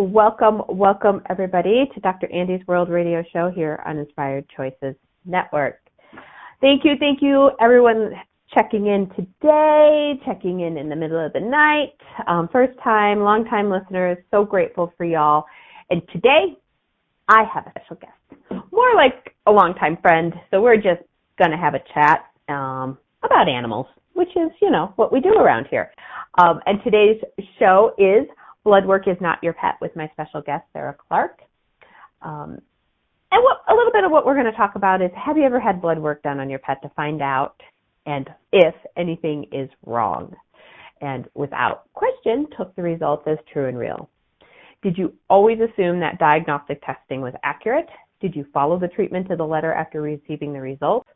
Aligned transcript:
Welcome, 0.00 0.62
welcome 0.68 1.22
everybody 1.28 1.90
to 1.92 2.00
Dr. 2.00 2.32
Andy's 2.32 2.64
World 2.68 2.88
Radio 2.88 3.24
Show 3.32 3.50
here 3.52 3.82
on 3.84 3.98
Inspired 3.98 4.46
Choices 4.56 4.94
Network. 5.24 5.80
Thank 6.60 6.84
you, 6.84 6.92
thank 7.00 7.20
you 7.20 7.50
everyone 7.60 8.12
checking 8.56 8.86
in 8.86 9.10
today, 9.16 10.12
checking 10.24 10.60
in 10.60 10.78
in 10.78 10.88
the 10.88 10.94
middle 10.94 11.18
of 11.18 11.32
the 11.32 11.40
night. 11.40 11.96
Um, 12.28 12.48
first 12.52 12.78
time, 12.84 13.22
long 13.22 13.44
time 13.46 13.72
listeners, 13.72 14.18
so 14.30 14.44
grateful 14.44 14.92
for 14.96 15.04
y'all. 15.04 15.46
And 15.90 16.00
today, 16.12 16.56
I 17.26 17.42
have 17.52 17.66
a 17.66 17.70
special 17.70 17.96
guest, 17.96 18.62
more 18.70 18.94
like 18.94 19.34
a 19.46 19.50
long 19.50 19.74
time 19.74 19.98
friend. 20.00 20.32
So 20.52 20.62
we're 20.62 20.76
just 20.76 21.02
going 21.38 21.50
to 21.50 21.56
have 21.56 21.74
a 21.74 21.82
chat 21.92 22.24
um, 22.48 22.98
about 23.24 23.48
animals, 23.48 23.86
which 24.12 24.30
is, 24.36 24.52
you 24.62 24.70
know, 24.70 24.92
what 24.94 25.12
we 25.12 25.18
do 25.18 25.30
around 25.30 25.66
here. 25.68 25.90
Um, 26.40 26.60
and 26.66 26.78
today's 26.84 27.20
show 27.58 27.94
is 27.98 28.28
Blood 28.64 28.86
Work 28.86 29.08
is 29.08 29.16
Not 29.20 29.38
Your 29.42 29.52
Pet 29.52 29.76
with 29.80 29.94
my 29.96 30.08
special 30.12 30.42
guest, 30.42 30.64
Sarah 30.72 30.96
Clark. 31.08 31.40
Um, 32.22 32.60
and 33.30 33.42
what, 33.42 33.58
a 33.68 33.74
little 33.74 33.92
bit 33.92 34.04
of 34.04 34.10
what 34.10 34.24
we're 34.24 34.34
going 34.34 34.50
to 34.50 34.56
talk 34.56 34.74
about 34.74 35.02
is 35.02 35.10
have 35.14 35.36
you 35.36 35.44
ever 35.44 35.60
had 35.60 35.82
blood 35.82 35.98
work 35.98 36.22
done 36.22 36.40
on 36.40 36.48
your 36.48 36.58
pet 36.58 36.80
to 36.82 36.88
find 36.90 37.20
out 37.22 37.60
and 38.06 38.28
if 38.52 38.74
anything 38.96 39.46
is 39.52 39.68
wrong? 39.84 40.34
And 41.00 41.28
without 41.34 41.92
question, 41.92 42.46
took 42.56 42.74
the 42.74 42.82
results 42.82 43.24
as 43.26 43.38
true 43.52 43.68
and 43.68 43.78
real. 43.78 44.08
Did 44.82 44.96
you 44.96 45.14
always 45.28 45.58
assume 45.58 46.00
that 46.00 46.18
diagnostic 46.18 46.82
testing 46.84 47.20
was 47.20 47.34
accurate? 47.44 47.88
Did 48.20 48.34
you 48.34 48.46
follow 48.52 48.78
the 48.78 48.88
treatment 48.88 49.28
to 49.28 49.36
the 49.36 49.44
letter 49.44 49.72
after 49.72 50.00
receiving 50.00 50.52
the 50.52 50.60
results? 50.60 51.08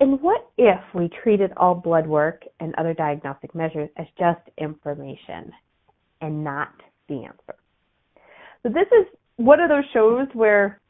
And 0.00 0.20
what 0.20 0.50
if 0.58 0.80
we 0.94 1.10
treated 1.22 1.52
all 1.56 1.74
blood 1.74 2.06
work 2.06 2.42
and 2.60 2.74
other 2.76 2.94
diagnostic 2.94 3.54
measures 3.54 3.88
as 3.96 4.06
just 4.18 4.40
information 4.58 5.52
and 6.20 6.42
not 6.44 6.72
the 7.08 7.24
answer? 7.24 7.54
So 8.62 8.68
this 8.68 8.86
is 8.88 9.06
one 9.36 9.60
of 9.60 9.68
those 9.68 9.84
shows 9.92 10.28
where 10.32 10.80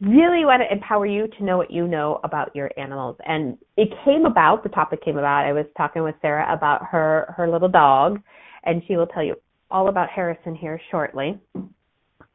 really 0.00 0.44
want 0.44 0.62
to 0.62 0.72
empower 0.72 1.06
you 1.06 1.26
to 1.38 1.44
know 1.44 1.56
what 1.56 1.70
you 1.70 1.88
know 1.88 2.20
about 2.22 2.54
your 2.54 2.70
animals. 2.76 3.16
And 3.26 3.56
it 3.76 3.88
came 4.04 4.26
about, 4.26 4.62
the 4.62 4.68
topic 4.68 5.02
came 5.02 5.16
about, 5.16 5.46
I 5.46 5.52
was 5.52 5.64
talking 5.76 6.02
with 6.02 6.14
Sarah 6.20 6.52
about 6.54 6.84
her, 6.90 7.34
her 7.36 7.50
little 7.50 7.68
dog, 7.68 8.20
and 8.64 8.82
she 8.86 8.96
will 8.96 9.06
tell 9.06 9.24
you 9.24 9.36
all 9.70 9.88
about 9.88 10.10
Harrison 10.10 10.54
here 10.54 10.80
shortly. 10.90 11.40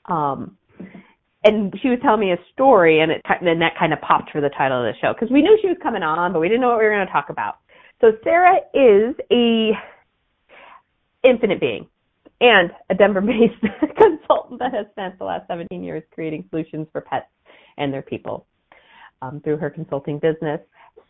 Um, 0.06 0.58
and 1.44 1.74
she 1.82 1.90
was 1.90 2.00
telling 2.04 2.20
me 2.20 2.32
a 2.32 2.38
story, 2.54 3.02
and 3.02 3.12
it 3.12 3.22
and 3.26 3.62
that 3.62 3.74
kind 3.78 3.94
of 3.94 4.02
popped 4.02 4.32
for 4.32 4.42
the 4.42 4.50
title 4.50 4.86
of 4.86 4.94
the 4.94 5.00
show 5.00 5.14
because 5.14 5.32
we 5.32 5.42
knew 5.42 5.58
she 5.62 5.68
was 5.68 5.78
coming 5.82 6.04
on, 6.04 6.34
but 6.34 6.40
we 6.40 6.48
didn't 6.48 6.62
know 6.62 6.70
what 6.70 6.78
we 6.80 6.86
were 6.86 6.92
going 6.92 7.06
to 7.06 7.12
talk 7.12 7.30
about. 7.30 7.56
So 8.00 8.12
Sarah 8.24 8.58
is 8.74 9.16
a 9.32 9.72
infinite 11.24 11.60
being 11.60 11.88
and 12.42 12.72
a 12.90 12.96
Denver-based 12.96 13.62
consultant 13.98 14.60
that 14.60 14.74
has 14.74 14.88
spent 14.92 15.18
the 15.20 15.26
last 15.26 15.48
17 15.48 15.84
years 15.84 16.04
creating 16.12 16.46
solutions 16.50 16.88
for 16.92 17.02
pets 17.02 17.28
and 17.78 17.94
their 17.94 18.02
people 18.02 18.48
um, 19.22 19.40
through 19.44 19.58
her 19.58 19.70
consulting 19.70 20.20
business. 20.20 20.60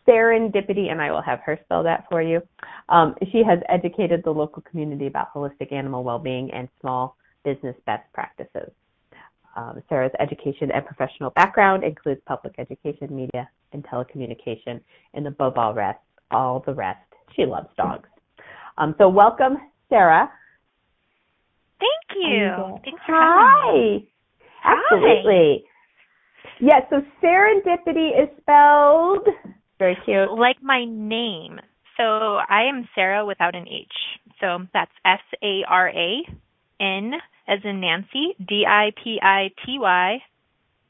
Sarandipity, 0.06 0.90
and 0.90 1.00
I 1.00 1.10
will 1.10 1.22
have 1.22 1.40
her 1.46 1.58
spell 1.64 1.82
that 1.84 2.04
for 2.10 2.20
you. 2.20 2.40
Um, 2.88 3.14
she 3.30 3.42
has 3.48 3.60
educated 3.68 4.22
the 4.24 4.30
local 4.30 4.62
community 4.62 5.06
about 5.06 5.32
holistic 5.32 5.72
animal 5.72 6.02
well-being 6.02 6.50
and 6.52 6.68
small 6.80 7.16
business 7.44 7.76
best 7.86 8.04
practices. 8.12 8.70
Um, 9.56 9.82
Sarah's 9.88 10.12
education 10.18 10.70
and 10.72 10.84
professional 10.84 11.30
background 11.30 11.84
includes 11.84 12.20
public 12.26 12.54
education, 12.58 13.14
media, 13.14 13.48
and 13.72 13.84
telecommunication, 13.84 14.80
and 15.14 15.26
above 15.26 15.56
all 15.56 15.74
rest, 15.74 16.00
all 16.30 16.62
the 16.66 16.74
rest, 16.74 17.00
she 17.36 17.44
loves 17.44 17.68
dogs. 17.76 18.08
Um, 18.78 18.94
so 18.98 19.08
welcome, 19.08 19.58
Sarah. 19.92 20.30
Thank 21.78 22.24
you. 22.24 22.78
Thanks 22.84 23.00
for 23.04 23.12
Hi. 23.14 23.66
having 23.66 23.90
me. 23.90 24.08
Absolutely. 24.64 25.64
Yeah, 26.60 26.80
so 26.88 27.02
Sarandipity 27.22 28.22
is 28.22 28.28
spelled 28.40 29.28
very 29.82 29.98
cute. 30.04 30.30
Like 30.38 30.62
my 30.62 30.84
name. 30.84 31.58
So 31.96 32.04
I 32.04 32.68
am 32.70 32.88
Sarah 32.94 33.26
without 33.26 33.56
an 33.56 33.66
H. 33.68 33.90
So 34.40 34.58
that's 34.72 34.92
S 35.04 35.18
A 35.42 35.62
R 35.68 35.88
A 35.88 36.22
N 36.80 37.12
as 37.48 37.58
in 37.64 37.80
Nancy, 37.80 38.36
D 38.38 38.64
I 38.64 38.92
P 39.02 39.18
I 39.20 39.50
T 39.66 39.78
Y 39.80 40.18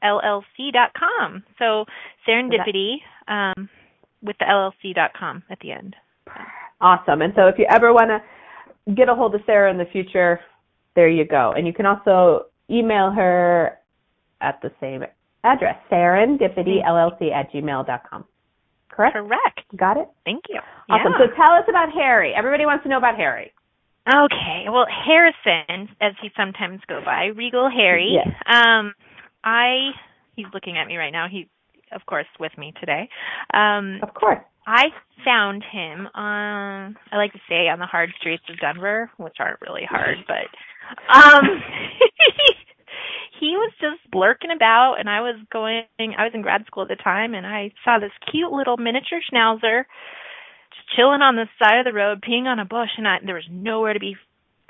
L 0.03 0.21
L 0.23 0.45
C 0.55 0.69
dot 0.71 0.91
com. 0.93 1.43
So 1.57 1.85
Sarandipity 2.27 2.97
um, 3.27 3.67
with 4.21 4.35
the 4.39 4.45
LLC 4.45 4.93
dot 4.93 5.11
com 5.19 5.41
at 5.49 5.57
the 5.59 5.71
end. 5.71 5.95
Awesome. 6.79 7.23
And 7.23 7.33
so 7.35 7.47
if 7.47 7.55
you 7.57 7.65
ever 7.71 7.93
want 7.93 8.09
to 8.09 8.19
get 8.95 9.09
a 9.09 9.15
hold 9.15 9.35
of 9.35 9.41
Sarah 9.45 9.71
in 9.71 9.77
the 9.77 9.85
future, 9.91 10.39
there 10.95 11.09
you 11.09 11.25
go. 11.25 11.53
And 11.55 11.65
you 11.65 11.73
can 11.73 11.85
also 11.85 12.45
email 12.69 13.11
her 13.11 13.77
at 14.41 14.59
the 14.61 14.71
same 14.79 15.03
address, 15.43 15.75
sarandipity.llc 15.91 17.31
at 17.31 17.51
gmail.com. 17.51 18.25
Correct? 18.89 19.15
Correct. 19.15 19.59
Got 19.75 19.97
it? 19.97 20.07
Thank 20.23 20.43
you. 20.49 20.59
Awesome. 20.89 21.13
Yeah. 21.13 21.25
So 21.27 21.35
tell 21.35 21.53
us 21.55 21.65
about 21.67 21.89
Harry. 21.93 22.33
Everybody 22.37 22.65
wants 22.65 22.83
to 22.83 22.89
know 22.89 22.97
about 22.97 23.15
Harry. 23.15 23.51
Okay. 24.07 24.65
Well, 24.69 24.85
Harrison, 24.85 25.89
as 26.01 26.13
he 26.21 26.29
sometimes 26.37 26.81
go 26.87 27.01
by, 27.03 27.27
Regal 27.35 27.69
Harry. 27.69 28.11
Yes. 28.13 28.35
Um, 28.45 28.93
I 29.43 29.91
he's 30.35 30.45
looking 30.53 30.77
at 30.77 30.87
me 30.87 30.97
right 30.97 31.11
now. 31.11 31.27
He's 31.31 31.47
of 31.91 32.05
course 32.05 32.27
with 32.39 32.51
me 32.57 32.73
today. 32.79 33.09
Um, 33.53 33.99
Of 34.03 34.13
course. 34.13 34.39
I 34.65 34.85
found 35.25 35.63
him 35.63 36.07
on 36.13 36.95
I 37.11 37.17
like 37.17 37.33
to 37.33 37.41
say 37.49 37.67
on 37.67 37.79
the 37.79 37.85
hard 37.85 38.11
streets 38.19 38.43
of 38.49 38.59
Denver, 38.59 39.11
which 39.17 39.35
aren't 39.39 39.61
really 39.61 39.85
hard, 39.89 40.17
but 40.27 41.13
um 41.13 41.43
he 43.39 43.55
was 43.57 43.71
just 43.81 44.01
lurking 44.13 44.51
about 44.55 44.95
and 44.99 45.09
I 45.09 45.21
was 45.21 45.35
going 45.51 45.83
I 45.99 46.23
was 46.23 46.31
in 46.33 46.41
grad 46.41 46.65
school 46.67 46.83
at 46.83 46.89
the 46.89 46.95
time 46.95 47.33
and 47.33 47.45
I 47.45 47.71
saw 47.83 47.99
this 47.99 48.11
cute 48.31 48.51
little 48.51 48.77
miniature 48.77 49.19
schnauzer 49.31 49.83
just 50.73 50.95
chilling 50.95 51.21
on 51.21 51.35
the 51.35 51.47
side 51.61 51.79
of 51.79 51.85
the 51.85 51.93
road 51.93 52.21
peeing 52.21 52.45
on 52.45 52.59
a 52.59 52.65
bush 52.65 52.91
and 52.97 53.07
I 53.07 53.17
there 53.25 53.35
was 53.35 53.47
nowhere 53.49 53.93
to 53.93 53.99
be 53.99 54.15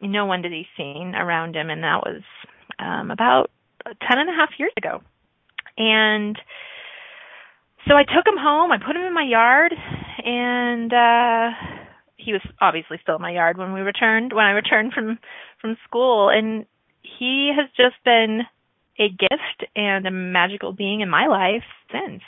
no 0.02 0.26
one 0.26 0.44
to 0.44 0.50
be 0.50 0.68
seen 0.76 1.14
around 1.16 1.56
him 1.56 1.70
and 1.70 1.84
that 1.84 2.04
was 2.04 2.22
um 2.80 3.12
about 3.12 3.52
ten 3.86 4.20
and 4.20 4.30
a 4.30 4.34
half 4.34 4.50
years 4.58 4.74
ago. 4.78 5.02
And 5.78 6.38
so 7.88 7.96
I 7.96 8.04
took 8.04 8.26
him 8.26 8.38
home, 8.38 8.72
I 8.72 8.78
put 8.78 8.96
him 8.96 9.04
in 9.04 9.14
my 9.14 9.24
yard 9.24 9.74
and 10.26 10.94
uh 10.94 11.50
he 12.16 12.32
was 12.32 12.42
obviously 12.62 12.98
still 13.02 13.18
in 13.18 13.22
my 13.22 13.32
yard 13.32 13.58
when 13.58 13.74
we 13.74 13.82
returned 13.82 14.32
when 14.34 14.46
I 14.46 14.52
returned 14.52 14.94
from 14.94 15.20
from 15.60 15.78
school 15.88 16.30
and 16.30 16.66
he 17.02 17.52
has 17.56 17.70
just 17.76 18.02
been 18.06 18.42
a 19.00 19.10
gift 19.10 19.72
and 19.76 20.06
a 20.08 20.12
magical 20.12 20.72
being 20.72 21.02
in 21.02 21.10
my 21.10 21.28
life 21.28 21.64
since. 21.92 22.22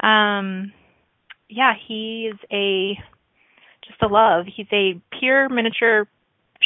Um 0.00 0.72
yeah, 1.48 1.74
he 1.86 2.30
is 2.32 2.38
a 2.52 2.98
just 3.86 4.02
a 4.02 4.06
love. 4.06 4.46
He's 4.46 4.68
a 4.72 5.00
pure 5.18 5.48
miniature 5.48 6.06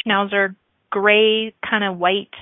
schnauzer, 0.05 0.55
gray 0.89 1.53
kind 1.67 1.83
of 1.83 1.97
white 1.97 2.33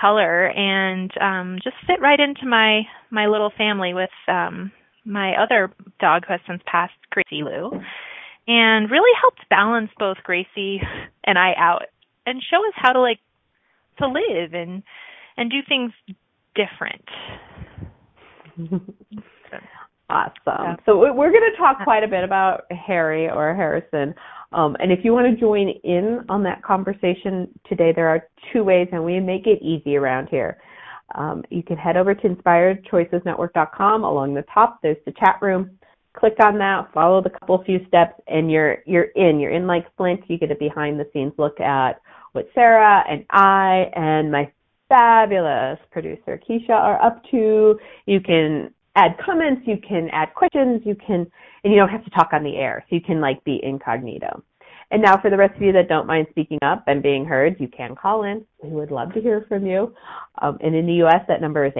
color 0.00 0.48
and 0.48 1.10
um 1.20 1.58
just 1.62 1.76
fit 1.86 2.00
right 2.00 2.18
into 2.18 2.46
my 2.46 2.82
my 3.10 3.26
little 3.26 3.52
family 3.56 3.94
with 3.94 4.10
um 4.28 4.72
my 5.06 5.34
other 5.40 5.72
dog 6.00 6.24
who 6.26 6.32
has 6.34 6.40
since 6.46 6.62
passed, 6.66 6.92
Gracie 7.10 7.42
Lou, 7.44 7.70
and 8.48 8.90
really 8.90 9.10
helped 9.20 9.48
balance 9.48 9.90
both 9.98 10.18
Gracie 10.24 10.80
and 11.24 11.38
I 11.38 11.54
out 11.56 11.82
and 12.26 12.42
show 12.50 12.58
us 12.66 12.74
how 12.74 12.92
to 12.92 13.00
like 13.00 13.20
to 13.98 14.08
live 14.08 14.52
and 14.52 14.82
and 15.36 15.50
do 15.50 15.58
things 15.68 15.92
different. 16.54 17.04
Awesome. 20.08 20.76
So 20.86 20.96
we- 20.98 21.10
we're 21.10 21.32
going 21.32 21.50
to 21.50 21.56
talk 21.58 21.82
quite 21.82 22.04
a 22.04 22.08
bit 22.08 22.22
about 22.22 22.70
Harry 22.70 23.28
or 23.28 23.54
Harrison. 23.56 24.14
Um, 24.52 24.76
and 24.78 24.92
if 24.92 25.04
you 25.04 25.12
want 25.12 25.26
to 25.28 25.36
join 25.40 25.68
in 25.82 26.24
on 26.28 26.44
that 26.44 26.62
conversation 26.62 27.48
today, 27.68 27.92
there 27.94 28.06
are 28.08 28.28
two 28.52 28.62
ways, 28.62 28.86
and 28.92 29.04
we 29.04 29.18
make 29.18 29.48
it 29.48 29.60
easy 29.60 29.96
around 29.96 30.28
here. 30.28 30.58
Um, 31.14 31.44
you 31.50 31.62
can 31.62 31.76
head 31.76 31.96
over 31.96 32.14
to 32.14 32.28
inspiredchoicesnetwork.com. 32.28 34.04
Along 34.04 34.34
the 34.34 34.44
top, 34.52 34.80
there's 34.82 34.96
the 35.04 35.12
chat 35.12 35.38
room. 35.40 35.78
Click 36.14 36.34
on 36.42 36.58
that, 36.58 36.92
follow 36.94 37.22
the 37.22 37.30
couple 37.30 37.62
few 37.64 37.78
steps, 37.88 38.20
and 38.26 38.50
you're 38.50 38.78
you're 38.86 39.10
in. 39.16 39.38
You're 39.38 39.52
in 39.52 39.66
like 39.66 39.86
Flint. 39.96 40.20
You 40.28 40.38
get 40.38 40.50
a 40.50 40.54
behind 40.54 40.98
the 40.98 41.08
scenes 41.12 41.34
look 41.36 41.60
at 41.60 42.00
what 42.32 42.48
Sarah 42.54 43.04
and 43.08 43.24
I 43.30 43.90
and 43.94 44.32
my 44.32 44.50
fabulous 44.88 45.78
producer 45.90 46.40
Keisha 46.48 46.70
are 46.70 47.02
up 47.02 47.22
to. 47.30 47.78
You 48.06 48.20
can 48.20 48.72
add 48.96 49.16
comments, 49.24 49.62
you 49.66 49.76
can 49.86 50.08
add 50.12 50.34
questions, 50.34 50.82
you 50.84 50.94
can, 50.94 51.30
and 51.62 51.72
you 51.72 51.78
don't 51.78 51.88
have 51.88 52.04
to 52.04 52.10
talk 52.10 52.30
on 52.32 52.42
the 52.42 52.56
air, 52.56 52.84
so 52.88 52.96
you 52.96 53.02
can 53.02 53.20
like 53.20 53.42
be 53.44 53.60
incognito. 53.62 54.42
And 54.90 55.02
now 55.02 55.20
for 55.20 55.30
the 55.30 55.36
rest 55.36 55.54
of 55.56 55.62
you 55.62 55.72
that 55.72 55.88
don't 55.88 56.06
mind 56.06 56.28
speaking 56.30 56.60
up 56.62 56.84
and 56.86 57.02
being 57.02 57.24
heard, 57.24 57.56
you 57.58 57.66
can 57.68 57.96
call 57.96 58.22
in. 58.22 58.46
We 58.62 58.70
would 58.70 58.92
love 58.92 59.12
to 59.14 59.20
hear 59.20 59.44
from 59.48 59.66
you. 59.66 59.92
Um, 60.40 60.58
and 60.62 60.76
in 60.76 60.86
the 60.86 60.94
U.S., 60.94 61.22
that 61.28 61.40
number 61.40 61.64
is 61.66 61.72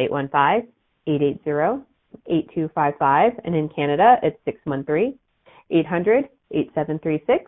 815-880-8255. 1.07 3.41
And 3.45 3.55
in 3.55 3.69
Canada, 3.69 4.17
it's 4.25 4.41
613-800-8736. 5.73 7.45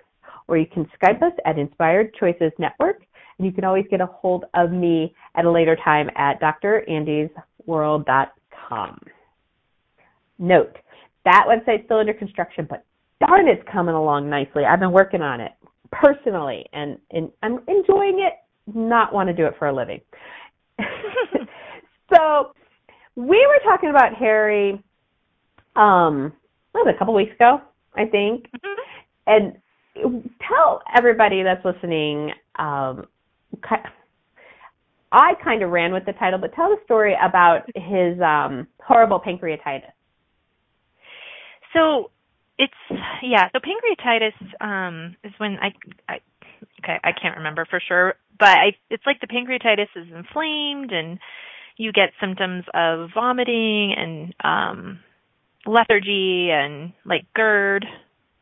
Or 0.47 0.57
you 0.57 0.67
can 0.67 0.89
Skype 1.01 1.23
us 1.23 1.33
at 1.45 1.59
Inspired 1.59 2.15
Choices 2.15 2.53
Network. 2.59 3.03
And 3.39 3.47
you 3.47 3.53
can 3.53 3.65
always 3.65 3.85
get 3.91 4.01
a 4.01 4.07
hold 4.07 4.45
of 4.55 4.71
me 4.71 5.13
at 5.35 5.45
a 5.45 5.51
later 5.51 5.75
time 5.77 6.09
at 6.17 6.41
drandysworld.com. 6.41 9.01
Note, 10.39 10.77
that 11.25 11.47
website's 11.49 11.85
still 11.85 11.99
under 11.99 12.15
construction, 12.15 12.67
but 12.69 12.85
darn, 13.27 13.49
it's 13.49 13.63
coming 13.71 13.95
along 13.95 14.29
nicely. 14.31 14.65
I've 14.65 14.81
been 14.81 14.93
working 14.93 15.23
on 15.23 15.41
it 15.41 15.53
personally, 15.91 16.67
and, 16.73 16.99
and 17.11 17.31
I'm 17.43 17.61
enjoying 17.69 18.21
it. 18.21 18.35
Not 18.75 19.13
want 19.13 19.29
to 19.29 19.35
do 19.35 19.47
it 19.47 19.55
for 19.59 19.69
a 19.69 19.75
living. 19.75 20.01
so 22.15 22.53
we 23.17 23.47
were 23.47 23.61
talking 23.65 23.91
about 23.91 24.15
Harry, 24.15 24.83
um, 25.77 26.33
what 26.73 26.85
was 26.85 26.93
it, 26.93 26.97
a 26.97 26.99
couple 26.99 27.15
weeks 27.15 27.35
ago, 27.35 27.61
I 27.95 28.05
think, 28.05 28.47
mm-hmm. 28.51 28.83
and 29.27 30.23
tell 30.47 30.83
everybody 30.97 31.43
that's 31.43 31.65
listening. 31.65 32.31
Um, 32.59 33.07
I 35.11 35.33
kind 35.43 35.63
of 35.63 35.71
ran 35.71 35.93
with 35.93 36.05
the 36.05 36.13
title, 36.13 36.39
but 36.39 36.55
tell 36.55 36.69
the 36.69 36.77
story 36.85 37.17
about 37.23 37.63
his 37.75 38.21
um, 38.21 38.67
horrible 38.83 39.19
pancreatitis. 39.19 39.93
So 41.73 42.11
it's 42.59 43.01
yeah. 43.23 43.49
So 43.53 43.61
pancreatitis 43.61 44.65
um, 44.65 45.17
is 45.25 45.33
when 45.39 45.57
I, 45.63 45.73
I 46.09 46.15
okay 46.83 46.99
I 47.03 47.13
can't 47.13 47.37
remember 47.37 47.67
for 47.69 47.81
sure, 47.87 48.15
but 48.39 48.49
I, 48.49 48.77
it's 48.91 49.05
like 49.07 49.21
the 49.21 49.27
pancreatitis 49.27 49.89
is 49.97 50.09
inflamed 50.15 50.93
and 50.93 51.19
you 51.77 51.93
get 51.93 52.11
symptoms 52.21 52.65
of 52.75 53.11
vomiting 53.15 53.95
and 53.97 54.35
um, 54.45 54.99
lethargy 55.65 56.51
and 56.51 56.93
like 57.05 57.27
GERD 57.35 57.87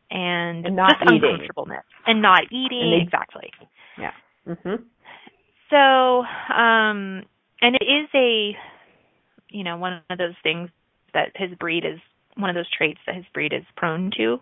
and, 0.09 0.65
and 0.65 0.75
not 0.75 0.89
just 0.99 1.11
eating. 1.11 1.21
uncomfortableness 1.23 1.83
and 2.07 2.21
not 2.21 2.43
eating 2.51 2.81
and 2.81 2.93
they, 2.93 3.03
exactly. 3.03 3.51
Yeah. 3.97 4.11
Mhm. 4.47 4.83
So, 5.69 6.23
um, 6.55 7.23
and 7.61 7.75
it 7.75 7.83
is 7.83 8.07
a, 8.15 8.57
you 9.49 9.63
know, 9.63 9.77
one 9.77 10.01
of 10.09 10.17
those 10.17 10.35
things 10.41 10.69
that 11.13 11.31
his 11.35 11.53
breed 11.59 11.83
is 11.85 11.99
one 12.37 12.49
of 12.49 12.55
those 12.55 12.69
traits 12.69 12.99
that 13.05 13.15
his 13.15 13.25
breed 13.33 13.53
is 13.53 13.63
prone 13.75 14.11
to. 14.17 14.39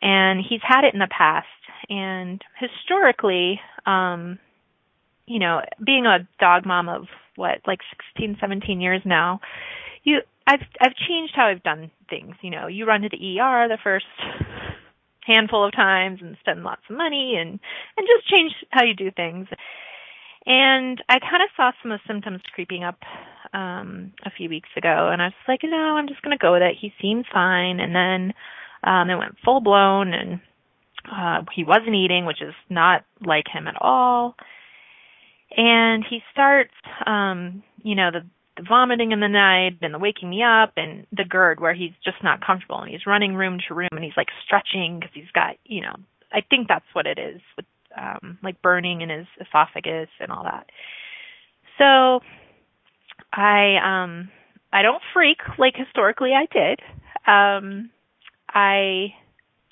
And 0.00 0.40
he's 0.40 0.60
had 0.62 0.84
it 0.84 0.94
in 0.94 1.00
the 1.00 1.08
past. 1.10 1.46
And 1.88 2.42
historically, 2.58 3.60
um, 3.86 4.38
you 5.26 5.38
know, 5.38 5.60
being 5.84 6.06
a 6.06 6.26
dog 6.40 6.66
mom 6.66 6.88
of 6.88 7.06
what, 7.36 7.58
like 7.66 7.80
16, 8.14 8.38
17 8.40 8.80
years 8.80 9.02
now, 9.04 9.40
you, 10.04 10.20
I've, 10.46 10.62
I've 10.80 10.94
changed 10.94 11.34
how 11.34 11.46
I've 11.46 11.62
done 11.62 11.90
things. 12.08 12.34
You 12.40 12.50
know, 12.50 12.66
you 12.66 12.86
run 12.86 13.02
to 13.02 13.08
the 13.08 13.40
ER 13.40 13.68
the 13.68 13.78
first 13.82 14.06
handful 15.26 15.66
of 15.66 15.72
times 15.72 16.20
and 16.22 16.36
spend 16.40 16.62
lots 16.62 16.82
of 16.88 16.96
money 16.96 17.36
and, 17.38 17.50
and 17.96 18.06
just 18.06 18.28
change 18.28 18.52
how 18.70 18.84
you 18.84 18.94
do 18.94 19.10
things. 19.10 19.46
And 20.48 21.04
I 21.10 21.18
kind 21.18 21.42
of 21.42 21.50
saw 21.56 21.72
some 21.82 21.92
of 21.92 22.00
the 22.00 22.12
symptoms 22.12 22.40
creeping 22.54 22.82
up 22.82 22.98
um 23.54 24.12
a 24.26 24.30
few 24.30 24.48
weeks 24.48 24.68
ago 24.76 25.08
and 25.10 25.22
I 25.22 25.26
was 25.26 25.34
like, 25.46 25.60
no, 25.62 25.76
I'm 25.76 26.08
just 26.08 26.20
going 26.20 26.36
to 26.36 26.42
go 26.42 26.52
with 26.52 26.62
it. 26.62 26.76
He 26.78 26.92
seems 27.00 27.24
fine. 27.32 27.80
And 27.80 27.94
then 27.94 28.34
um 28.82 29.10
it 29.10 29.16
went 29.16 29.36
full 29.44 29.60
blown 29.60 30.12
and 30.14 30.40
uh 31.10 31.42
he 31.54 31.64
wasn't 31.64 31.94
eating, 31.94 32.24
which 32.24 32.42
is 32.42 32.54
not 32.70 33.04
like 33.24 33.46
him 33.52 33.68
at 33.68 33.76
all. 33.80 34.34
And 35.56 36.04
he 36.08 36.20
starts 36.32 36.74
um 37.06 37.62
you 37.82 37.94
know 37.94 38.10
the 38.10 38.24
the 38.56 38.64
vomiting 38.68 39.12
in 39.12 39.20
the 39.20 39.28
night 39.28 39.78
and 39.82 39.94
the 39.94 39.98
waking 39.98 40.30
me 40.30 40.42
up 40.42 40.72
and 40.76 41.06
the 41.12 41.24
GERD 41.24 41.60
where 41.60 41.74
he's 41.74 41.92
just 42.04 42.24
not 42.24 42.44
comfortable 42.44 42.80
and 42.80 42.90
he's 42.90 43.06
running 43.06 43.34
room 43.34 43.58
to 43.68 43.74
room 43.74 43.88
and 43.92 44.02
he's 44.02 44.16
like 44.16 44.28
stretching 44.44 44.98
because 44.98 45.14
he's 45.14 45.30
got 45.32 45.56
you 45.64 45.82
know 45.82 45.94
I 46.32 46.40
think 46.40 46.68
that's 46.68 46.88
what 46.92 47.06
it 47.06 47.18
is 47.18 47.40
with 47.56 47.66
um 47.98 48.38
like 48.42 48.62
burning 48.62 49.00
in 49.00 49.10
his 49.10 49.26
esophagus 49.40 50.08
and 50.20 50.30
all 50.30 50.44
that. 50.44 50.66
So 51.78 52.20
I 53.32 54.02
um 54.04 54.30
I 54.72 54.82
don't 54.82 55.02
freak 55.12 55.38
like 55.58 55.74
historically 55.76 56.30
I 56.32 56.46
did. 56.52 56.80
Um 57.26 57.90
I 58.48 59.14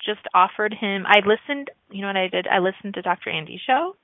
just 0.05 0.27
offered 0.33 0.73
him 0.73 1.05
I 1.05 1.19
listened 1.19 1.71
you 1.89 2.01
know 2.01 2.07
what 2.07 2.17
I 2.17 2.27
did? 2.27 2.47
I 2.47 2.59
listened 2.59 2.95
to 2.95 3.01
Dr. 3.01 3.29
Andy's 3.29 3.61
show. 3.65 3.95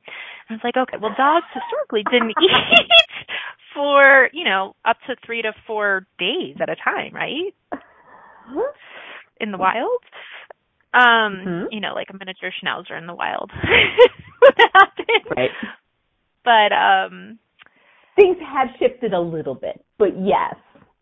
I 0.50 0.54
was 0.54 0.62
like, 0.64 0.78
okay, 0.78 0.98
well 1.02 1.14
dogs 1.18 1.46
historically 1.54 2.04
didn't 2.10 2.31
eat 2.42 3.04
for, 3.74 4.30
you 4.34 4.44
know, 4.46 4.76
up 4.86 4.98
to 5.08 5.16
three 5.26 5.42
to 5.42 5.52
four 5.66 6.06
days 6.19 6.56
at 6.62 6.69
a 6.69 6.76
time, 6.76 7.14
right? 7.14 7.54
In 9.40 9.52
the 9.52 9.58
wild. 9.58 10.02
Um, 10.94 11.01
mm-hmm. 11.01 11.66
you 11.72 11.80
know, 11.80 11.94
like 11.94 12.07
a 12.10 12.18
miniature 12.18 12.51
schnauzer 12.51 12.98
in 12.98 13.07
the 13.07 13.16
wild. 13.16 13.51
right. 15.36 15.50
But 16.44 16.72
um 16.74 17.40
things 18.16 18.38
have 18.42 18.69
shifted 18.80 19.13
a 19.13 19.19
little 19.19 19.56
bit, 19.56 19.84
but 19.98 20.10
yes. 20.19 20.56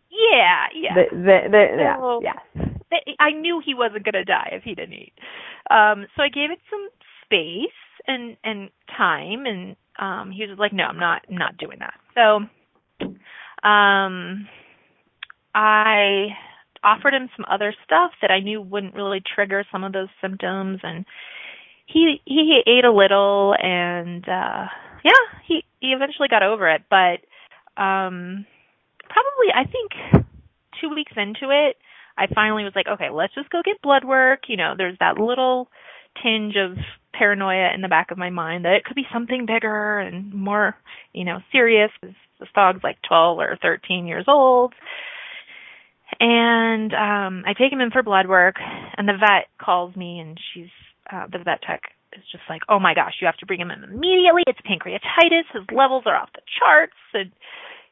Yeah, 0.09 0.65
yeah. 0.75 0.93
The, 0.95 1.15
the, 1.15 1.37
the, 1.49 1.65
yeah, 1.79 1.97
so, 1.97 2.21
yes. 2.21 3.15
I 3.19 3.31
knew 3.31 3.61
he 3.65 3.73
wasn't 3.73 4.03
going 4.03 4.13
to 4.13 4.25
die 4.25 4.49
if 4.51 4.63
he 4.63 4.75
didn't 4.75 4.93
eat. 4.93 5.13
Um, 5.69 6.05
so 6.15 6.23
I 6.23 6.29
gave 6.29 6.51
it 6.51 6.59
some 6.69 6.89
space 7.25 7.69
and 8.07 8.35
and 8.43 8.69
time, 8.97 9.45
and 9.45 9.75
um, 9.99 10.31
he 10.31 10.45
was 10.45 10.57
like, 10.59 10.73
"No, 10.73 10.83
I'm 10.83 10.99
not 10.99 11.21
I'm 11.29 11.37
not 11.37 11.57
doing 11.57 11.79
that." 11.79 11.93
So, 12.15 13.07
um, 13.67 14.47
I 15.55 16.29
offered 16.83 17.13
him 17.13 17.29
some 17.35 17.45
other 17.49 17.73
stuff 17.85 18.11
that 18.21 18.31
I 18.31 18.39
knew 18.39 18.61
wouldn't 18.61 18.95
really 18.95 19.21
trigger 19.21 19.65
some 19.71 19.83
of 19.83 19.93
those 19.93 20.09
symptoms, 20.21 20.79
and 20.83 21.05
he 21.85 22.21
he 22.25 22.61
ate 22.65 22.85
a 22.85 22.91
little, 22.91 23.55
and 23.57 24.23
uh 24.27 24.65
yeah, 25.03 25.23
he 25.47 25.63
he 25.79 25.87
eventually 25.89 26.27
got 26.29 26.43
over 26.43 26.69
it, 26.69 26.83
but 26.89 27.21
um 27.81 28.45
probably 29.09 29.51
I 29.53 29.65
think 29.65 30.25
2 30.81 30.89
weeks 30.95 31.13
into 31.15 31.49
it, 31.51 31.77
I 32.17 32.27
finally 32.33 32.63
was 32.63 32.73
like, 32.75 32.87
okay, 32.87 33.09
let's 33.09 33.35
just 33.35 33.49
go 33.49 33.61
get 33.63 33.81
blood 33.81 34.03
work, 34.03 34.41
you 34.47 34.57
know, 34.57 34.73
there's 34.77 34.97
that 34.99 35.17
little 35.17 35.67
tinge 36.21 36.55
of 36.55 36.77
paranoia 37.13 37.73
in 37.73 37.81
the 37.81 37.87
back 37.87 38.11
of 38.11 38.17
my 38.17 38.29
mind 38.29 38.65
that 38.65 38.73
it 38.73 38.85
could 38.85 38.95
be 38.95 39.07
something 39.13 39.45
bigger 39.45 39.99
and 39.99 40.33
more, 40.33 40.75
you 41.13 41.25
know, 41.25 41.39
serious. 41.51 41.91
This 42.01 42.49
dog's 42.55 42.83
like 42.83 42.97
12 43.07 43.39
or 43.39 43.57
13 43.61 44.07
years 44.07 44.25
old. 44.27 44.73
And 46.21 46.93
um 46.93 47.43
I 47.47 47.53
take 47.57 47.73
him 47.73 47.81
in 47.81 47.89
for 47.89 48.03
blood 48.03 48.27
work 48.29 48.55
and 48.59 49.09
the 49.09 49.17
vet 49.19 49.47
calls 49.59 49.95
me 49.95 50.19
and 50.19 50.39
she's 50.53 50.69
uh 51.11 51.25
the 51.31 51.39
vet 51.39 51.61
tech 51.63 51.81
is 52.13 52.23
just 52.31 52.43
like, 52.49 52.61
oh 52.69 52.79
my 52.79 52.93
gosh, 52.93 53.15
you 53.21 53.25
have 53.25 53.37
to 53.37 53.45
bring 53.45 53.59
him 53.59 53.71
in 53.71 53.83
immediately. 53.83 54.43
It's 54.45 54.59
pancreatitis. 54.61 55.49
His 55.53 55.63
levels 55.75 56.03
are 56.05 56.15
off 56.15 56.29
the 56.35 56.41
charts, 56.59 56.93
and 57.13 57.31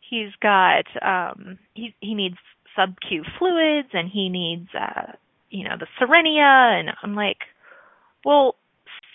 he's 0.07 0.29
got 0.41 0.85
um 1.01 1.57
he 1.73 1.95
he 2.01 2.13
needs 2.13 2.37
sub 2.75 2.95
Q 3.07 3.23
fluids, 3.39 3.89
and 3.93 4.09
he 4.11 4.29
needs 4.29 4.69
uh 4.79 5.13
you 5.49 5.63
know 5.63 5.75
the 5.79 5.87
Cerenia 5.99 6.79
and 6.79 6.89
I'm 7.01 7.15
like, 7.15 7.39
well, 8.23 8.55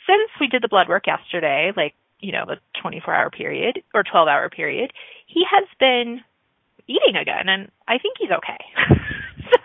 since 0.08 0.30
we 0.40 0.48
did 0.48 0.62
the 0.62 0.68
blood 0.68 0.88
work 0.88 1.06
yesterday, 1.06 1.70
like 1.76 1.94
you 2.18 2.32
know 2.32 2.46
the 2.46 2.56
24 2.82 3.14
hour 3.14 3.30
period 3.30 3.80
or 3.94 4.02
12 4.02 4.26
hour 4.26 4.50
period, 4.50 4.92
he 5.26 5.44
has 5.48 5.68
been 5.78 6.20
eating 6.86 7.16
again, 7.20 7.48
and 7.48 7.70
I 7.88 7.98
think 7.98 8.16
he's 8.18 8.30
okay. 8.30 8.58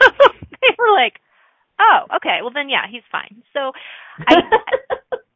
so 0.01 0.27
they 0.61 0.75
were 0.77 0.93
like, 0.93 1.19
oh, 1.79 2.17
okay, 2.17 2.39
well 2.41 2.51
then 2.53 2.69
yeah, 2.69 2.85
he's 2.89 3.03
fine. 3.11 3.43
So 3.53 3.71
I 4.27 4.35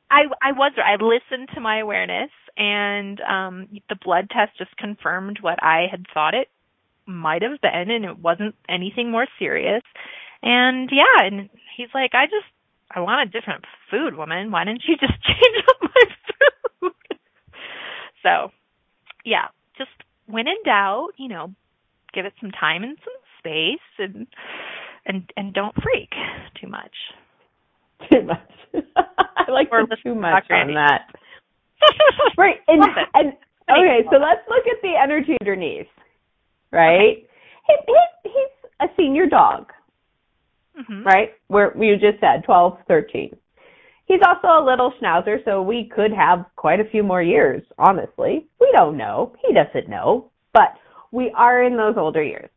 I 0.10 0.22
I 0.42 0.52
was 0.52 0.74
I 0.78 0.96
listened 1.02 1.50
to 1.56 1.62
my 1.62 1.80
awareness 1.80 2.30
and 2.58 3.20
um 3.22 3.68
the 3.90 3.96
blood 3.96 4.30
test 4.30 4.58
just 4.58 4.76
confirmed 4.78 5.40
what 5.42 5.62
I 5.64 5.88
had 5.90 6.06
thought 6.14 6.34
it 6.34 6.50
might 7.06 7.42
have 7.42 7.60
been 7.62 7.90
and 7.90 8.06
it 8.06 8.20
wasn't 8.20 8.56
anything 8.70 9.12
more 9.12 9.28
serious. 9.40 9.84
And 10.42 10.90
yeah, 10.92 11.26
and 11.26 11.50
he's 11.76 11.90
like, 11.94 12.12
I 12.14 12.26
just 12.26 12.52
I 12.92 13.00
want 13.00 13.28
a 13.28 13.32
different 13.32 13.66
food, 13.90 14.16
woman. 14.16 14.52
Why 14.52 14.66
didn't 14.66 14.84
you 14.88 14.96
just 14.98 15.14
change 15.24 15.66
up 15.68 15.82
my 15.82 16.04
food? 16.82 16.92
so 18.24 18.52
yeah, 19.26 19.48
just 19.78 19.92
when 20.28 20.48
in 20.48 20.62
doubt, 20.66 21.12
you 21.18 21.30
know, 21.30 21.54
give 22.14 22.26
it 22.26 22.34
some 22.40 22.52
time 22.52 22.84
and 22.84 22.98
some 23.04 23.14
space 23.44 23.80
and 24.00 24.28
and 25.06 25.30
and 25.36 25.54
don't 25.54 25.76
freak 25.82 26.10
too 26.60 26.68
much. 26.68 26.96
Too 28.12 28.24
much. 28.24 28.52
I 28.96 29.52
like 29.52 29.70
or 29.72 29.86
the 29.88 29.98
too 30.04 30.16
much 30.16 30.46
on 30.50 30.74
that. 30.74 31.08
right, 32.38 32.58
and 32.68 32.84
and 33.14 33.34
Okay, 33.70 34.04
so 34.12 34.18
let's 34.18 34.42
look 34.50 34.66
at 34.68 34.82
the 34.82 34.94
energy 35.02 35.38
underneath, 35.42 35.88
right? 36.72 37.00
Okay. 37.00 37.28
He, 37.68 37.74
he, 37.88 38.30
he's 38.30 38.72
a 38.82 38.88
senior 38.98 39.26
dog, 39.26 39.72
mm-hmm. 40.78 41.04
right? 41.04 41.30
Where 41.48 41.76
you 41.82 41.96
just 41.96 42.20
said 42.20 42.44
12, 42.46 42.78
13. 42.88 43.36
He's 44.06 44.20
also 44.28 44.48
a 44.48 44.66
little 44.66 44.92
schnauzer, 45.02 45.38
so 45.46 45.62
we 45.62 45.90
could 45.96 46.12
have 46.12 46.46
quite 46.58 46.82
a 46.82 46.90
few 46.90 47.04
more 47.04 47.22
years, 47.22 47.64
honestly. 47.78 48.46
We 48.60 48.70
don't 48.74 48.98
know. 48.98 49.34
He 49.48 49.54
doesn't 49.54 49.90
know, 49.90 50.30
but 50.52 50.74
we 51.12 51.32
are 51.38 51.64
in 51.64 51.78
those 51.78 51.96
older 51.98 52.22
years. 52.22 52.50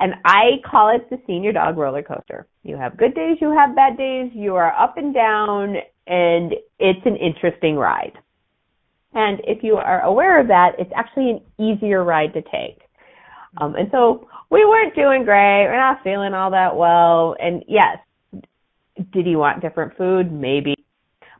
And 0.00 0.14
I 0.24 0.62
call 0.68 0.94
it 0.96 1.08
the 1.10 1.20
senior 1.26 1.52
dog 1.52 1.76
roller 1.76 2.02
coaster. 2.02 2.46
You 2.62 2.76
have 2.76 2.96
good 2.96 3.14
days, 3.14 3.36
you 3.40 3.50
have 3.50 3.76
bad 3.76 3.98
days, 3.98 4.30
you 4.34 4.56
are 4.56 4.72
up 4.72 4.96
and 4.96 5.12
down, 5.12 5.76
and 6.06 6.54
it's 6.78 7.04
an 7.04 7.16
interesting 7.16 7.76
ride. 7.76 8.18
And 9.12 9.40
if 9.44 9.62
you 9.62 9.76
are 9.76 10.00
aware 10.00 10.40
of 10.40 10.48
that, 10.48 10.72
it's 10.78 10.90
actually 10.96 11.30
an 11.30 11.40
easier 11.58 12.02
ride 12.02 12.32
to 12.32 12.42
take. 12.42 12.80
Um, 13.60 13.74
and 13.74 13.88
so 13.90 14.28
we 14.50 14.64
weren't 14.64 14.94
doing 14.94 15.24
great. 15.24 15.64
We're 15.64 15.76
not 15.76 16.02
feeling 16.02 16.32
all 16.32 16.50
that 16.52 16.76
well. 16.76 17.36
And 17.38 17.62
yes, 17.68 17.98
did 19.12 19.26
he 19.26 19.36
want 19.36 19.60
different 19.60 19.96
food? 19.98 20.32
Maybe. 20.32 20.76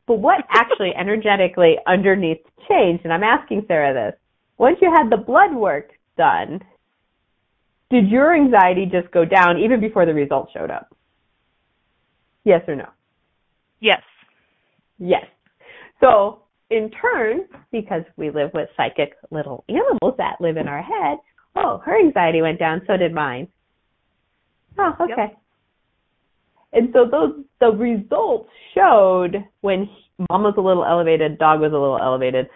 But 0.07 0.19
what 0.19 0.45
actually 0.51 0.93
energetically 0.95 1.77
underneath 1.87 2.41
changed, 2.69 3.05
and 3.05 3.13
I'm 3.13 3.23
asking 3.23 3.65
Sarah 3.69 3.95
this, 3.95 4.21
once 4.59 4.79
you 4.83 4.93
had 4.93 5.09
the 5.09 5.17
blood 5.17 5.55
work 5.55 5.93
done, 6.19 6.61
did 7.91 8.09
your 8.09 8.35
anxiety 8.35 8.87
just 8.91 9.13
go 9.13 9.25
down 9.25 9.59
even 9.59 9.81
before 9.81 10.07
the 10.07 10.15
results 10.15 10.53
showed 10.53 10.71
up? 10.71 10.95
Yes 12.45 12.63
or 12.69 12.77
no? 12.77 12.89
Yes. 13.81 14.03
Yes. 14.99 15.25
So 16.01 16.43
in 16.71 16.91
turn, 16.91 17.41
because 17.73 18.03
we 18.17 18.31
live 18.31 18.51
with 18.55 18.69
psychic 18.77 19.15
little 19.31 19.65
animals 19.69 20.15
that 20.19 20.41
live 20.41 20.57
in 20.57 20.69
our 20.69 20.83
head, 20.83 21.19
oh, 21.57 21.83
her 21.85 21.99
anxiety 21.99 22.43
went 22.43 22.59
down, 22.59 22.83
so 22.87 22.97
did 22.97 23.13
mine. 23.13 23.49
Oh, 24.79 24.93
okay. 25.01 25.15
Yep. 25.19 25.37
And 26.73 26.89
so 26.93 27.07
those 27.11 27.45
the 27.59 27.77
results 27.77 28.49
showed 28.75 29.45
when 29.61 29.89
mom 30.31 30.45
was 30.45 30.55
a 30.57 30.61
little 30.61 30.85
elevated, 30.85 31.39
dog 31.39 31.61
was 31.61 31.73
a 31.73 31.77
little 31.77 31.99
elevated. 32.01 32.49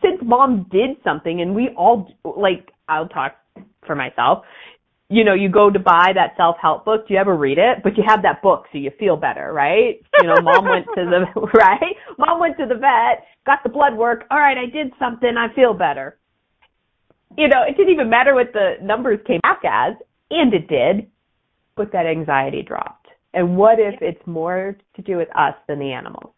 Since 0.00 0.20
mom 0.22 0.66
did 0.70 0.90
something, 1.02 1.40
and 1.40 1.54
we 1.54 1.70
all 1.76 2.08
like, 2.24 2.70
I'll 2.88 3.08
talk 3.08 3.34
for 3.86 3.94
myself. 3.94 4.44
You 5.08 5.24
know, 5.24 5.34
you 5.34 5.50
go 5.50 5.70
to 5.70 5.78
buy 5.78 6.12
that 6.14 6.34
self-help 6.36 6.86
book. 6.86 7.06
Do 7.06 7.14
you 7.14 7.20
ever 7.20 7.36
read 7.36 7.58
it? 7.58 7.82
But 7.84 7.98
you 7.98 8.04
have 8.06 8.22
that 8.22 8.40
book, 8.42 8.64
so 8.72 8.78
you 8.78 8.90
feel 8.98 9.16
better, 9.16 9.52
right? 9.52 10.00
You 10.20 10.26
know, 10.26 10.40
mom 10.40 10.64
went 10.64 10.86
to 10.96 11.04
the 11.04 11.40
right. 11.54 11.96
Mom 12.18 12.40
went 12.40 12.56
to 12.56 12.66
the 12.66 12.76
vet, 12.76 13.26
got 13.44 13.62
the 13.62 13.68
blood 13.68 13.94
work. 13.94 14.24
All 14.30 14.38
right, 14.38 14.56
I 14.56 14.70
did 14.70 14.92
something. 14.98 15.34
I 15.36 15.54
feel 15.54 15.74
better. 15.74 16.18
You 17.36 17.48
know, 17.48 17.62
it 17.68 17.76
didn't 17.76 17.92
even 17.92 18.08
matter 18.08 18.34
what 18.34 18.52
the 18.52 18.76
numbers 18.82 19.18
came 19.26 19.40
back 19.40 19.60
as, 19.64 19.94
and 20.30 20.52
it 20.54 20.68
did, 20.68 21.10
but 21.76 21.92
that 21.92 22.06
anxiety 22.06 22.62
dropped. 22.62 23.08
And 23.34 23.56
what 23.56 23.78
if 23.78 24.00
it's 24.00 24.26
more 24.26 24.76
to 24.96 25.02
do 25.02 25.16
with 25.16 25.28
us 25.36 25.54
than 25.66 25.78
the 25.78 25.92
animals? 25.92 26.32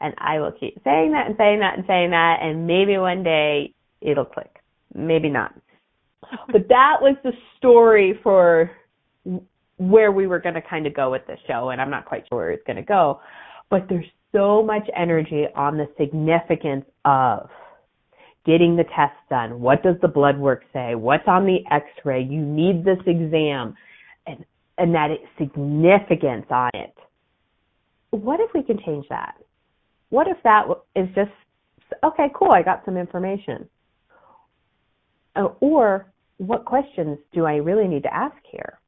And 0.00 0.14
I 0.18 0.38
will 0.38 0.52
keep 0.52 0.80
saying 0.84 1.12
that 1.12 1.26
and 1.26 1.36
saying 1.38 1.60
that 1.60 1.76
and 1.76 1.84
saying 1.86 2.10
that, 2.10 2.38
and 2.42 2.66
maybe 2.66 2.98
one 2.98 3.22
day 3.22 3.74
it'll 4.00 4.26
click. 4.26 4.60
Maybe 4.94 5.28
not 5.28 5.54
but 6.52 6.68
that 6.68 6.96
was 7.00 7.16
the 7.24 7.32
story 7.58 8.18
for 8.22 8.70
where 9.76 10.12
we 10.12 10.26
were 10.26 10.38
going 10.38 10.54
to 10.54 10.62
kind 10.62 10.86
of 10.86 10.94
go 10.94 11.10
with 11.10 11.22
the 11.26 11.36
show, 11.46 11.70
and 11.70 11.80
I'm 11.80 11.90
not 11.90 12.04
quite 12.04 12.24
sure 12.28 12.38
where 12.38 12.50
it's 12.50 12.64
going 12.66 12.76
to 12.76 12.82
go. 12.82 13.20
But 13.70 13.86
there's 13.88 14.06
so 14.32 14.62
much 14.62 14.88
energy 14.96 15.46
on 15.54 15.76
the 15.76 15.88
significance 15.98 16.84
of 17.04 17.48
getting 18.46 18.76
the 18.76 18.84
test 18.84 19.14
done. 19.30 19.60
What 19.60 19.82
does 19.82 19.96
the 20.02 20.08
blood 20.08 20.38
work 20.38 20.62
say? 20.72 20.94
What's 20.94 21.26
on 21.26 21.46
the 21.46 21.58
X-ray? 21.70 22.22
You 22.22 22.40
need 22.40 22.84
this 22.84 22.98
exam, 23.06 23.74
and 24.26 24.44
and 24.78 24.94
that 24.94 25.10
significance 25.38 26.46
on 26.50 26.70
it. 26.74 26.94
What 28.10 28.40
if 28.40 28.50
we 28.54 28.62
can 28.62 28.78
change 28.84 29.06
that? 29.08 29.36
What 30.10 30.28
if 30.28 30.36
that 30.44 30.66
is 30.94 31.08
just 31.14 31.30
okay? 32.04 32.26
Cool, 32.34 32.52
I 32.52 32.62
got 32.62 32.84
some 32.84 32.96
information. 32.96 33.68
Uh, 35.36 35.48
or 35.60 36.12
what 36.38 36.64
questions 36.64 37.18
do 37.32 37.44
I 37.44 37.56
really 37.56 37.88
need 37.88 38.02
to 38.04 38.14
ask 38.14 38.36
here? 38.50 38.78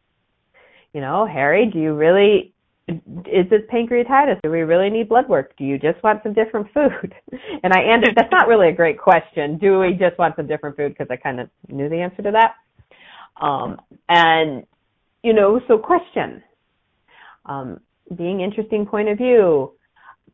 You 0.93 1.00
know, 1.00 1.26
Harry, 1.26 1.71
do 1.71 1.79
you 1.79 1.95
really, 1.95 2.55
is 2.88 3.49
this 3.50 3.62
pancreatitis? 3.73 4.41
Do 4.43 4.50
we 4.50 4.61
really 4.61 4.91
need 4.91 5.09
blood 5.09 5.29
work? 5.29 5.55
Do 5.57 5.65
you 5.65 5.79
just 5.79 6.03
want 6.03 6.23
some 6.23 6.33
different 6.33 6.69
food? 6.73 7.15
And 7.62 7.73
I 7.73 7.81
answered, 7.81 8.15
that's 8.17 8.31
not 8.31 8.47
really 8.47 8.69
a 8.69 8.73
great 8.73 8.99
question. 8.99 9.59
Do 9.59 9.81
we 9.81 9.91
just 9.93 10.19
want 10.19 10.37
some 10.37 10.47
different 10.47 10.76
food? 10.76 10.91
Because 10.91 11.09
I 11.11 11.17
kind 11.17 11.41
of 11.41 11.49
knew 11.69 11.88
the 11.88 11.97
answer 11.97 12.23
to 12.23 12.31
that. 12.33 13.45
Um, 13.45 13.81
and, 14.09 14.65
you 15.25 15.33
know, 15.33 15.61
so 15.67 15.79
question. 15.79 16.43
Um, 17.47 17.81
being 18.17 18.41
interesting 18.41 18.87
point 18.87 19.09
of 19.09 19.19
view, 19.19 19.73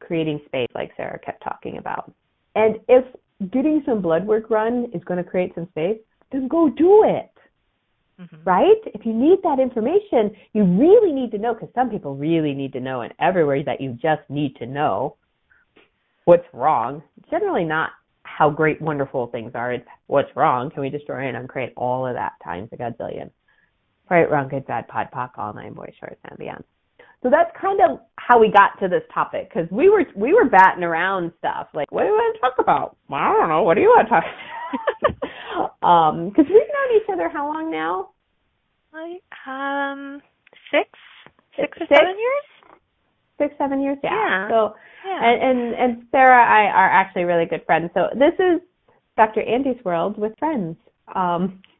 creating 0.01 0.41
space 0.47 0.69
like 0.75 0.91
Sarah 0.97 1.19
kept 1.19 1.43
talking 1.43 1.79
about. 1.79 2.13
And 2.55 2.77
if 2.89 3.05
getting 3.51 3.83
some 3.87 4.03
blood 4.03 4.27
work 4.27 4.51
run 4.51 4.91
is 4.93 5.03
going 5.05 5.23
to 5.23 5.29
create 5.29 5.55
some 5.55 5.69
space, 5.71 5.99
then 6.33 6.49
go 6.49 6.69
do 6.69 7.05
it. 7.05 7.31
Mm-hmm. 8.21 8.45
Right? 8.45 8.81
If 8.87 9.07
you 9.07 9.13
need 9.13 9.39
that 9.43 9.59
information, 9.59 10.37
you 10.53 10.65
really 10.65 11.13
need 11.13 11.31
to 11.33 11.39
know 11.39 11.55
because 11.55 11.71
some 11.75 11.91
people 11.91 12.17
really 12.17 12.55
need 12.55 12.73
to 12.75 12.81
know, 12.81 13.01
and 13.01 13.13
everywhere 13.21 13.63
that 13.65 13.81
you 13.81 13.93
just 14.01 14.23
need 14.29 14.57
to 14.57 14.67
know 14.67 15.17
what's 16.25 16.47
wrong. 16.53 17.03
Generally, 17.31 17.65
not 17.65 17.91
how 18.25 18.51
great, 18.51 18.81
wonderful 18.81 19.27
things 19.29 19.53
are. 19.55 19.73
It's 19.73 19.87
what's 20.07 20.35
wrong. 20.37 20.71
Can 20.71 20.83
we 20.83 20.91
destroy 20.91 21.29
and 21.29 21.37
uncreate 21.37 21.73
all 21.77 22.07
of 22.07 22.15
that 22.15 22.33
times 22.45 22.69
a 22.73 22.77
godzillion? 22.77 23.31
Right, 24.11 24.31
wrong, 24.31 24.49
good, 24.49 24.67
bad, 24.67 24.89
pod, 24.89 25.09
poc, 25.13 25.31
all 25.39 25.55
nine 25.55 25.75
boys, 25.75 25.93
shorts, 25.99 26.21
and 26.29 26.39
beyond. 26.39 26.65
So 27.23 27.31
that's 27.31 27.51
kind 27.61 27.81
of 27.81 28.01
how 28.17 28.41
we 28.41 28.51
got 28.51 28.79
to 28.81 28.89
this 28.89 29.03
topic 29.15 29.49
because 29.49 29.71
we 29.71 29.89
were 29.89 30.05
we 30.17 30.35
were 30.35 30.47
batting 30.47 30.83
around 30.83 31.33
stuff 31.39 31.69
like, 31.73 31.91
what 31.93 32.03
do 32.03 32.09
you 32.09 32.13
want 32.15 32.35
to 32.35 32.41
talk 32.41 32.55
about? 32.59 32.97
Well, 33.09 33.21
I 33.21 33.33
don't 33.33 33.49
know. 33.49 33.63
What 33.63 33.75
do 33.75 33.81
you 33.81 33.89
want 33.89 34.09
to 34.09 34.11
talk? 34.11 34.25
um, 35.83 36.29
because 36.29 36.47
we've 36.49 36.57
known 36.57 36.97
each 36.97 37.09
other 37.13 37.29
how 37.29 37.53
long 37.53 37.71
now? 37.71 38.11
Like 38.93 39.23
um 39.47 40.21
six, 40.71 40.89
six 41.57 41.77
or 41.81 41.87
six? 41.87 41.99
seven 41.99 42.17
years. 42.19 42.79
Six, 43.39 43.55
seven 43.59 43.83
years, 43.83 43.99
yeah. 44.05 44.11
yeah. 44.13 44.49
So, 44.49 44.75
yeah. 45.07 45.21
And, 45.23 45.43
and 45.43 45.75
and 45.75 46.07
Sarah, 46.11 46.45
I 46.45 46.71
are 46.71 46.91
actually 46.91 47.25
really 47.25 47.47
good 47.47 47.65
friends. 47.67 47.91
So 47.95 48.09
this 48.15 48.35
is 48.39 48.61
Dr. 49.17 49.43
Andy's 49.43 49.83
World 49.85 50.19
with 50.19 50.33
friends. 50.39 50.77
Um, 51.15 51.61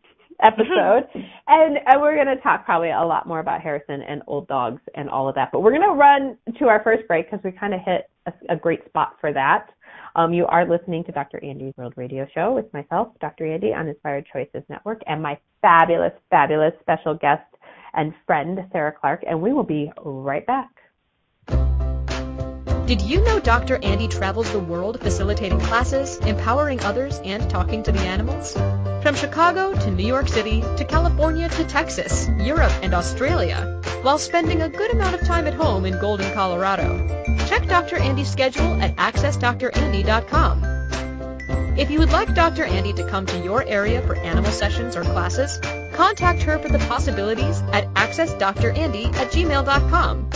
episode. 0.43 1.09
and, 1.47 1.79
and 1.87 2.01
we're 2.01 2.15
going 2.15 2.35
to 2.35 2.43
talk 2.43 2.65
probably 2.65 2.91
a 2.91 3.01
lot 3.01 3.27
more 3.27 3.41
about 3.41 3.61
Harrison 3.61 4.03
and 4.03 4.23
old 4.27 4.49
dogs 4.49 4.81
and 4.95 5.09
all 5.09 5.29
of 5.29 5.35
that. 5.37 5.51
But 5.53 5.61
we're 5.61 5.71
going 5.71 5.83
to 5.83 5.95
run 5.95 6.37
to 6.59 6.67
our 6.67 6.83
first 6.83 7.07
break 7.09 7.31
because 7.31 7.43
we 7.45 7.53
kind 7.53 7.75
of 7.75 7.81
hit 7.85 8.11
a, 8.27 8.55
a, 8.55 8.57
great 8.57 8.85
spot 8.87 9.17
for 9.21 9.33
that. 9.33 9.69
Um, 10.15 10.35
you 10.35 10.47
are 10.47 10.69
listening 10.69 11.05
to 11.05 11.13
Dr. 11.13 11.43
Andy's 11.43 11.73
World 11.77 11.95
Radio 11.97 12.27
Show 12.35 12.53
with 12.53 12.73
myself, 12.75 13.09
Dr. 13.21 13.47
Andy, 13.47 13.73
on 13.73 13.89
Inspired 13.89 14.27
Choices 14.31 14.63
Network, 14.69 15.01
and 15.07 15.23
my 15.23 15.39
fabulous, 15.63 16.13
fabulous 16.29 16.75
special 16.81 17.15
guest 17.15 17.45
and 17.95 18.13
friend, 18.27 18.59
Sarah 18.73 18.93
Clark. 18.93 19.25
And 19.27 19.41
we 19.41 19.53
will 19.53 19.65
be 19.65 19.91
right 20.05 20.47
back. 20.47 20.69
Did 22.87 23.01
you 23.01 23.25
know 23.25 23.41
Dr. 23.41 23.79
Andy 23.83 24.07
travels 24.07 24.53
the 24.53 24.59
world 24.59 25.01
facilitating 25.01 25.61
classes, 25.61 26.19
empowering 26.19 26.81
others, 26.81 27.21
and 27.25 27.49
talking 27.49 27.83
to 27.85 27.93
the 27.93 28.01
animals? 28.01 28.53
From 29.03 29.15
Chicago 29.15 29.73
to 29.73 29.91
New 29.91 30.07
York 30.07 30.29
City 30.29 30.61
to 30.61 30.85
California 30.85 31.49
to 31.49 31.65
Texas, 31.65 32.29
Europe, 32.39 32.73
and 32.83 32.93
Australia, 32.93 33.81
while 34.03 34.19
spending 34.19 34.61
a 34.61 34.69
good 34.69 34.91
amount 34.91 35.15
of 35.15 35.27
time 35.27 35.47
at 35.47 35.55
home 35.55 35.87
in 35.87 35.99
Golden, 36.01 36.31
Colorado. 36.35 37.32
Check 37.53 37.69
Dr. 37.69 37.99
Andy's 37.99 38.31
schedule 38.31 38.81
at 38.81 38.97
accessdrandy.com. 38.97 40.65
If 41.77 41.91
you 41.91 41.99
would 41.99 42.11
like 42.11 42.35
Dr. 42.35 42.65
Andy 42.65 42.95
to 42.95 43.07
come 43.07 43.27
to 43.27 43.39
your 43.41 43.63
area 43.65 44.01
for 44.07 44.17
animal 44.17 44.51
sessions 44.51 44.97
or 44.97 45.03
classes, 45.03 45.61
contact 45.93 46.41
her 46.45 46.59
for 46.59 46.71
the 46.71 46.79
possibilities 46.79 47.61
at 47.75 47.93
accessdrandy 47.93 49.15
at 49.17 49.33
gmail.com. 49.33 50.31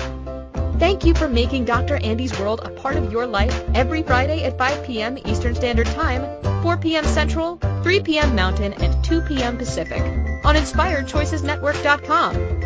Thank 0.78 1.06
you 1.06 1.14
for 1.14 1.26
making 1.26 1.64
Dr. 1.64 1.96
Andy's 1.96 2.38
World 2.38 2.60
a 2.62 2.68
part 2.68 2.96
of 2.96 3.10
your 3.10 3.26
life 3.26 3.64
every 3.74 4.02
Friday 4.02 4.44
at 4.44 4.58
5 4.58 4.84
p.m. 4.84 5.16
Eastern 5.24 5.54
Standard 5.54 5.86
Time, 5.86 6.42
4 6.62 6.76
p.m. 6.76 7.06
Central, 7.06 7.56
3 7.82 8.00
p.m. 8.00 8.36
Mountain, 8.36 8.74
and 8.74 9.02
2 9.02 9.22
p.m. 9.22 9.56
Pacific 9.56 10.02
on 10.44 10.54
InspiredChoicesNetwork.com. 10.54 12.65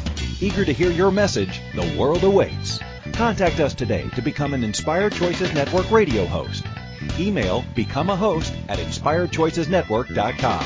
Eager 0.39 0.63
to 0.65 0.73
hear 0.73 0.91
your 0.91 1.11
message, 1.11 1.61
the 1.75 1.95
world 1.97 2.23
awaits. 2.23 2.79
Contact 3.13 3.59
us 3.59 3.73
today 3.73 4.07
to 4.15 4.21
become 4.21 4.53
an 4.53 4.63
Inspired 4.63 5.13
Choices 5.13 5.53
Network 5.53 5.89
radio 5.91 6.25
host. 6.25 6.63
Email 7.19 7.65
become 7.75 8.09
a 8.09 8.15
host 8.15 8.53
at 8.69 8.79
inspiredchoicesnetwork.com. 8.79 10.65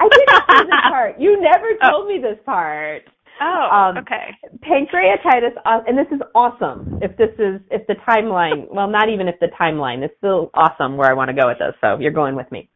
I 0.01 0.09
did 0.09 0.27
not 0.29 0.43
know 0.49 0.65
this 0.65 0.81
part. 0.91 1.21
You 1.21 1.41
never 1.41 1.67
Oh. 1.83 1.91
told 1.91 2.09
me 2.09 2.19
this 2.19 2.39
part. 2.45 3.03
Oh, 3.41 3.69
Um, 3.71 3.99
okay. 3.99 4.31
Pancreatitis, 4.63 5.57
uh, 5.65 5.81
and 5.89 5.99
this 5.99 6.07
is 6.13 6.21
awesome. 6.35 7.01
If 7.03 7.17
this 7.17 7.31
is, 7.39 7.61
if 7.71 7.85
the 7.89 7.95
timeline, 8.09 8.69
well, 8.73 8.87
not 8.89 9.09
even 9.09 9.27
if 9.27 9.35
the 9.41 9.49
timeline, 9.61 10.03
it's 10.05 10.15
still 10.19 10.51
awesome 10.55 10.97
where 10.97 11.11
I 11.11 11.15
want 11.15 11.31
to 11.31 11.35
go 11.35 11.49
with 11.49 11.59
this. 11.59 11.75
So 11.81 11.99
you're 11.99 12.13
going 12.13 12.37
with 12.37 12.51
me. 12.53 12.69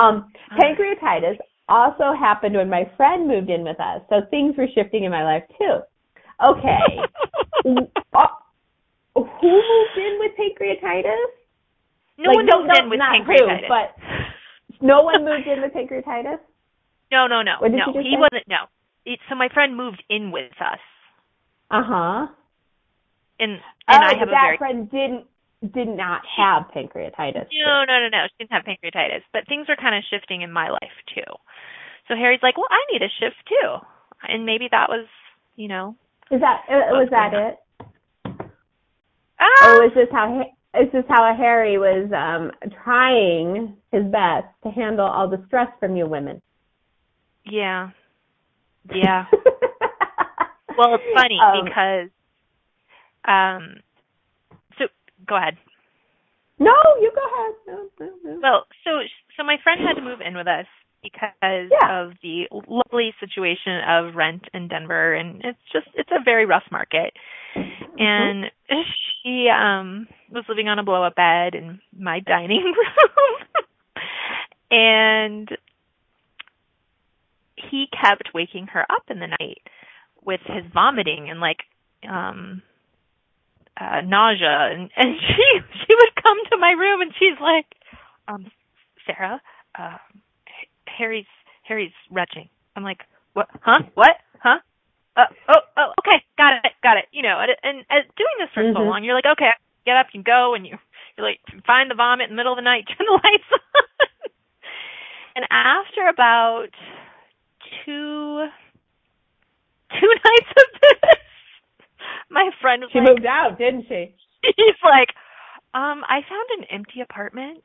Um, 0.00 0.30
pancreatitis 0.52 1.38
also 1.68 2.12
happened 2.18 2.54
when 2.54 2.70
my 2.70 2.88
friend 2.96 3.26
moved 3.26 3.50
in 3.50 3.64
with 3.64 3.80
us. 3.80 4.00
So 4.08 4.20
things 4.30 4.54
were 4.56 4.68
shifting 4.74 5.02
in 5.04 5.10
my 5.10 5.24
life 5.24 5.42
too. 5.58 5.80
Okay. 6.44 6.86
Uh, 8.14 8.26
who 9.14 9.22
moved 9.50 9.96
in 9.96 10.18
with 10.20 10.32
pancreatitis? 10.38 11.32
no 12.18 12.30
Like, 12.30 12.36
one 12.36 12.46
no, 12.46 12.58
moved 12.60 12.70
no, 12.72 12.84
in 12.84 12.90
with 12.90 13.00
pancreatitis. 13.00 13.60
Who, 13.60 13.68
but 13.68 14.86
no 14.86 15.00
one 15.02 15.24
moved 15.24 15.46
in 15.48 15.60
with 15.62 15.72
pancreatitis. 15.72 16.38
No, 17.10 17.26
no, 17.26 17.42
no, 17.42 17.58
no. 17.62 17.92
He 17.92 18.14
say? 18.14 18.18
wasn't. 18.18 18.48
No. 18.48 18.66
It, 19.04 19.20
so 19.28 19.34
my 19.36 19.48
friend 19.52 19.76
moved 19.76 20.02
in 20.10 20.32
with 20.32 20.52
us, 20.60 20.82
Uh 21.70 21.82
huh. 21.84 22.26
and 23.38 23.52
and 23.86 24.02
oh, 24.02 24.06
I 24.06 24.18
have 24.18 24.28
a 24.28 24.32
that 24.32 24.46
very 24.46 24.58
friend 24.58 24.90
didn't 24.90 25.26
did 25.72 25.88
not 25.88 26.22
have 26.36 26.64
pancreatitis. 26.74 27.46
no, 27.54 27.84
no, 27.86 28.00
no, 28.02 28.08
no. 28.10 28.26
She 28.28 28.44
didn't 28.44 28.52
have 28.52 28.64
pancreatitis, 28.64 29.22
but 29.32 29.46
things 29.48 29.66
are 29.68 29.76
kind 29.76 29.94
of 29.96 30.02
shifting 30.10 30.42
in 30.42 30.50
my 30.52 30.70
life 30.70 30.96
too. 31.14 31.30
So 32.08 32.14
Harry's 32.14 32.42
like, 32.42 32.56
well, 32.56 32.68
I 32.70 32.92
need 32.92 33.02
a 33.02 33.10
shift 33.20 33.36
too, 33.48 33.76
and 34.28 34.44
maybe 34.44 34.68
that 34.70 34.88
was, 34.88 35.06
you 35.56 35.68
know, 35.68 35.96
Is 36.30 36.40
that 36.40 36.62
uh, 36.68 36.90
was 36.92 37.08
that 37.10 37.32
it, 37.34 37.58
ah, 39.40 39.70
or 39.70 39.82
was 39.86 39.92
this 39.94 40.08
how 40.12 40.40
is 40.82 40.92
this 40.92 41.04
how 41.08 41.32
Harry 41.36 41.78
was 41.78 42.10
um 42.12 42.50
trying 42.84 43.76
his 43.92 44.04
best 44.04 44.46
to 44.64 44.70
handle 44.70 45.06
all 45.06 45.28
the 45.30 45.42
stress 45.46 45.68
from 45.80 45.96
you 45.96 46.06
women? 46.06 46.42
Yeah, 47.50 47.90
yeah. 48.92 49.26
Well, 50.78 50.94
it's 50.94 51.04
funny 51.14 51.40
Um, 51.42 51.64
because, 51.64 52.10
um, 53.26 53.76
so 54.78 54.84
go 55.26 55.36
ahead. 55.36 55.56
no, 56.58 56.74
you 57.00 57.10
go 57.14 57.22
ahead. 57.24 57.54
No, 57.66 57.88
no, 57.98 58.12
no. 58.24 58.40
Well, 58.42 58.66
so 58.84 59.00
so 59.38 59.42
my 59.42 59.56
friend 59.64 59.80
had 59.86 59.94
to 59.94 60.02
move 60.02 60.20
in 60.20 60.36
with 60.36 60.46
us 60.46 60.66
because 61.02 61.70
Yeah. 61.72 62.04
of 62.04 62.12
the 62.22 62.44
lovely 62.68 63.14
situation 63.20 63.80
of 63.88 64.14
rent 64.14 64.42
in 64.52 64.68
Denver, 64.68 65.14
and 65.14 65.42
it's 65.44 65.58
just 65.72 65.86
it's 65.94 66.10
a 66.12 66.22
very 66.22 66.44
rough 66.44 66.64
market. 66.70 67.14
And 67.98 68.50
she 69.22 69.48
um 69.48 70.08
was 70.30 70.44
living 70.48 70.68
on 70.68 70.78
a 70.78 70.84
blow 70.84 71.02
up 71.04 71.14
bed 71.14 71.54
in 71.54 71.80
my 71.98 72.20
dining 72.20 72.64
room, 72.76 73.64
and 74.70 75.48
he 77.56 77.86
kept 77.92 78.30
waking 78.34 78.68
her 78.68 78.82
up 78.90 79.04
in 79.08 79.18
the 79.20 79.28
night 79.28 79.62
with 80.24 80.40
his 80.44 80.64
vomiting 80.72 81.28
and 81.30 81.40
like 81.40 81.58
um 82.08 82.62
uh 83.80 84.00
nausea. 84.04 84.70
And 84.72 84.90
and 84.96 85.16
she 85.20 85.60
she 85.86 85.94
would 85.94 86.22
come 86.22 86.38
to 86.50 86.56
my 86.58 86.72
room 86.72 87.00
and 87.02 87.12
she's 87.18 87.38
like 87.40 87.66
um 88.28 88.50
Sarah 89.06 89.40
uh 89.78 89.98
Harry's 90.86 91.26
Harry's 91.62 91.92
retching. 92.10 92.48
I'm 92.76 92.82
like 92.84 93.00
what 93.34 93.48
huh? 93.60 93.82
What? 93.94 94.16
Huh? 94.42 94.58
Uh, 95.16 95.24
oh 95.48 95.60
oh 95.76 95.92
okay. 96.00 96.22
Got 96.36 96.54
it 96.64 96.72
got 96.82 96.96
it. 96.98 97.06
You 97.12 97.22
know 97.22 97.38
and, 97.40 97.50
and, 97.62 97.84
and 97.88 98.04
doing 98.16 98.36
this 98.38 98.50
for 98.54 98.62
so 98.72 98.80
Mhm. 98.80 98.86
long 98.90 99.04
you're 99.04 99.14
like 99.14 99.26
okay 99.32 99.50
get 99.84 99.96
up 99.96 100.06
you 100.12 100.22
go 100.22 100.54
and 100.54 100.66
you 100.66 100.76
you're 101.16 101.26
like 101.26 101.40
find 101.66 101.90
the 101.90 101.94
vomit 101.94 102.28
in 102.28 102.34
the 102.34 102.36
middle 102.36 102.52
of 102.52 102.56
the 102.58 102.62
night 102.62 102.84
turn 102.88 103.06
the 103.06 103.12
lights 103.12 103.50
on. 103.52 103.60
And 105.36 105.44
after 105.50 106.08
about 106.08 106.68
two 107.84 108.46
two 110.06 110.14
nights 110.22 110.52
of 110.54 110.68
this 110.80 111.16
my 112.30 112.50
friend 112.60 112.82
was 112.82 112.90
she 112.92 113.00
like 113.00 113.08
moved 113.08 113.26
out, 113.26 113.58
didn't 113.58 113.86
she? 113.88 114.14
he's 114.56 114.80
like 114.82 115.10
um 115.74 116.02
I 116.06 116.22
found 116.26 116.48
an 116.58 116.64
empty 116.70 117.00
apartment 117.00 117.62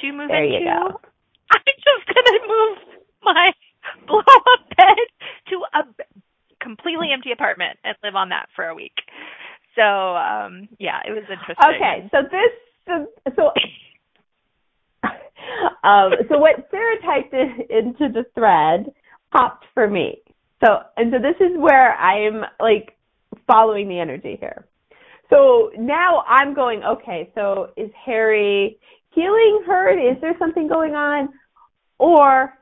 to 0.00 0.12
move 0.12 0.28
There 0.28 0.44
into 0.44 0.58
you 0.58 0.64
go. 0.64 1.00
I'm 1.52 1.76
just 1.80 2.04
gonna 2.08 2.38
move 2.46 2.78
my 3.22 3.52
blow 4.06 4.20
up 4.20 4.68
bed 4.76 5.06
to 5.48 5.56
a 5.74 5.80
completely 6.60 7.08
empty 7.12 7.32
apartment 7.32 7.78
and 7.84 7.96
live 8.02 8.14
on 8.14 8.30
that 8.30 8.48
for 8.54 8.66
a 8.66 8.74
week. 8.74 8.96
So 9.76 9.82
um 9.82 10.68
yeah, 10.78 11.00
it 11.06 11.12
was 11.12 11.24
interesting. 11.28 11.56
Okay, 11.56 12.08
so 12.10 12.18
this 12.28 12.52
so, 12.86 13.06
so 13.36 13.42
um 15.86 16.12
so 16.28 16.38
what 16.38 16.68
Sarah 16.70 17.00
typed 17.04 17.32
in, 17.32 17.64
into 17.70 18.12
the 18.12 18.24
thread 18.34 18.92
popped 19.32 19.64
for 19.74 19.88
me. 19.88 20.22
So 20.64 20.78
and 20.96 21.12
so 21.12 21.18
this 21.18 21.36
is 21.40 21.56
where 21.58 21.94
I'm 21.94 22.44
like 22.60 22.96
following 23.46 23.88
the 23.88 23.98
energy 24.00 24.36
here. 24.40 24.66
So 25.30 25.70
now 25.78 26.24
I'm 26.26 26.54
going, 26.54 26.82
okay, 26.82 27.30
so 27.34 27.68
is 27.76 27.90
Harry 28.04 28.78
healing 29.10 29.62
her? 29.66 29.90
Is 29.90 30.16
there 30.20 30.34
something 30.38 30.68
going 30.68 30.94
on? 30.94 31.28
Or 31.98 32.54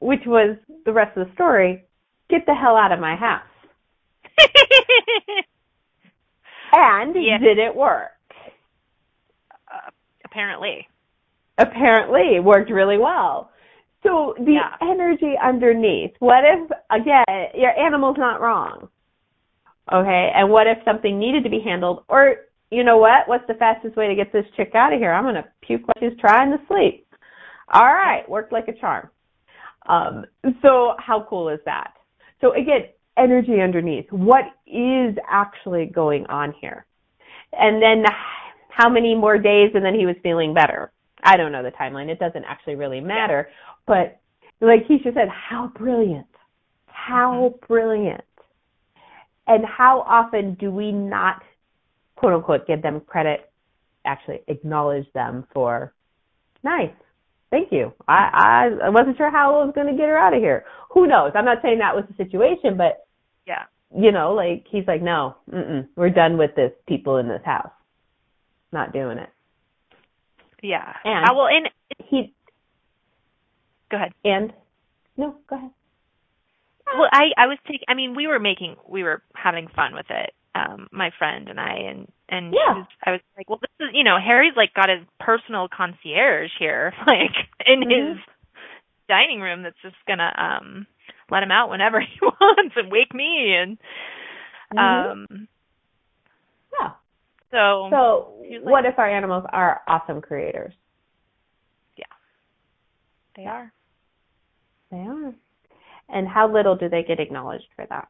which 0.00 0.22
was 0.26 0.56
the 0.84 0.92
rest 0.92 1.16
of 1.16 1.26
the 1.26 1.34
story, 1.34 1.84
get 2.28 2.46
the 2.46 2.54
hell 2.54 2.76
out 2.76 2.92
of 2.92 3.00
my 3.00 3.16
house. 3.16 3.42
And 6.72 7.14
did 7.14 7.58
it 7.58 7.74
work? 7.74 8.10
Uh, 9.72 9.90
apparently. 10.24 10.86
Apparently, 11.58 12.36
it 12.36 12.44
worked 12.44 12.70
really 12.70 12.98
well. 12.98 13.50
So 14.02 14.34
the 14.38 14.54
Yeah. 14.54 14.76
energy 14.80 15.36
underneath. 15.38 16.14
What 16.20 16.44
if 16.44 16.70
again 16.90 17.48
your 17.54 17.76
animal's 17.78 18.18
not 18.18 18.40
wrong? 18.40 18.88
Okay, 19.92 20.32
and 20.34 20.50
what 20.50 20.66
if 20.66 20.82
something 20.84 21.18
needed 21.18 21.44
to 21.44 21.50
be 21.50 21.60
handled? 21.60 22.04
Or 22.08 22.36
you 22.70 22.82
know 22.82 22.98
what? 22.98 23.28
What's 23.28 23.46
the 23.46 23.54
fastest 23.54 23.96
way 23.96 24.08
to 24.08 24.14
get 24.14 24.32
this 24.32 24.46
chick 24.56 24.74
out 24.74 24.92
of 24.92 24.98
here? 24.98 25.12
I'm 25.12 25.24
gonna 25.24 25.48
puke 25.62 25.86
while 25.86 25.94
she's 26.00 26.18
trying 26.18 26.50
to 26.50 26.58
sleep. 26.66 27.06
All 27.72 27.84
right, 27.84 28.28
worked 28.28 28.52
like 28.52 28.68
a 28.68 28.72
charm. 28.72 29.10
Um, 29.86 30.26
so 30.62 30.94
how 30.98 31.26
cool 31.28 31.48
is 31.48 31.60
that? 31.64 31.92
So 32.40 32.52
again, 32.52 32.86
energy 33.16 33.60
underneath. 33.60 34.10
What 34.10 34.44
is 34.66 35.16
actually 35.28 35.86
going 35.86 36.26
on 36.26 36.52
here? 36.60 36.86
And 37.52 37.80
then 37.80 38.04
how 38.68 38.88
many 38.88 39.14
more 39.14 39.38
days 39.38 39.70
and 39.74 39.84
then 39.84 39.94
he 39.94 40.06
was 40.06 40.16
feeling 40.22 40.52
better? 40.52 40.92
I 41.22 41.36
don't 41.36 41.52
know 41.52 41.62
the 41.62 41.70
timeline. 41.70 42.08
It 42.08 42.18
doesn't 42.18 42.44
actually 42.44 42.74
really 42.76 43.00
matter. 43.00 43.48
But 43.86 44.20
like 44.60 44.86
Keisha 44.86 45.14
said, 45.14 45.28
how 45.28 45.72
brilliant. 45.76 46.26
How 46.86 47.54
mm-hmm. 47.54 47.66
brilliant. 47.72 48.24
And 49.46 49.64
how 49.64 50.00
often 50.08 50.54
do 50.54 50.70
we 50.70 50.90
not 50.92 51.42
quote 52.16 52.32
unquote 52.32 52.66
give 52.66 52.82
them 52.82 53.00
credit, 53.06 53.50
actually 54.04 54.40
acknowledge 54.48 55.06
them 55.12 55.46
for 55.54 55.94
nice. 56.64 56.90
Thank 57.50 57.70
you. 57.70 57.92
I, 58.08 58.68
I 58.82 58.86
I 58.86 58.88
wasn't 58.88 59.16
sure 59.16 59.30
how 59.30 59.60
I 59.60 59.64
was 59.64 59.74
going 59.74 59.86
to 59.86 59.92
get 59.92 60.08
her 60.08 60.16
out 60.18 60.34
of 60.34 60.40
here. 60.40 60.64
Who 60.90 61.06
knows? 61.06 61.32
I'm 61.34 61.44
not 61.44 61.58
saying 61.62 61.78
that 61.78 61.94
was 61.94 62.04
the 62.08 62.24
situation, 62.24 62.76
but 62.76 63.06
Yeah. 63.46 63.64
you 63.96 64.10
know, 64.10 64.34
like 64.34 64.66
he's 64.68 64.86
like, 64.86 65.02
no, 65.02 65.36
mm-mm, 65.52 65.86
we're 65.96 66.10
done 66.10 66.38
with 66.38 66.54
this. 66.56 66.72
People 66.88 67.18
in 67.18 67.28
this 67.28 67.42
house, 67.44 67.70
not 68.72 68.92
doing 68.92 69.18
it. 69.18 69.30
Yeah. 70.66 70.92
And- 71.04 71.24
uh, 71.30 71.34
well, 71.34 71.46
and 71.46 71.68
He 72.08 72.32
go 73.90 73.96
ahead. 73.96 74.12
and 74.24 74.52
no, 75.16 75.36
go 75.48 75.56
ahead. 75.56 75.70
Well, 76.86 77.08
I 77.12 77.30
I 77.36 77.46
was 77.46 77.58
taking. 77.66 77.84
I 77.88 77.94
mean, 77.94 78.14
we 78.14 78.26
were 78.26 78.38
making, 78.38 78.76
we 78.88 79.02
were 79.02 79.22
having 79.34 79.68
fun 79.68 79.94
with 79.94 80.06
it. 80.10 80.32
Um, 80.54 80.86
my 80.90 81.10
friend 81.18 81.48
and 81.48 81.60
I, 81.60 81.74
and 81.90 82.08
and 82.28 82.54
Yeah. 82.54 82.74
was, 82.74 82.86
I 83.04 83.10
was 83.12 83.20
like, 83.36 83.48
well, 83.50 83.58
this 83.60 83.70
is, 83.88 83.94
you 83.94 84.04
know, 84.04 84.18
Harry's 84.24 84.56
like 84.56 84.72
got 84.74 84.88
his 84.88 85.06
personal 85.20 85.68
concierge 85.68 86.50
here, 86.58 86.92
like 87.06 87.34
in 87.66 87.80
Mhm. 87.80 87.90
his 87.90 88.18
dining 89.08 89.40
room, 89.40 89.62
that's 89.62 89.80
just 89.82 89.96
gonna 90.06 90.32
um 90.36 90.86
let 91.30 91.42
him 91.42 91.50
out 91.50 91.70
whenever 91.70 92.00
he 92.00 92.18
wants 92.22 92.74
and 92.76 92.90
wake 92.90 93.12
me 93.14 93.54
and 93.54 93.78
Mhm. 94.74 94.78
um 94.80 95.26
Yeah. 95.30 95.36
So 97.50 97.88
So, 97.90 98.34
like- 98.50 98.64
what 98.64 98.84
if 98.86 98.98
our 98.98 99.08
animals 99.08 99.44
are 99.52 99.82
awesome 99.86 100.20
creators? 100.20 100.74
Yeah, 101.96 102.04
they 103.36 103.46
are. 103.46 103.72
They 104.90 104.98
are. 104.98 105.34
And 106.08 106.28
how 106.28 106.52
little 106.52 106.76
do 106.76 106.88
they 106.88 107.02
get 107.02 107.18
acknowledged 107.18 107.68
for 107.74 107.86
that? 107.86 108.08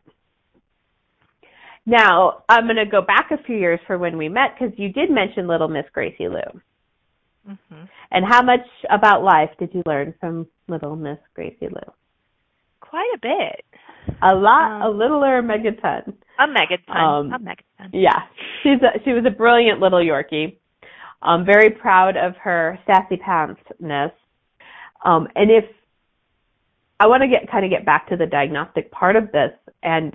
Now, 1.87 2.43
I'm 2.49 2.65
going 2.65 2.77
to 2.77 2.85
go 2.85 3.01
back 3.01 3.31
a 3.31 3.43
few 3.45 3.57
years 3.57 3.81
for 3.87 3.97
when 3.97 4.19
we 4.19 4.29
met 4.29 4.51
because 4.59 4.77
you 4.79 4.93
did 4.93 5.09
mention 5.11 5.47
little 5.47 5.69
Miss 5.69 5.87
Gracie 5.93 6.29
Lou. 6.29 6.61
Mm-hmm. 7.49 7.85
And 8.11 8.25
how 8.29 8.43
much 8.43 8.67
about 8.91 9.23
life 9.23 9.51
did 9.59 9.73
you 9.73 9.83
learn 9.87 10.13
from 10.21 10.49
little 10.69 10.97
Miss 10.97 11.19
Gracie 11.35 11.69
Lou? 11.69 11.93
Quite 12.81 13.09
a 13.15 13.19
bit. 13.23 13.65
A 14.21 14.35
lot, 14.35 14.73
Um, 14.73 14.83
a 14.83 14.89
little 14.91 15.25
or 15.25 15.39
a 15.39 15.43
megaton. 15.43 16.15
A 16.39 16.47
megaton. 16.47 16.97
Um, 16.97 17.33
a 17.33 17.39
megaton. 17.39 17.91
Yeah, 17.93 18.21
she's 18.63 18.81
a, 18.83 18.99
she 19.05 19.13
was 19.13 19.25
a 19.27 19.31
brilliant 19.31 19.81
little 19.81 20.01
Yorkie. 20.01 20.57
I'm 21.23 21.45
very 21.45 21.71
proud 21.71 22.17
of 22.17 22.37
her 22.37 22.79
sassy 22.87 23.17
pantsness. 23.17 24.13
Um, 25.05 25.29
and 25.35 25.51
if 25.51 25.65
I 27.01 27.07
want 27.07 27.23
to 27.23 27.29
get 27.29 27.51
kind 27.51 27.65
of 27.65 27.71
get 27.71 27.85
back 27.87 28.09
to 28.09 28.17
the 28.17 28.27
diagnostic 28.27 28.91
part 28.91 29.17
of 29.17 29.33
this, 29.33 29.51
and 29.83 30.15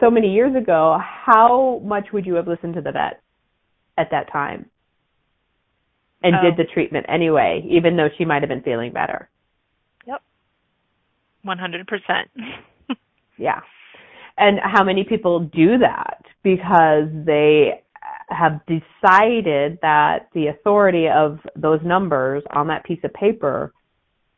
so 0.00 0.10
many 0.10 0.32
years 0.32 0.54
ago, 0.56 0.98
how 1.00 1.80
much 1.84 2.08
would 2.12 2.26
you 2.26 2.34
have 2.34 2.46
listened 2.48 2.74
to 2.74 2.80
the 2.80 2.92
vet 2.92 3.22
at 3.96 4.10
that 4.10 4.30
time, 4.32 4.66
and 6.22 6.34
Oh. 6.36 6.42
did 6.42 6.56
the 6.56 6.64
treatment 6.72 7.06
anyway, 7.08 7.64
even 7.68 7.96
though 7.96 8.08
she 8.18 8.24
might 8.24 8.42
have 8.42 8.48
been 8.48 8.62
feeling 8.62 8.92
better? 8.92 9.28
Yep. 10.06 10.22
One 11.42 11.58
hundred 11.58 11.86
percent. 11.86 12.28
Yeah. 13.40 13.60
And 14.38 14.58
how 14.62 14.84
many 14.84 15.04
people 15.04 15.40
do 15.40 15.78
that 15.78 16.22
because 16.42 17.08
they 17.12 17.82
have 18.30 18.60
decided 18.66 19.78
that 19.82 20.28
the 20.34 20.48
authority 20.48 21.06
of 21.08 21.38
those 21.56 21.80
numbers 21.84 22.42
on 22.52 22.68
that 22.68 22.84
piece 22.84 23.00
of 23.02 23.12
paper 23.14 23.72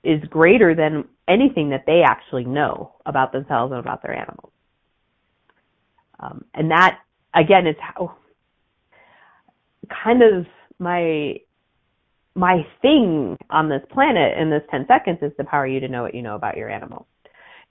is 0.02 0.22
greater 0.30 0.74
than 0.74 1.04
anything 1.28 1.70
that 1.70 1.84
they 1.86 2.02
actually 2.06 2.44
know 2.44 2.92
about 3.04 3.32
themselves 3.32 3.72
and 3.72 3.80
about 3.80 4.02
their 4.02 4.14
animals. 4.14 4.52
Um, 6.18 6.44
and 6.54 6.70
that, 6.70 7.00
again, 7.34 7.66
is 7.66 7.76
how 7.80 8.16
kind 10.02 10.22
of 10.22 10.46
my 10.78 11.34
my 12.36 12.64
thing 12.80 13.36
on 13.50 13.68
this 13.68 13.82
planet 13.92 14.38
in 14.38 14.50
this 14.50 14.62
10 14.70 14.86
seconds 14.86 15.18
is 15.20 15.32
to 15.36 15.44
power 15.44 15.66
you 15.66 15.80
to 15.80 15.88
know 15.88 16.02
what 16.02 16.14
you 16.14 16.22
know 16.22 16.36
about 16.36 16.56
your 16.56 16.70
animal. 16.70 17.06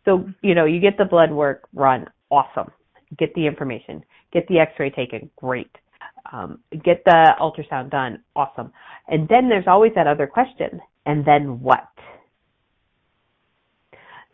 So, 0.04 0.30
you 0.42 0.54
know, 0.54 0.66
you 0.66 0.82
get 0.82 0.98
the 0.98 1.06
blood 1.06 1.32
work 1.32 1.68
run, 1.74 2.08
awesome. 2.30 2.72
Get 3.18 3.34
the 3.34 3.48
information. 3.48 4.04
Get 4.32 4.48
the 4.48 4.60
x-ray 4.60 4.92
taken, 4.92 5.30
great. 5.36 5.76
Um, 6.32 6.60
get 6.84 7.04
the 7.06 7.34
ultrasound 7.40 7.90
done, 7.90 8.24
awesome. 8.36 8.72
And 9.08 9.28
then 9.28 9.50
there's 9.50 9.68
always 9.68 9.92
that 9.96 10.06
other 10.08 10.28
question, 10.28 10.80
and 11.06 11.26
then 11.26 11.60
what? 11.62 11.88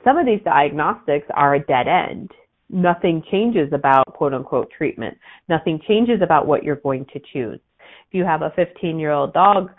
Some 0.04 0.18
of 0.18 0.26
these 0.26 0.42
diagnostics 0.44 1.28
are 1.34 1.56
a 1.56 1.60
dead 1.60 1.88
end. 1.88 2.32
Nothing 2.70 3.24
changes 3.32 3.72
about 3.74 4.06
quote 4.14 4.34
unquote 4.34 4.72
treatment. 4.76 5.18
Nothing 5.48 5.80
changes 5.88 6.22
about 6.22 6.48
what 6.48 6.64
you're 6.64 6.76
going 6.78 7.06
to 7.14 7.20
choose. 7.34 7.60
If 7.80 8.14
you 8.14 8.26
have 8.26 8.42
a 8.42 8.52
15 8.56 9.00
year 9.00 9.12
old 9.12 9.34
dog 9.34 9.72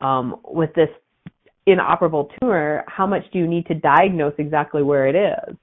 um, 0.00 0.36
with 0.44 0.72
this 0.74 0.88
inoperable 1.66 2.30
tumor, 2.38 2.84
how 2.86 3.06
much 3.06 3.22
do 3.32 3.38
you 3.38 3.46
need 3.46 3.66
to 3.66 3.74
diagnose 3.74 4.34
exactly 4.38 4.82
where 4.82 5.06
it 5.06 5.16
is? 5.16 5.56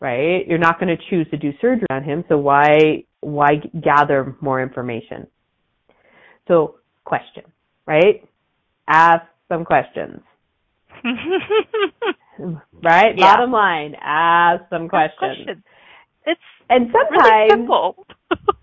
Right? 0.00 0.46
You're 0.46 0.58
not 0.58 0.80
going 0.80 0.96
to 0.96 1.02
choose 1.10 1.26
to 1.30 1.36
do 1.36 1.52
surgery 1.60 1.86
on 1.90 2.02
him, 2.02 2.24
so 2.28 2.38
why 2.38 3.04
why 3.20 3.56
gather 3.82 4.34
more 4.40 4.62
information? 4.62 5.26
So, 6.48 6.76
question, 7.04 7.44
right? 7.86 8.26
Ask 8.88 9.24
some 9.48 9.64
questions. 9.64 10.20
Right? 12.82 13.18
Yeah. 13.18 13.36
Bottom 13.36 13.52
line, 13.52 13.94
ask 14.00 14.64
some 14.70 14.88
questions. 14.88 15.18
Question. 15.18 15.62
It's 16.26 16.40
And 16.70 16.90
sometimes 16.92 17.22
really 17.22 17.50
simple. 17.50 18.06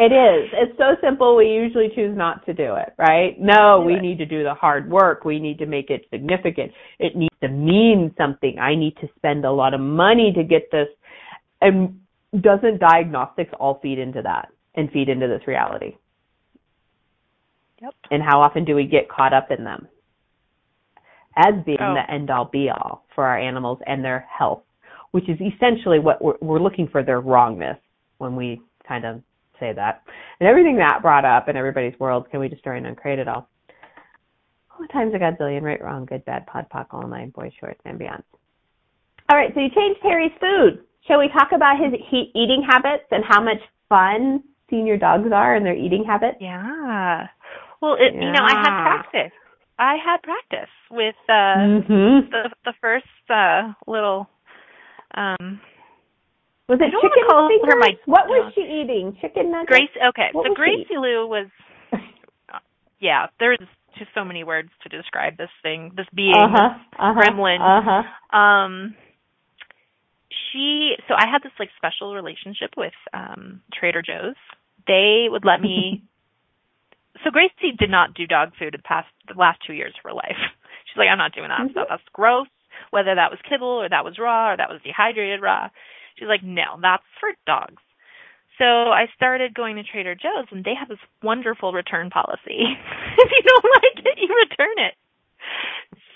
It 0.00 0.12
is. 0.12 0.50
It's 0.54 0.78
so 0.78 0.94
simple 1.02 1.34
we 1.34 1.46
usually 1.48 1.88
choose 1.92 2.16
not 2.16 2.46
to 2.46 2.54
do 2.54 2.76
it, 2.76 2.94
right? 2.98 3.34
No, 3.40 3.80
Do 3.80 3.86
we 3.86 3.94
it. 3.94 4.00
need 4.02 4.18
to 4.18 4.26
do 4.26 4.44
the 4.44 4.54
hard 4.54 4.88
work. 4.88 5.24
We 5.24 5.40
need 5.40 5.58
to 5.58 5.66
make 5.66 5.90
it 5.90 6.02
significant. 6.08 6.70
It 7.00 7.16
needs 7.16 7.34
to 7.42 7.48
mean 7.48 8.14
something. 8.16 8.58
I 8.60 8.76
need 8.76 8.96
to 9.00 9.08
spend 9.16 9.44
a 9.44 9.50
lot 9.50 9.74
of 9.74 9.80
money 9.80 10.32
to 10.36 10.44
get 10.44 10.70
this. 10.70 10.86
And 11.60 11.98
doesn't 12.40 12.78
diagnostics 12.78 13.50
all 13.58 13.80
feed 13.82 13.98
into 13.98 14.22
that 14.22 14.50
and 14.76 14.88
feed 14.92 15.08
into 15.08 15.26
this 15.26 15.42
reality? 15.48 15.96
Yep. 17.82 17.94
And 18.12 18.22
how 18.22 18.40
often 18.40 18.64
do 18.64 18.76
we 18.76 18.84
get 18.86 19.08
caught 19.08 19.32
up 19.32 19.50
in 19.50 19.64
them 19.64 19.88
as 21.36 21.54
being 21.64 21.78
Oh. 21.80 21.94
the 21.94 22.08
end 22.08 22.30
all 22.30 22.44
be 22.44 22.70
all 22.70 23.04
for 23.16 23.24
our 23.26 23.38
animals 23.38 23.80
and 23.86 24.04
their 24.04 24.20
health, 24.20 24.62
which 25.10 25.28
is 25.28 25.38
essentially 25.40 25.98
what 25.98 26.22
we're, 26.22 26.36
we're 26.40 26.58
looking 26.60 26.86
for 26.86 27.02
their 27.02 27.20
wrongness 27.20 27.78
when 28.18 28.36
we 28.36 28.60
kind 28.86 29.04
of 29.04 29.22
say 29.60 29.72
that. 29.72 30.02
And 30.40 30.48
everything 30.48 30.76
that 30.76 31.02
brought 31.02 31.24
up 31.24 31.48
in 31.48 31.56
everybody's 31.56 31.98
world, 31.98 32.30
can 32.30 32.40
we 32.40 32.48
destroy 32.48 32.76
and 32.76 32.86
uncreate 32.86 33.18
it 33.18 33.28
all? 33.28 33.48
All 34.70 34.86
the 34.86 34.92
times 34.92 35.14
a 35.14 35.18
godzillion, 35.18 35.62
right, 35.62 35.82
wrong, 35.82 36.04
good, 36.04 36.24
bad, 36.24 36.46
pod, 36.46 36.66
poc, 36.72 36.86
all 36.90 37.06
nine, 37.06 37.30
boys, 37.30 37.52
shorts, 37.58 37.80
and 37.84 37.98
beyond. 37.98 38.22
All 39.28 39.36
right, 39.36 39.52
so 39.54 39.60
you 39.60 39.68
changed 39.68 40.00
Harry's 40.02 40.32
food. 40.40 40.84
Shall 41.06 41.18
we 41.18 41.28
talk 41.28 41.48
about 41.54 41.76
his 41.78 41.92
he- 42.10 42.30
eating 42.34 42.64
habits 42.66 43.04
and 43.10 43.24
how 43.26 43.42
much 43.42 43.58
fun 43.88 44.42
senior 44.70 44.96
dogs 44.96 45.30
are 45.32 45.54
and 45.54 45.64
their 45.64 45.76
eating 45.76 46.04
habits? 46.04 46.38
Yeah. 46.40 47.26
Well, 47.80 47.94
it, 47.94 48.14
you 48.14 48.32
know, 48.32 48.42
I 48.42 48.54
had 48.54 48.82
practice. 48.82 49.32
I 49.78 49.96
had 50.04 50.22
practice 50.22 50.70
with 50.90 51.14
uh 51.28 51.32
mm-hmm. 51.32 52.30
the 52.30 52.50
the 52.64 52.72
first 52.80 53.06
uh 53.30 53.72
little 53.86 54.28
um 55.14 55.60
Was 56.68 56.78
it 56.80 56.92
chicken 57.00 57.24
call 57.28 57.44
her 57.44 57.48
fingers? 57.48 57.76
my 57.80 57.92
what 58.04 58.28
was 58.28 58.52
she 58.54 58.60
eating? 58.60 59.16
Chicken 59.20 59.50
nuggets? 59.50 59.68
Grace 59.68 59.94
okay. 60.10 60.28
What 60.32 60.46
so 60.46 60.54
Gracie 60.54 60.96
Lou 61.00 61.26
was 61.26 61.46
yeah, 63.00 63.26
there's 63.40 63.58
just 63.98 64.10
so 64.14 64.24
many 64.24 64.44
words 64.44 64.68
to 64.82 64.88
describe 64.88 65.36
this 65.36 65.50
thing, 65.62 65.92
this 65.96 66.06
being, 66.14 66.34
Uh-huh. 66.36 66.68
this 66.76 66.86
uh-huh, 66.98 67.20
gremlin. 67.20 67.60
Uh-huh. 67.60 68.36
Um 68.36 68.94
she 70.52 70.94
so 71.08 71.14
I 71.14 71.26
had 71.30 71.42
this 71.42 71.52
like 71.58 71.70
special 71.76 72.14
relationship 72.14 72.70
with 72.76 72.92
um 73.14 73.62
Trader 73.72 74.02
Joe's 74.02 74.36
they 74.86 75.26
would 75.30 75.44
let 75.44 75.60
me. 75.60 76.02
so 77.24 77.30
Gracie 77.30 77.76
did 77.78 77.90
not 77.90 78.14
do 78.14 78.26
dog 78.26 78.52
food 78.58 78.74
the 78.76 78.82
past 78.82 79.08
the 79.26 79.34
last 79.38 79.60
two 79.66 79.72
years 79.74 79.94
of 79.98 80.04
her 80.08 80.14
life. 80.14 80.36
She's 80.86 80.96
like, 80.96 81.08
I'm 81.08 81.18
not 81.18 81.34
doing 81.34 81.48
that 81.48 81.60
Mhm. 81.60 81.72
stuff. 81.72 81.86
That's 81.90 82.02
gross. 82.12 82.48
Whether 82.90 83.14
that 83.14 83.30
was 83.30 83.40
kibble 83.48 83.68
or 83.82 83.88
that 83.88 84.04
was 84.04 84.18
raw 84.18 84.52
or 84.52 84.56
that 84.56 84.70
was 84.70 84.80
dehydrated 84.82 85.42
raw. 85.42 85.68
She's 86.18 86.28
like, 86.28 86.42
no, 86.42 86.78
that's 86.80 87.04
for 87.20 87.30
dogs. 87.46 87.82
So 88.58 88.64
I 88.64 89.06
started 89.14 89.54
going 89.54 89.76
to 89.76 89.84
Trader 89.84 90.14
Joe's 90.16 90.50
and 90.50 90.64
they 90.64 90.74
have 90.78 90.88
this 90.88 90.98
wonderful 91.22 91.72
return 91.72 92.10
policy. 92.10 92.58
if 93.18 93.30
you 93.30 93.42
don't 93.46 93.72
like 93.82 94.04
it, 94.04 94.18
you 94.18 94.28
return 94.50 94.84
it. 94.84 94.94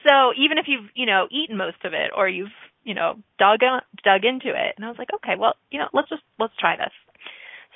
So 0.07 0.33
even 0.37 0.59
if 0.59 0.67
you've, 0.67 0.91
you 0.95 1.07
know, 1.07 1.29
eaten 1.31 1.57
most 1.57 1.85
of 1.85 1.93
it 1.95 2.11
or 2.17 2.29
you've, 2.29 2.51
you 2.83 2.95
know, 2.95 3.15
dug 3.39 3.63
on, 3.63 3.83
dug 4.03 4.25
into 4.25 4.49
it. 4.49 4.75
And 4.77 4.85
I 4.85 4.89
was 4.89 4.99
like, 4.99 5.15
okay, 5.15 5.35
well, 5.39 5.55
you 5.71 5.79
know, 5.79 5.87
let's 5.93 6.09
just 6.09 6.23
let's 6.41 6.57
try 6.59 6.77
this. 6.77 6.93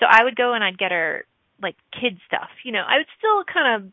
So 0.01 0.07
I 0.11 0.25
would 0.25 0.35
go 0.35 0.53
and 0.53 0.65
I'd 0.65 0.79
get 0.79 0.91
her 0.91 1.25
like 1.63 1.77
kid 1.93 2.19
stuff. 2.27 2.51
You 2.65 2.73
know, 2.73 2.83
I 2.87 2.99
would 2.99 3.07
still 3.17 3.45
kind 3.45 3.85
of 3.85 3.93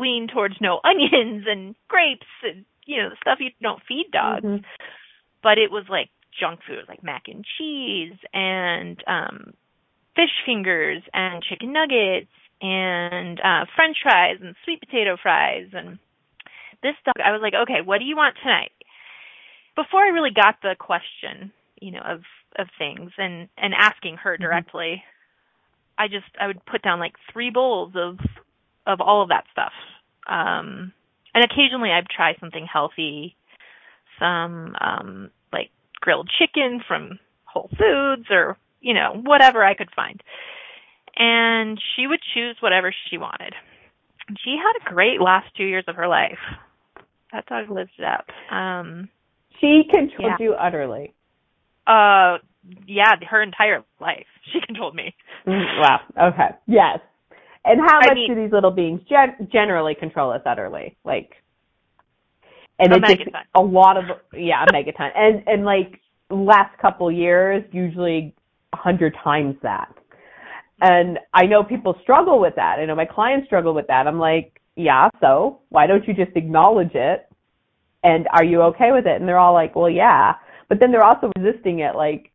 lean 0.00 0.26
towards 0.26 0.56
no 0.60 0.80
onions 0.84 1.44
and 1.48 1.76
grapes 1.86 2.26
and 2.42 2.64
you 2.84 2.96
know, 3.00 3.10
the 3.10 3.16
stuff 3.22 3.38
you 3.38 3.50
don't 3.62 3.82
feed 3.86 4.06
dogs. 4.12 4.44
Mhm. 4.44 4.64
But 5.42 5.58
it 5.58 5.70
was 5.70 5.84
like 5.88 6.10
junk 6.38 6.60
food, 6.66 6.84
like 6.88 7.02
mac 7.02 7.24
and 7.28 7.44
cheese 7.58 8.16
and 8.32 9.02
um 9.06 9.54
fish 10.16 10.30
fingers 10.44 11.02
and 11.14 11.42
chicken 11.42 11.72
nuggets 11.72 12.30
and 12.60 13.40
uh 13.40 13.64
french 13.74 13.96
fries 14.02 14.38
and 14.42 14.54
sweet 14.64 14.80
potato 14.80 15.16
fries 15.20 15.68
and 15.72 15.98
this 16.82 16.94
dog 17.04 17.14
I 17.24 17.32
was 17.32 17.40
like, 17.42 17.54
okay, 17.54 17.80
what 17.84 17.98
do 17.98 18.04
you 18.04 18.16
want 18.16 18.36
tonight? 18.42 18.72
Before 19.76 20.00
I 20.00 20.08
really 20.08 20.30
got 20.34 20.56
the 20.62 20.74
question, 20.78 21.52
you 21.80 21.92
know, 21.92 22.00
of 22.00 22.20
of 22.58 22.68
things 22.78 23.12
and 23.18 23.48
and 23.56 23.74
asking 23.74 24.16
her 24.18 24.36
directly, 24.36 25.02
I 25.98 26.08
just 26.08 26.26
I 26.40 26.46
would 26.46 26.64
put 26.64 26.82
down 26.82 26.98
like 26.98 27.14
three 27.32 27.50
bowls 27.50 27.92
of 27.94 28.18
of 28.86 29.00
all 29.00 29.22
of 29.22 29.28
that 29.28 29.44
stuff. 29.52 29.72
Um 30.26 30.92
and 31.34 31.44
occasionally 31.44 31.90
I'd 31.90 32.08
try 32.08 32.34
something 32.40 32.66
healthy, 32.70 33.36
some 34.18 34.74
um 34.80 35.30
grilled 36.00 36.30
chicken 36.38 36.80
from 36.86 37.18
Whole 37.44 37.70
Foods 37.78 38.26
or, 38.30 38.56
you 38.80 38.94
know, 38.94 39.20
whatever 39.24 39.64
I 39.64 39.74
could 39.74 39.90
find. 39.94 40.22
And 41.16 41.80
she 41.96 42.06
would 42.06 42.20
choose 42.34 42.56
whatever 42.60 42.94
she 43.10 43.18
wanted. 43.18 43.54
She 44.44 44.56
had 44.56 44.80
a 44.80 44.94
great 44.94 45.20
last 45.20 45.46
two 45.56 45.64
years 45.64 45.84
of 45.88 45.96
her 45.96 46.06
life. 46.08 46.38
That 47.32 47.46
dog 47.46 47.68
lived 47.70 47.90
it 47.98 48.04
up. 48.04 48.26
Um 48.54 49.08
She 49.60 49.82
controlled 49.90 50.32
Yeah. 50.38 50.44
you 50.44 50.52
utterly. 50.54 51.12
uh 51.86 52.38
yeah, 52.86 53.14
her 53.28 53.42
entire 53.42 53.82
life. 54.00 54.26
She 54.52 54.60
controlled 54.66 54.94
me. 54.94 55.14
Mm, 55.46 55.80
Wow. 55.80 56.00
Okay. 56.28 56.50
Yes. 56.66 56.98
And 57.64 57.80
how 57.80 57.98
I 57.98 58.06
much 58.06 58.14
mean- 58.14 58.34
do 58.34 58.42
these 58.42 58.52
little 58.52 58.70
beings 58.70 59.00
gen- 59.08 59.48
generally 59.52 59.94
control 59.94 60.30
us 60.30 60.42
utterly? 60.46 60.96
Like, 61.04 61.32
and 62.80 62.92
A 62.92 62.96
it's 62.96 63.24
just 63.24 63.36
a 63.54 63.60
lot 63.60 63.96
of 63.96 64.04
yeah, 64.34 64.64
a 64.64 64.72
megaton, 64.72 65.10
and 65.14 65.42
and 65.46 65.64
like 65.64 66.00
last 66.30 66.76
couple 66.78 67.10
years, 67.12 67.64
usually 67.72 68.34
a 68.72 68.76
hundred 68.76 69.14
times 69.22 69.56
that. 69.62 69.92
And 70.82 71.18
I 71.34 71.44
know 71.44 71.62
people 71.62 71.94
struggle 72.02 72.40
with 72.40 72.54
that. 72.56 72.78
I 72.78 72.86
know 72.86 72.94
my 72.94 73.04
clients 73.04 73.46
struggle 73.46 73.74
with 73.74 73.86
that. 73.88 74.06
I'm 74.06 74.18
like, 74.18 74.60
yeah, 74.76 75.10
so 75.20 75.60
why 75.68 75.86
don't 75.86 76.06
you 76.08 76.14
just 76.14 76.34
acknowledge 76.36 76.94
it? 76.94 77.28
And 78.02 78.26
are 78.32 78.44
you 78.44 78.62
okay 78.62 78.92
with 78.92 79.06
it? 79.06 79.20
And 79.20 79.28
they're 79.28 79.38
all 79.38 79.52
like, 79.52 79.76
well, 79.76 79.90
yeah. 79.90 80.34
But 80.70 80.80
then 80.80 80.90
they're 80.90 81.04
also 81.04 81.30
resisting 81.36 81.80
it, 81.80 81.96
like 81.96 82.30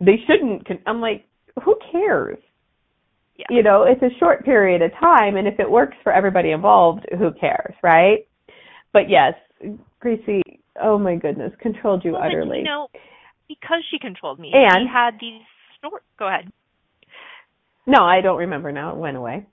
they 0.00 0.16
shouldn't. 0.26 0.66
con- 0.66 0.82
I'm 0.86 1.00
like, 1.00 1.26
who 1.64 1.76
cares? 1.90 2.38
Yeah. 3.36 3.46
You 3.50 3.62
know, 3.62 3.84
it's 3.84 4.02
a 4.02 4.16
short 4.18 4.44
period 4.44 4.82
of 4.82 4.92
time, 5.00 5.36
and 5.36 5.48
if 5.48 5.58
it 5.58 5.68
works 5.68 5.96
for 6.04 6.12
everybody 6.12 6.50
involved, 6.50 7.06
who 7.18 7.32
cares, 7.32 7.74
right? 7.82 8.28
But 8.92 9.08
yes, 9.08 9.34
Gracie, 10.00 10.42
oh 10.82 10.98
my 10.98 11.16
goodness, 11.16 11.52
controlled 11.60 12.04
you 12.04 12.12
Well, 12.12 12.22
utterly. 12.24 12.58
you 12.58 12.64
know, 12.64 12.88
because 13.48 13.84
she 13.90 13.98
controlled 13.98 14.38
me, 14.38 14.50
And- 14.52 14.82
she 14.82 14.92
had 14.92 15.18
these 15.20 15.42
snort. 15.80 16.02
Go 16.18 16.26
ahead. 16.28 16.50
no, 17.86 18.02
I 18.04 18.20
don't 18.20 18.38
remember 18.38 18.72
now. 18.72 18.90
It 18.90 18.96
went 18.96 19.16
away. 19.16 19.46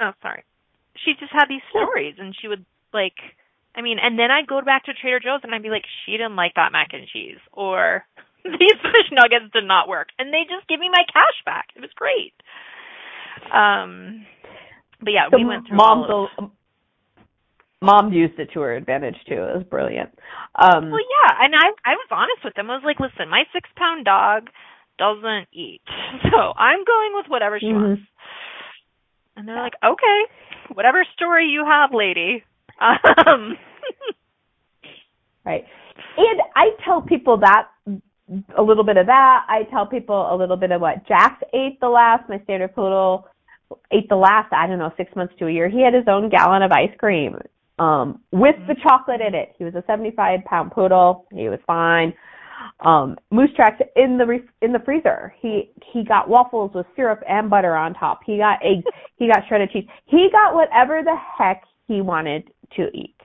Oh, 0.00 0.12
sorry. 0.22 0.44
She 1.04 1.12
just 1.18 1.32
had 1.32 1.46
these 1.48 1.62
stories, 1.70 2.16
and 2.18 2.34
she 2.40 2.48
would 2.48 2.64
like. 2.92 3.14
I 3.74 3.80
mean, 3.80 3.96
and 3.98 4.18
then 4.18 4.30
I'd 4.30 4.46
go 4.46 4.60
back 4.60 4.84
to 4.84 4.92
Trader 4.92 5.18
Joe's, 5.18 5.40
and 5.44 5.54
I'd 5.54 5.62
be 5.62 5.70
like, 5.70 5.84
she 6.04 6.12
didn't 6.12 6.36
like 6.36 6.52
that 6.56 6.72
mac 6.72 6.88
and 6.92 7.08
cheese, 7.08 7.38
or 7.52 8.04
these 8.44 8.76
fish 8.82 9.08
nuggets 9.10 9.50
did 9.52 9.64
not 9.64 9.88
work, 9.88 10.08
and 10.18 10.28
they 10.32 10.42
just 10.44 10.68
give 10.68 10.78
me 10.78 10.88
my 10.90 11.04
cash 11.12 11.38
back. 11.46 11.68
It 11.74 11.80
was 11.80 11.90
great. 11.96 12.34
Um, 13.52 14.26
but 15.00 15.10
yeah, 15.12 15.28
So 15.30 15.38
we 15.38 15.44
went 15.44 15.66
through 15.66 15.80
all 15.80 16.28
of. 16.38 16.50
Mom 17.82 18.12
used 18.12 18.38
it 18.38 18.50
to 18.54 18.60
her 18.60 18.74
advantage 18.74 19.16
too. 19.28 19.34
It 19.34 19.56
was 19.56 19.64
brilliant. 19.68 20.10
Um, 20.54 20.90
Well, 20.90 21.00
yeah, 21.00 21.44
and 21.44 21.54
I 21.54 21.66
I 21.84 21.94
was 21.96 22.08
honest 22.10 22.44
with 22.44 22.54
them. 22.54 22.70
I 22.70 22.74
was 22.76 22.84
like, 22.84 23.00
listen, 23.00 23.28
my 23.28 23.44
six 23.52 23.68
pound 23.76 24.04
dog 24.04 24.48
doesn't 24.98 25.48
eat, 25.52 25.82
so 26.30 26.52
I'm 26.56 26.84
going 26.84 27.12
with 27.14 27.26
whatever 27.28 27.58
she 27.58 27.66
Mhm. 27.66 27.74
wants. 27.82 28.02
And 29.36 29.48
they're 29.48 29.60
like, 29.60 29.74
okay, 29.82 30.18
whatever 30.74 31.04
story 31.14 31.46
you 31.48 31.64
have, 31.64 31.92
lady. 31.94 32.44
Um, 32.80 33.56
Right. 35.44 35.64
And 36.16 36.40
I 36.54 36.70
tell 36.84 37.02
people 37.02 37.38
that 37.38 37.68
a 38.56 38.62
little 38.62 38.84
bit 38.84 38.96
of 38.96 39.06
that. 39.06 39.44
I 39.48 39.64
tell 39.70 39.86
people 39.86 40.32
a 40.32 40.36
little 40.36 40.56
bit 40.56 40.70
of 40.70 40.80
what 40.80 41.06
Jax 41.06 41.42
ate 41.52 41.80
the 41.80 41.88
last. 41.88 42.28
My 42.28 42.38
standard 42.44 42.74
poodle 42.74 43.26
ate 43.90 44.08
the 44.08 44.16
last. 44.16 44.52
I 44.52 44.66
don't 44.66 44.78
know, 44.78 44.92
six 44.96 45.14
months 45.16 45.34
to 45.38 45.46
a 45.48 45.50
year. 45.50 45.68
He 45.68 45.82
had 45.82 45.94
his 45.94 46.06
own 46.06 46.28
gallon 46.30 46.62
of 46.62 46.70
ice 46.70 46.94
cream 46.98 47.36
um, 47.78 48.20
with 48.30 48.56
the 48.68 48.76
chocolate 48.82 49.20
in 49.20 49.34
it. 49.34 49.54
He 49.58 49.64
was 49.64 49.74
a 49.74 49.84
75 49.86 50.40
pound 50.44 50.72
poodle. 50.72 51.26
He 51.32 51.48
was 51.48 51.58
fine. 51.66 52.12
Um, 52.80 53.16
moose 53.30 53.50
tracks 53.56 53.80
in 53.96 54.18
the 54.18 54.26
re- 54.26 54.48
in 54.60 54.72
the 54.72 54.78
freezer. 54.84 55.34
He 55.40 55.70
he 55.92 56.04
got 56.04 56.28
waffles 56.28 56.72
with 56.74 56.86
syrup 56.94 57.20
and 57.28 57.50
butter 57.50 57.74
on 57.74 57.94
top. 57.94 58.20
He 58.24 58.38
got 58.38 58.60
eggs. 58.64 58.84
he 59.16 59.26
got 59.26 59.46
shredded 59.48 59.70
cheese. 59.70 59.86
He 60.06 60.28
got 60.30 60.54
whatever 60.54 61.02
the 61.02 61.16
heck 61.38 61.62
he 61.88 62.00
wanted 62.00 62.48
to 62.76 62.88
eat. 62.94 63.16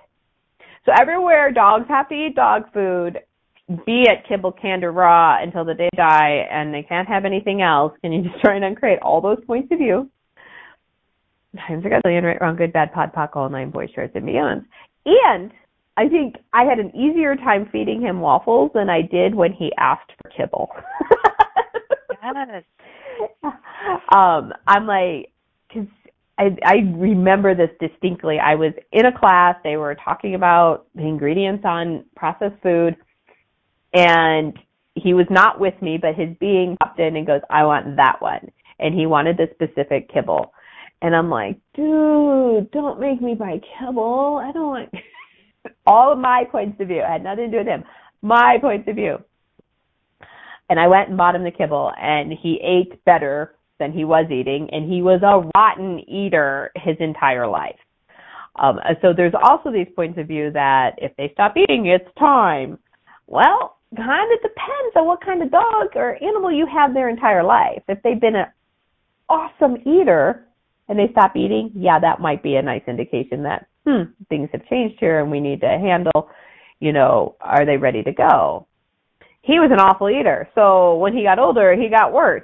So 0.85 0.91
everywhere 0.99 1.51
dogs 1.51 1.85
have 1.89 2.07
to 2.09 2.15
eat 2.15 2.35
dog 2.35 2.63
food, 2.73 3.19
be 3.85 4.03
it 4.07 4.23
kibble, 4.27 4.53
canned, 4.53 4.83
or 4.83 4.91
raw 4.91 5.41
until 5.41 5.65
the 5.65 5.73
day 5.73 5.89
they 5.91 5.97
die, 5.97 6.47
and 6.49 6.73
they 6.73 6.83
can't 6.83 7.07
have 7.07 7.25
anything 7.25 7.61
else. 7.61 7.93
Can 8.01 8.13
you 8.13 8.23
just 8.23 8.39
try 8.41 8.55
and 8.55 8.63
uncreate 8.63 8.99
all 9.01 9.19
those 9.19 9.43
points 9.45 9.71
of 9.71 9.79
view? 9.79 10.09
Times 11.55 11.85
a 11.85 11.89
gazillion, 11.89 12.23
right, 12.23 12.41
wrong, 12.41 12.55
good, 12.55 12.73
bad, 12.73 12.93
pod, 12.93 13.13
poc, 13.13 13.35
all 13.35 13.49
nine 13.49 13.71
boys, 13.71 13.89
shorts, 13.95 14.13
and 14.15 14.25
beyonds. 14.25 14.65
And 15.05 15.51
I 15.95 16.07
think 16.09 16.35
I 16.53 16.63
had 16.63 16.79
an 16.79 16.95
easier 16.95 17.35
time 17.35 17.67
feeding 17.71 18.01
him 18.01 18.19
waffles 18.19 18.71
than 18.73 18.89
I 18.89 19.01
did 19.01 19.33
when 19.33 19.53
he 19.53 19.71
asked 19.77 20.11
for 20.21 20.29
kibble. 20.29 20.69
yes. 22.21 22.63
um, 24.13 24.53
I'm 24.67 24.85
like, 24.85 25.31
cause 25.73 25.87
I, 26.37 26.55
I 26.63 26.75
remember 26.95 27.55
this 27.55 27.71
distinctly. 27.79 28.37
I 28.39 28.55
was 28.55 28.73
in 28.91 29.05
a 29.05 29.17
class, 29.17 29.55
they 29.63 29.77
were 29.77 29.95
talking 29.95 30.35
about 30.35 30.85
the 30.93 31.01
ingredients 31.01 31.63
on 31.65 32.05
processed 32.15 32.61
food, 32.61 32.95
and 33.93 34.57
he 34.93 35.13
was 35.13 35.25
not 35.29 35.59
with 35.59 35.79
me, 35.81 35.97
but 35.97 36.15
his 36.15 36.29
being 36.39 36.77
popped 36.83 36.99
in 36.99 37.15
and 37.15 37.25
goes, 37.25 37.41
I 37.49 37.63
want 37.65 37.95
that 37.95 38.21
one. 38.21 38.51
And 38.79 38.93
he 38.93 39.07
wanted 39.07 39.37
the 39.37 39.49
specific 39.53 40.11
kibble. 40.13 40.53
And 41.01 41.15
I'm 41.15 41.29
like, 41.29 41.59
dude, 41.75 42.71
don't 42.71 42.99
make 42.99 43.21
me 43.21 43.35
buy 43.35 43.59
kibble. 43.79 44.41
I 44.43 44.51
don't 44.51 44.67
want 44.67 44.89
all 45.85 46.11
of 46.11 46.19
my 46.19 46.43
points 46.51 46.79
of 46.81 46.87
view. 46.87 47.01
It 47.01 47.07
had 47.07 47.23
nothing 47.23 47.45
to 47.45 47.51
do 47.51 47.57
with 47.57 47.67
him. 47.67 47.83
My 48.21 48.57
points 48.59 48.87
of 48.87 48.95
view. 48.95 49.17
And 50.69 50.79
I 50.79 50.87
went 50.87 51.09
and 51.09 51.17
bought 51.17 51.35
him 51.35 51.43
the 51.43 51.51
kibble 51.51 51.91
and 51.97 52.33
he 52.33 52.59
ate 52.61 53.03
better 53.05 53.55
than 53.79 53.91
he 53.91 54.03
was 54.03 54.25
eating 54.31 54.69
and 54.71 54.91
he 54.91 55.01
was 55.01 55.21
a 55.23 55.49
rotten 55.55 55.99
eater 56.09 56.71
his 56.75 56.97
entire 56.99 57.47
life. 57.47 57.77
Um, 58.55 58.79
so 59.01 59.13
there's 59.15 59.35
also 59.41 59.71
these 59.71 59.87
points 59.95 60.17
of 60.17 60.27
view 60.27 60.51
that 60.51 60.95
if 60.97 61.15
they 61.15 61.29
stop 61.33 61.55
eating, 61.55 61.85
it's 61.85 62.09
time. 62.17 62.79
Well, 63.27 63.77
kind 63.95 64.33
of 64.33 64.41
depends 64.41 64.95
on 64.95 65.05
what 65.05 65.23
kind 65.23 65.41
of 65.43 65.51
dog 65.51 65.95
or 65.95 66.21
animal 66.21 66.51
you 66.51 66.65
have 66.65 66.93
their 66.93 67.07
entire 67.07 67.43
life. 67.43 67.83
If 67.87 68.01
they've 68.01 68.19
been 68.19 68.35
an 68.35 68.47
awesome 69.29 69.77
eater 69.85 70.46
and 70.89 70.97
they 70.97 71.09
stop 71.11 71.35
eating, 71.35 71.71
yeah, 71.75 71.99
that 71.99 72.21
might 72.21 72.43
be 72.43 72.55
a 72.55 72.61
nice 72.61 72.83
indication 72.87 73.43
that 73.43 73.67
hmm, 73.85 74.03
things 74.29 74.49
have 74.51 74.65
changed 74.67 74.97
here 74.99 75.19
and 75.19 75.31
we 75.31 75.39
need 75.39 75.61
to 75.61 75.67
handle, 75.67 76.29
you 76.79 76.93
know, 76.93 77.35
are 77.41 77.65
they 77.65 77.77
ready 77.77 78.03
to 78.03 78.11
go? 78.11 78.67
He 79.41 79.59
was 79.59 79.71
an 79.71 79.79
awful 79.79 80.09
eater, 80.09 80.49
so 80.55 80.97
when 80.97 81.15
he 81.15 81.23
got 81.23 81.39
older, 81.39 81.73
he 81.73 81.89
got 81.89 82.11
worse. 82.11 82.43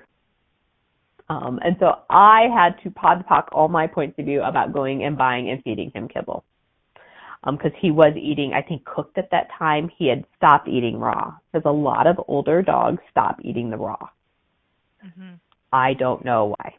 Um, 1.30 1.60
and 1.64 1.76
so 1.80 2.00
I 2.10 2.48
had 2.54 2.82
to 2.84 2.90
podpoc 2.90 3.48
all 3.52 3.68
my 3.68 3.88
points 3.88 4.20
of 4.20 4.26
view 4.26 4.42
about 4.42 4.74
going 4.74 5.04
and 5.04 5.18
buying 5.18 5.50
and 5.50 5.62
feeding 5.64 5.92
him 5.94 6.08
kibble. 6.08 6.44
Because 7.46 7.72
he 7.78 7.92
was 7.92 8.14
eating, 8.16 8.54
I 8.54 8.62
think, 8.62 8.86
cooked 8.86 9.18
at 9.18 9.30
that 9.32 9.50
time. 9.58 9.90
He 9.98 10.08
had 10.08 10.24
stopped 10.38 10.70
eating 10.70 10.98
raw. 10.98 11.34
Because 11.52 11.66
a 11.66 11.72
lot 11.72 12.08
of 12.08 12.18
older 12.30 12.62
dogs 12.62 13.02
stop 13.12 13.40
eating 13.44 13.70
the 13.70 13.78
raw. 13.78 14.08
hmm 15.02 15.34
I 15.74 15.94
don't 15.96 16.24
know 16.24 16.56
why. 16.58 16.76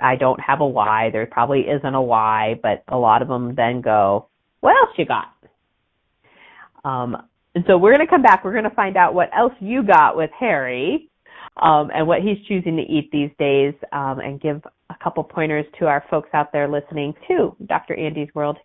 I 0.00 0.16
don't 0.16 0.40
have 0.40 0.60
a 0.60 0.66
why. 0.66 1.10
There 1.10 1.26
probably 1.26 1.60
isn't 1.60 1.94
a 1.94 2.02
why, 2.02 2.58
but 2.62 2.82
a 2.88 2.96
lot 2.96 3.22
of 3.22 3.28
them 3.28 3.54
then 3.54 3.80
go, 3.80 4.28
what 4.60 4.76
else 4.76 4.94
you 4.96 5.04
got? 5.04 5.26
Um, 6.84 7.16
and 7.54 7.64
so 7.66 7.76
we're 7.76 7.94
going 7.94 8.06
to 8.06 8.10
come 8.10 8.22
back. 8.22 8.44
We're 8.44 8.52
going 8.52 8.64
to 8.64 8.70
find 8.70 8.96
out 8.96 9.14
what 9.14 9.30
else 9.36 9.52
you 9.60 9.82
got 9.82 10.16
with 10.16 10.30
Harry 10.38 11.10
um, 11.60 11.90
and 11.94 12.06
what 12.06 12.20
he's 12.22 12.38
choosing 12.46 12.76
to 12.76 12.82
eat 12.82 13.10
these 13.10 13.30
days 13.38 13.74
um, 13.92 14.20
and 14.20 14.40
give 14.40 14.62
a 14.90 14.94
couple 15.02 15.24
pointers 15.24 15.66
to 15.78 15.86
our 15.86 16.04
folks 16.10 16.28
out 16.32 16.52
there 16.52 16.68
listening 16.68 17.14
to 17.26 17.56
Dr. 17.66 17.94
Andy's 17.94 18.32
World 18.34 18.58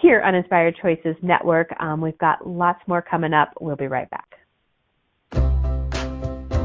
here 0.00 0.20
on 0.22 0.34
Inspired 0.34 0.76
Choices 0.80 1.16
Network. 1.22 1.68
Um, 1.80 2.00
we've 2.00 2.18
got 2.18 2.46
lots 2.46 2.80
more 2.86 3.02
coming 3.02 3.32
up. 3.32 3.52
We'll 3.60 3.76
be 3.76 3.86
right 3.86 4.10
back. 4.10 4.31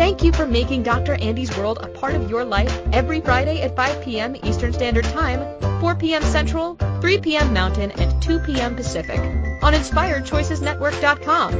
Thank 0.00 0.22
you 0.24 0.32
for 0.32 0.46
making 0.46 0.82
Dr. 0.82 1.12
Andy's 1.16 1.54
World 1.58 1.80
a 1.82 1.86
part 1.86 2.14
of 2.14 2.30
your 2.30 2.42
life 2.42 2.74
every 2.90 3.20
Friday 3.20 3.60
at 3.60 3.76
5 3.76 4.02
p.m. 4.02 4.34
Eastern 4.42 4.72
Standard 4.72 5.04
Time, 5.04 5.60
4 5.78 5.94
p.m. 5.96 6.22
Central, 6.22 6.76
3 7.02 7.18
p.m. 7.18 7.52
Mountain, 7.52 7.90
and 7.90 8.22
2 8.22 8.38
p.m. 8.38 8.74
Pacific 8.74 9.18
on 9.62 9.74
InspiredChoicesNetwork.com. 9.74 11.52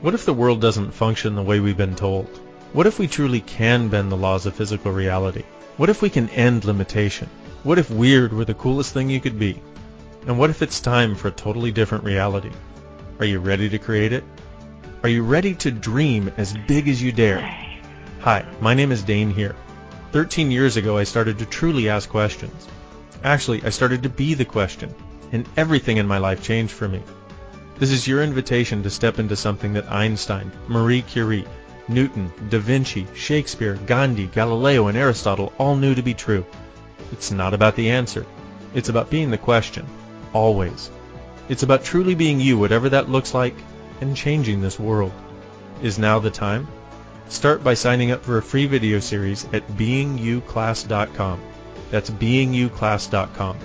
What 0.00 0.12
if 0.12 0.26
the 0.26 0.34
world 0.34 0.60
doesn't 0.60 0.90
function 0.90 1.34
the 1.34 1.42
way 1.42 1.60
we've 1.60 1.74
been 1.74 1.96
told? 1.96 2.26
What 2.74 2.86
if 2.86 2.98
we 2.98 3.08
truly 3.08 3.40
can 3.40 3.88
bend 3.88 4.12
the 4.12 4.16
laws 4.18 4.44
of 4.44 4.54
physical 4.54 4.92
reality? 4.92 5.44
What 5.78 5.88
if 5.88 6.02
we 6.02 6.10
can 6.10 6.28
end 6.28 6.66
limitation? 6.66 7.30
What 7.62 7.78
if 7.78 7.90
weird 7.90 8.34
were 8.34 8.44
the 8.44 8.52
coolest 8.52 8.92
thing 8.92 9.08
you 9.08 9.22
could 9.22 9.38
be? 9.38 9.58
And 10.26 10.38
what 10.38 10.50
if 10.50 10.60
it's 10.60 10.80
time 10.80 11.14
for 11.14 11.28
a 11.28 11.30
totally 11.30 11.72
different 11.72 12.04
reality? 12.04 12.50
Are 13.20 13.26
you 13.26 13.38
ready 13.38 13.68
to 13.68 13.78
create 13.78 14.14
it? 14.14 14.24
Are 15.02 15.08
you 15.10 15.22
ready 15.22 15.54
to 15.56 15.70
dream 15.70 16.32
as 16.38 16.56
big 16.66 16.88
as 16.88 17.02
you 17.02 17.12
dare? 17.12 17.42
Hi, 18.20 18.46
my 18.62 18.72
name 18.72 18.92
is 18.92 19.02
Dane 19.02 19.28
here. 19.28 19.54
13 20.12 20.50
years 20.50 20.78
ago, 20.78 20.96
I 20.96 21.04
started 21.04 21.38
to 21.38 21.44
truly 21.44 21.90
ask 21.90 22.08
questions. 22.08 22.66
Actually, 23.22 23.62
I 23.62 23.68
started 23.68 24.04
to 24.04 24.08
be 24.08 24.32
the 24.32 24.46
question, 24.46 24.94
and 25.32 25.46
everything 25.58 25.98
in 25.98 26.06
my 26.06 26.16
life 26.16 26.42
changed 26.42 26.72
for 26.72 26.88
me. 26.88 27.02
This 27.78 27.90
is 27.90 28.08
your 28.08 28.22
invitation 28.22 28.82
to 28.84 28.88
step 28.88 29.18
into 29.18 29.36
something 29.36 29.74
that 29.74 29.92
Einstein, 29.92 30.50
Marie 30.66 31.02
Curie, 31.02 31.44
Newton, 31.88 32.32
Da 32.48 32.58
Vinci, 32.58 33.06
Shakespeare, 33.14 33.74
Gandhi, 33.84 34.28
Galileo, 34.28 34.86
and 34.86 34.96
Aristotle 34.96 35.52
all 35.58 35.76
knew 35.76 35.94
to 35.94 36.02
be 36.02 36.14
true. 36.14 36.46
It's 37.12 37.30
not 37.30 37.52
about 37.52 37.76
the 37.76 37.90
answer. 37.90 38.24
It's 38.72 38.88
about 38.88 39.10
being 39.10 39.30
the 39.30 39.36
question. 39.36 39.84
Always. 40.32 40.90
It's 41.50 41.64
about 41.64 41.82
truly 41.82 42.14
being 42.14 42.38
you, 42.38 42.56
whatever 42.56 42.90
that 42.90 43.10
looks 43.10 43.34
like, 43.34 43.56
and 44.00 44.16
changing 44.16 44.60
this 44.60 44.78
world. 44.78 45.10
Is 45.82 45.98
now 45.98 46.20
the 46.20 46.30
time? 46.30 46.68
Start 47.28 47.64
by 47.64 47.74
signing 47.74 48.12
up 48.12 48.22
for 48.22 48.38
a 48.38 48.42
free 48.42 48.66
video 48.66 49.00
series 49.00 49.44
at 49.52 49.66
beingyouclass.com. 49.66 51.40
That's 51.90 52.08
beingyouclass.com. 52.08 53.56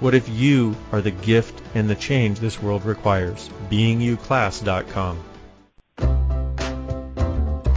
What 0.00 0.14
if 0.14 0.28
you 0.28 0.76
are 0.92 1.00
the 1.00 1.12
gift 1.12 1.62
and 1.74 1.88
the 1.88 1.94
change 1.94 2.40
this 2.40 2.60
world 2.60 2.84
requires? 2.84 3.48
beingyouclass.com. 3.70 5.18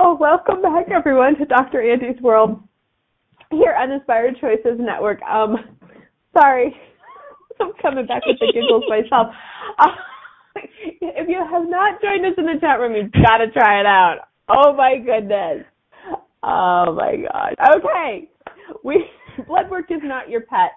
Well, 0.00 0.16
welcome 0.18 0.62
back, 0.62 0.86
everyone, 0.90 1.36
to 1.36 1.44
Dr. 1.44 1.82
Andy's 1.82 2.22
World 2.22 2.62
here 3.50 3.74
on 3.78 3.90
Inspired 3.92 4.34
Choices 4.40 4.78
Network. 4.78 5.20
Um, 5.20 5.76
sorry, 6.32 6.74
I'm 7.60 7.72
coming 7.82 8.06
back 8.06 8.22
with 8.24 8.38
the 8.40 8.50
giggles 8.50 8.84
myself. 8.88 9.26
Uh, 9.78 9.88
if 11.02 11.28
you 11.28 11.36
have 11.38 11.68
not 11.68 12.00
joined 12.00 12.24
us 12.24 12.32
in 12.38 12.46
the 12.46 12.58
chat 12.62 12.80
room, 12.80 12.94
you've 12.94 13.12
got 13.12 13.38
to 13.38 13.50
try 13.50 13.80
it 13.80 13.84
out. 13.84 14.20
Oh 14.48 14.72
my 14.72 14.96
goodness. 14.96 15.66
Oh 16.42 16.94
my 16.94 17.16
God. 17.30 17.54
Okay, 17.76 18.30
we 18.82 19.04
blood 19.46 19.70
work 19.70 19.90
is 19.90 20.00
not 20.02 20.30
your 20.30 20.40
pet. 20.40 20.72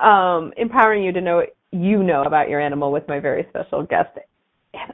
Um, 0.00 0.52
empowering 0.56 1.02
you 1.02 1.10
to 1.10 1.20
know 1.20 1.36
what 1.38 1.56
you 1.72 2.04
know 2.04 2.22
about 2.22 2.48
your 2.48 2.60
animal 2.60 2.92
with 2.92 3.08
my 3.08 3.18
very 3.18 3.48
special 3.50 3.82
guest. 3.82 4.16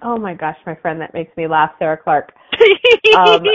Oh 0.02 0.18
my 0.18 0.34
gosh, 0.34 0.56
my 0.66 0.74
friend, 0.76 1.00
that 1.00 1.14
makes 1.14 1.34
me 1.36 1.46
laugh, 1.46 1.70
Sarah 1.78 1.96
Clark. 1.96 2.32
Um, 3.16 3.42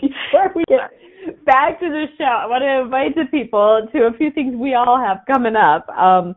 before 0.00 0.52
we 0.54 0.64
get 0.68 0.90
back 1.44 1.80
to 1.80 1.88
the 1.88 2.06
show, 2.18 2.24
I 2.24 2.46
want 2.46 2.62
to 2.62 2.82
invite 2.82 3.14
the 3.14 3.24
people 3.30 3.88
to 3.92 4.06
a 4.06 4.12
few 4.16 4.30
things 4.30 4.54
we 4.56 4.74
all 4.74 4.98
have 4.98 5.18
coming 5.26 5.56
up 5.56 5.88
um, 5.88 6.34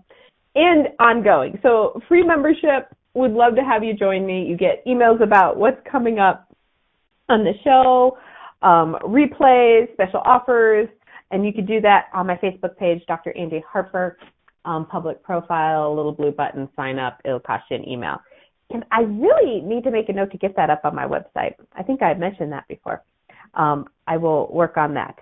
and 0.55 0.87
ongoing. 0.99 1.59
So, 1.61 2.01
free 2.07 2.23
membership, 2.23 2.89
would 3.13 3.31
love 3.31 3.55
to 3.55 3.61
have 3.61 3.83
you 3.83 3.93
join 3.93 4.25
me. 4.25 4.45
You 4.45 4.55
get 4.55 4.85
emails 4.85 5.21
about 5.21 5.57
what's 5.57 5.79
coming 5.89 6.19
up 6.19 6.53
on 7.27 7.43
the 7.43 7.53
show, 7.63 8.17
um, 8.61 8.97
replays, 9.03 9.91
special 9.93 10.21
offers, 10.25 10.87
and 11.31 11.45
you 11.45 11.53
can 11.53 11.65
do 11.65 11.81
that 11.81 12.05
on 12.13 12.27
my 12.27 12.35
Facebook 12.35 12.75
page, 12.77 13.01
Dr. 13.07 13.35
Andy 13.37 13.63
Harper, 13.67 14.17
um, 14.65 14.85
public 14.85 15.23
profile, 15.23 15.95
little 15.95 16.11
blue 16.11 16.31
button, 16.31 16.69
sign 16.75 16.99
up. 16.99 17.19
It'll 17.25 17.39
cost 17.39 17.65
you 17.69 17.77
an 17.77 17.87
email. 17.87 18.17
And 18.71 18.85
I 18.91 19.01
really 19.01 19.61
need 19.61 19.83
to 19.85 19.91
make 19.91 20.09
a 20.09 20.13
note 20.13 20.31
to 20.31 20.37
get 20.37 20.55
that 20.55 20.69
up 20.69 20.81
on 20.83 20.95
my 20.95 21.05
website. 21.05 21.55
I 21.73 21.83
think 21.83 22.01
I 22.03 22.13
mentioned 22.13 22.51
that 22.51 22.67
before. 22.67 23.03
Um, 23.55 23.87
I 24.07 24.17
will 24.17 24.47
work 24.53 24.77
on 24.77 24.93
that. 24.93 25.15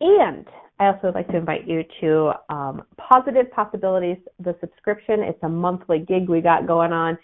And 0.00 0.46
I 0.78 0.86
also 0.86 1.00
would 1.04 1.14
like 1.14 1.28
to 1.28 1.36
invite 1.36 1.66
you 1.66 1.84
to 2.00 2.32
um, 2.48 2.82
Positive 2.96 3.50
Possibilities, 3.52 4.18
the 4.38 4.54
subscription. 4.60 5.20
It's 5.20 5.42
a 5.42 5.48
monthly 5.48 6.00
gig 6.00 6.28
we 6.28 6.40
got 6.40 6.66
going 6.66 6.92
on. 6.92 7.18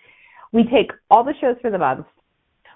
We 0.53 0.65
take 0.65 0.91
all 1.11 1.25
the 1.25 1.35
shows 1.41 1.57
for 1.61 1.71
the 1.71 1.79
month. 1.79 2.07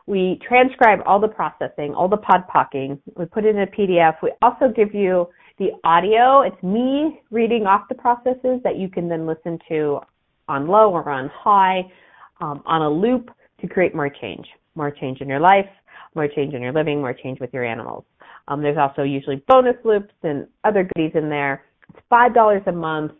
We 0.07 0.41
transcribe 0.47 1.01
all 1.07 1.21
the 1.21 1.29
processing, 1.29 1.95
all 1.95 2.09
the 2.09 2.17
pod 2.17 2.49
pocking. 2.49 3.01
We 3.17 3.27
put 3.27 3.45
it 3.45 3.55
in 3.55 3.63
a 3.63 3.67
PDF. 3.67 4.17
We 4.23 4.33
also 4.43 4.73
give 4.75 4.95
you 4.95 5.29
the 5.61 5.73
audio. 5.85 6.41
It's 6.41 6.61
me 6.63 7.21
reading 7.31 7.67
off 7.67 7.83
the 7.89 7.95
processes 7.95 8.61
that 8.65 8.79
you 8.79 8.89
can 8.89 9.09
then 9.09 9.27
listen 9.27 9.59
to 9.69 10.01
on 10.49 10.67
low 10.67 10.91
or 10.91 11.09
on 11.11 11.31
high 11.33 11.83
um, 12.41 12.63
on 12.65 12.81
a 12.81 12.91
loop 12.91 13.31
to 13.61 13.69
create 13.69 13.95
more 13.95 14.09
change, 14.09 14.47
more 14.75 14.91
change 14.91 15.21
in 15.21 15.29
your 15.29 15.39
life, 15.39 15.69
more 16.15 16.27
change 16.27 16.55
in 16.55 16.63
your 16.63 16.73
living, 16.73 17.01
more 17.01 17.13
change 17.13 17.39
with 17.41 17.53
your 17.53 17.65
animals. 17.65 18.05
Um, 18.49 18.63
there's 18.63 18.79
also 18.79 19.03
usually 19.03 19.45
bonus 19.47 19.77
loops 19.85 20.15
and 20.23 20.49
other 20.65 20.89
goodies 20.95 21.13
in 21.15 21.29
there. 21.29 21.67
It's 21.91 22.03
five 22.09 22.35
dollars 22.35 22.63
a 22.67 22.73
month. 22.73 23.13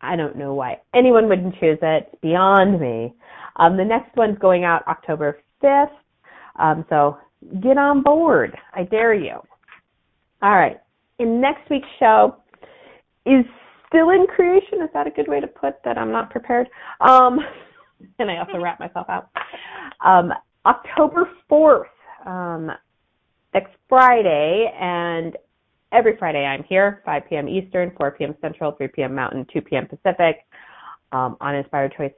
I 0.00 0.16
don't 0.16 0.36
know 0.36 0.54
why 0.54 0.80
anyone 0.94 1.28
wouldn't 1.28 1.54
choose 1.60 1.78
it. 1.82 2.08
It's 2.10 2.20
beyond 2.22 2.80
me. 2.80 3.12
Um, 3.56 3.76
the 3.76 3.84
next 3.84 4.16
one's 4.16 4.38
going 4.38 4.64
out 4.64 4.86
October 4.88 5.42
5th. 5.62 5.90
Um, 6.56 6.84
so 6.88 7.18
get 7.62 7.78
on 7.78 8.02
board. 8.02 8.56
I 8.74 8.84
dare 8.84 9.14
you. 9.14 9.38
All 10.42 10.56
right. 10.56 10.78
In 11.18 11.40
next 11.40 11.68
week's 11.70 11.88
show 11.98 12.36
is 13.24 13.44
still 13.88 14.10
in 14.10 14.26
creation. 14.26 14.82
Is 14.82 14.90
that 14.94 15.06
a 15.06 15.10
good 15.10 15.28
way 15.28 15.40
to 15.40 15.46
put 15.46 15.76
that? 15.84 15.96
I'm 15.96 16.10
not 16.10 16.30
prepared. 16.30 16.68
Um, 17.00 17.38
and 18.18 18.30
I 18.30 18.38
also 18.38 18.58
wrap 18.58 18.80
myself 18.80 19.06
out. 19.08 19.30
Um, 20.04 20.32
October 20.66 21.30
4th, 21.50 21.84
um, 22.26 22.70
next 23.52 23.72
Friday, 23.88 24.72
and 24.78 25.36
every 25.92 26.16
Friday 26.16 26.44
I'm 26.44 26.64
here, 26.64 27.02
5 27.04 27.22
p.m. 27.28 27.48
Eastern, 27.48 27.92
4 27.96 28.10
p.m. 28.12 28.34
Central, 28.40 28.72
3 28.72 28.88
p.m. 28.88 29.14
Mountain, 29.14 29.46
2 29.52 29.60
p.m. 29.60 29.86
Pacific, 29.86 30.38
um, 31.12 31.36
on 31.40 31.54
Inspired 31.54 31.94
Choice, 31.96 32.12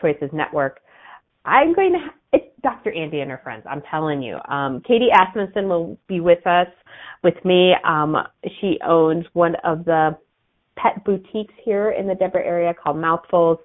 Choices 0.00 0.30
Network. 0.32 0.80
I'm 1.44 1.74
going 1.74 1.92
to, 1.92 2.08
it, 2.32 2.47
Dr. 2.62 2.92
Andy 2.92 3.20
and 3.20 3.30
her 3.30 3.40
friends. 3.42 3.64
I'm 3.68 3.82
telling 3.90 4.22
you. 4.22 4.38
Um, 4.48 4.82
Katie 4.86 5.08
Asmussen 5.12 5.68
will 5.68 5.98
be 6.08 6.20
with 6.20 6.44
us, 6.46 6.68
with 7.22 7.42
me. 7.44 7.72
Um, 7.84 8.16
she 8.60 8.78
owns 8.86 9.24
one 9.32 9.54
of 9.64 9.84
the 9.84 10.16
pet 10.76 11.04
boutiques 11.04 11.54
here 11.64 11.90
in 11.90 12.06
the 12.06 12.14
Denver 12.14 12.42
area 12.42 12.74
called 12.74 12.98
Mouthfuls. 12.98 13.58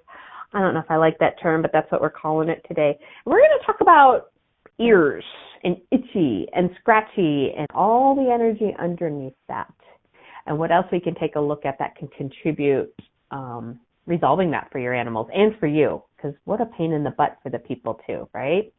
I 0.52 0.60
don't 0.60 0.74
know 0.74 0.80
if 0.80 0.90
I 0.90 0.96
like 0.96 1.18
that 1.18 1.40
term, 1.42 1.62
but 1.62 1.70
that's 1.72 1.90
what 1.90 2.00
we're 2.00 2.10
calling 2.10 2.48
it 2.48 2.64
today. 2.68 2.96
We're 3.24 3.38
going 3.38 3.58
to 3.58 3.66
talk 3.66 3.80
about 3.80 4.30
ears 4.78 5.24
and 5.64 5.76
itchy 5.90 6.46
and 6.52 6.70
scratchy 6.80 7.52
and 7.56 7.66
all 7.74 8.14
the 8.14 8.30
energy 8.30 8.74
underneath 8.78 9.34
that 9.48 9.72
and 10.46 10.58
what 10.58 10.70
else 10.70 10.86
we 10.92 11.00
can 11.00 11.14
take 11.14 11.36
a 11.36 11.40
look 11.40 11.64
at 11.64 11.78
that 11.78 11.96
can 11.96 12.08
contribute 12.08 12.92
um, 13.30 13.80
resolving 14.06 14.50
that 14.50 14.68
for 14.70 14.78
your 14.78 14.94
animals 14.94 15.28
and 15.34 15.54
for 15.58 15.66
you 15.66 16.02
because 16.16 16.34
what 16.44 16.60
a 16.60 16.66
pain 16.66 16.92
in 16.92 17.02
the 17.02 17.10
butt 17.10 17.38
for 17.42 17.50
the 17.50 17.58
people 17.58 17.98
too 18.06 18.28
right 18.34 18.72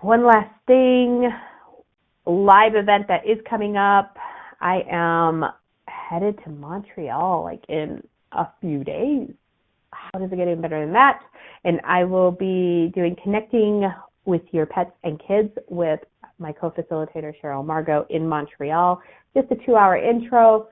one 0.00 0.26
last 0.26 0.52
thing 0.66 1.30
live 2.26 2.74
event 2.74 3.06
that 3.08 3.26
is 3.26 3.38
coming 3.48 3.76
up 3.76 4.16
i 4.60 4.82
am 4.90 5.44
headed 5.86 6.38
to 6.44 6.50
montreal 6.50 7.42
like 7.44 7.62
in 7.68 8.02
a 8.32 8.46
few 8.60 8.82
days 8.82 9.30
how 9.92 10.18
does 10.18 10.30
it 10.32 10.36
get 10.36 10.48
any 10.48 10.60
better 10.60 10.84
than 10.84 10.92
that 10.92 11.20
and 11.64 11.80
i 11.84 12.02
will 12.02 12.30
be 12.30 12.90
doing 12.94 13.16
connecting 13.22 13.90
with 14.24 14.42
your 14.52 14.66
pets 14.66 14.92
and 15.04 15.20
kids 15.26 15.50
with 15.68 16.00
my 16.38 16.52
co-facilitator 16.52 17.32
Cheryl 17.42 17.64
Margot 17.64 18.06
in 18.10 18.26
Montreal. 18.26 19.00
Just 19.34 19.50
a 19.50 19.56
two-hour 19.66 19.96
intro, 19.96 20.68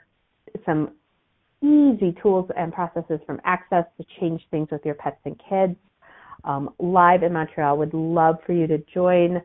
some 0.65 0.93
easy 1.63 2.15
tools 2.23 2.51
and 2.57 2.73
processes 2.73 3.21
from 3.27 3.41
Access 3.45 3.85
to 3.99 4.07
change 4.21 4.43
things 4.51 4.69
with 4.71 4.85
your 4.85 4.95
pets 4.95 5.21
and 5.25 5.41
kids. 5.49 5.77
Um, 6.45 6.71
live 6.79 7.23
in 7.23 7.33
Montreal. 7.33 7.79
Would 7.79 7.95
love 7.95 8.37
for 8.45 8.53
you 8.53 8.67
to 8.67 8.79
join 8.93 9.41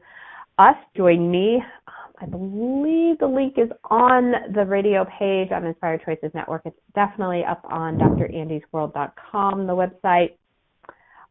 us, 0.58 0.76
join 0.96 1.30
me. 1.30 1.62
Um, 1.88 1.94
I 2.20 2.26
believe 2.26 3.20
the 3.20 3.28
link 3.28 3.56
is 3.58 3.70
on 3.92 4.34
the 4.54 4.66
radio 4.66 5.06
page 5.20 5.52
on 5.52 5.66
Inspired 5.66 6.02
Choices 6.04 6.32
Network. 6.34 6.64
It's 6.66 6.80
definitely 6.96 7.44
up 7.46 7.62
on 7.66 7.98
drandysworld.com, 7.98 9.68
the 9.68 9.74
website. 9.74 10.32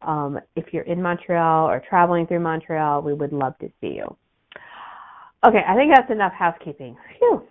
Um, 0.03 0.39
if 0.55 0.67
you're 0.73 0.85
in 0.85 1.03
Montreal 1.03 1.69
or 1.69 1.83
traveling 1.89 2.27
through 2.27 2.41
Montreal, 2.41 3.03
we 3.03 3.15
would 3.15 3.33
love 3.33 3.59
to 3.59 3.69
see 3.81 3.89
you. 3.89 4.17
Okay, 5.45 5.63
I 5.67 5.75
think 5.75 5.93
that's 5.95 6.11
enough 6.11 6.33
housekeeping. 6.33 6.97
Phew. 7.19 7.43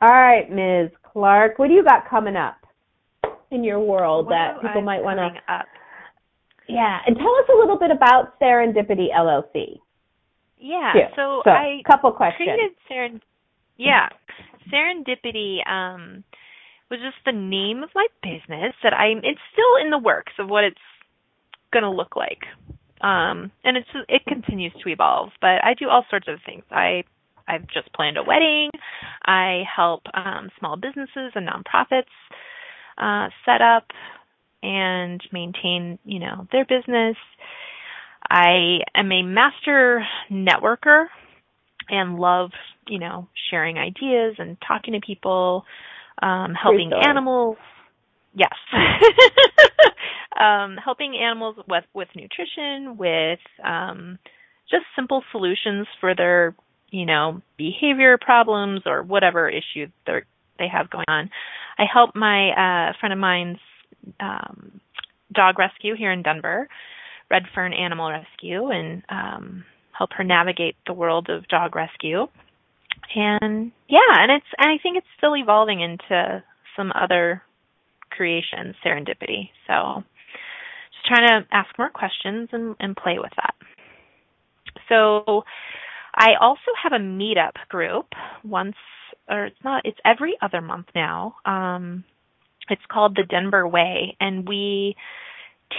All 0.00 0.08
right, 0.08 0.50
Ms. 0.50 0.90
Clark, 1.12 1.58
what 1.58 1.68
do 1.68 1.74
you 1.74 1.84
got 1.84 2.08
coming 2.08 2.36
up 2.36 2.56
in 3.50 3.64
your 3.64 3.80
world 3.80 4.26
what 4.26 4.32
that 4.32 4.60
people 4.62 4.82
might 4.82 5.02
want 5.02 5.18
to 5.18 5.52
up? 5.52 5.66
Yeah, 6.68 6.98
and 7.06 7.16
tell 7.16 7.34
us 7.36 7.48
a 7.52 7.58
little 7.58 7.78
bit 7.78 7.90
about 7.90 8.38
Sarandipity 8.40 9.08
LLC. 9.16 9.80
Yeah, 10.58 10.92
Too. 10.92 11.00
so, 11.16 11.42
so 11.44 11.50
I 11.50 11.80
couple 11.86 12.12
questions. 12.12 12.48
created. 12.86 13.22
Yeah, 13.76 14.08
Sarandipity 14.72 15.66
um, 15.66 16.22
was 16.90 17.00
just 17.00 17.16
the 17.24 17.32
name 17.32 17.82
of 17.82 17.90
my 17.94 18.06
business 18.22 18.74
that 18.82 18.92
I'm. 18.92 19.18
It's 19.18 19.40
still 19.52 19.82
in 19.82 19.90
the 19.90 19.98
works 19.98 20.32
of 20.38 20.48
what 20.48 20.64
it's 20.64 20.76
going 21.72 21.84
to 21.84 21.90
look 21.90 22.14
like. 22.16 22.42
Um, 23.00 23.50
and 23.64 23.78
it's 23.78 23.88
it 24.08 24.22
continues 24.28 24.72
to 24.84 24.90
evolve, 24.90 25.30
but 25.40 25.64
I 25.64 25.72
do 25.78 25.88
all 25.88 26.04
sorts 26.10 26.28
of 26.28 26.38
things. 26.44 26.64
I 26.70 27.04
I've 27.48 27.66
just 27.68 27.92
planned 27.94 28.18
a 28.18 28.22
wedding. 28.22 28.70
I 29.24 29.62
help 29.74 30.02
um, 30.14 30.50
small 30.58 30.76
businesses 30.76 31.32
and 31.34 31.48
nonprofits 31.48 32.12
uh, 32.98 33.30
set 33.44 33.62
up 33.62 33.86
and 34.62 35.22
maintain, 35.32 35.98
you 36.04 36.18
know, 36.18 36.46
their 36.52 36.64
business. 36.64 37.16
I 38.28 38.80
am 38.94 39.10
a 39.10 39.22
master 39.22 40.04
networker 40.30 41.06
and 41.88 42.18
love, 42.18 42.50
you 42.86 42.98
know, 42.98 43.28
sharing 43.50 43.78
ideas 43.78 44.36
and 44.38 44.56
talking 44.66 44.94
to 44.94 45.00
people, 45.00 45.64
um, 46.22 46.54
helping 46.54 46.92
animals. 46.92 47.56
Yes. 48.34 48.52
um, 50.40 50.76
helping 50.82 51.16
animals 51.16 51.56
with 51.68 51.84
with 51.92 52.08
nutrition, 52.14 52.96
with 52.96 53.40
um, 53.64 54.18
just 54.70 54.84
simple 54.94 55.24
solutions 55.32 55.86
for 56.00 56.14
their 56.14 56.54
you 56.90 57.06
know 57.06 57.42
behavior 57.56 58.18
problems 58.20 58.82
or 58.86 59.02
whatever 59.02 59.48
issue 59.48 59.86
they 60.06 60.20
they 60.58 60.68
have 60.68 60.90
going 60.90 61.06
on. 61.08 61.30
I 61.78 61.84
help 61.92 62.14
my 62.14 62.50
uh, 62.50 62.92
friend 63.00 63.12
of 63.12 63.18
mine's 63.18 63.58
um, 64.18 64.80
dog 65.32 65.58
rescue 65.58 65.94
here 65.94 66.12
in 66.12 66.22
Denver, 66.22 66.68
Red 67.30 67.44
Fern 67.54 67.72
Animal 67.72 68.10
Rescue, 68.10 68.70
and 68.70 69.02
um, 69.08 69.64
help 69.96 70.10
her 70.14 70.24
navigate 70.24 70.76
the 70.86 70.92
world 70.92 71.28
of 71.28 71.46
dog 71.48 71.74
rescue. 71.76 72.26
And 73.14 73.72
yeah, 73.88 73.98
and 74.18 74.32
it's 74.32 74.46
and 74.58 74.70
I 74.70 74.78
think 74.82 74.96
it's 74.96 75.06
still 75.16 75.36
evolving 75.36 75.80
into 75.80 76.42
some 76.76 76.92
other 76.94 77.42
creations, 78.10 78.74
sarandipity. 78.84 79.50
So 79.66 80.02
just 80.92 81.06
trying 81.06 81.28
to 81.28 81.46
ask 81.52 81.68
more 81.78 81.90
questions 81.90 82.48
and, 82.52 82.76
and 82.80 82.96
play 82.96 83.18
with 83.18 83.32
that. 83.36 83.54
So 84.88 85.44
I 86.14 86.30
also 86.40 86.72
have 86.82 86.92
a 86.92 87.02
meetup 87.02 87.54
group 87.68 88.06
once 88.44 88.76
or 89.28 89.46
it's 89.46 89.64
not 89.64 89.82
it's 89.84 89.98
every 90.04 90.36
other 90.42 90.60
month 90.60 90.86
now. 90.94 91.36
Um 91.44 92.04
it's 92.70 92.86
called 92.90 93.16
the 93.16 93.24
Denver 93.24 93.66
Way 93.66 94.16
and 94.20 94.48
we 94.48 94.96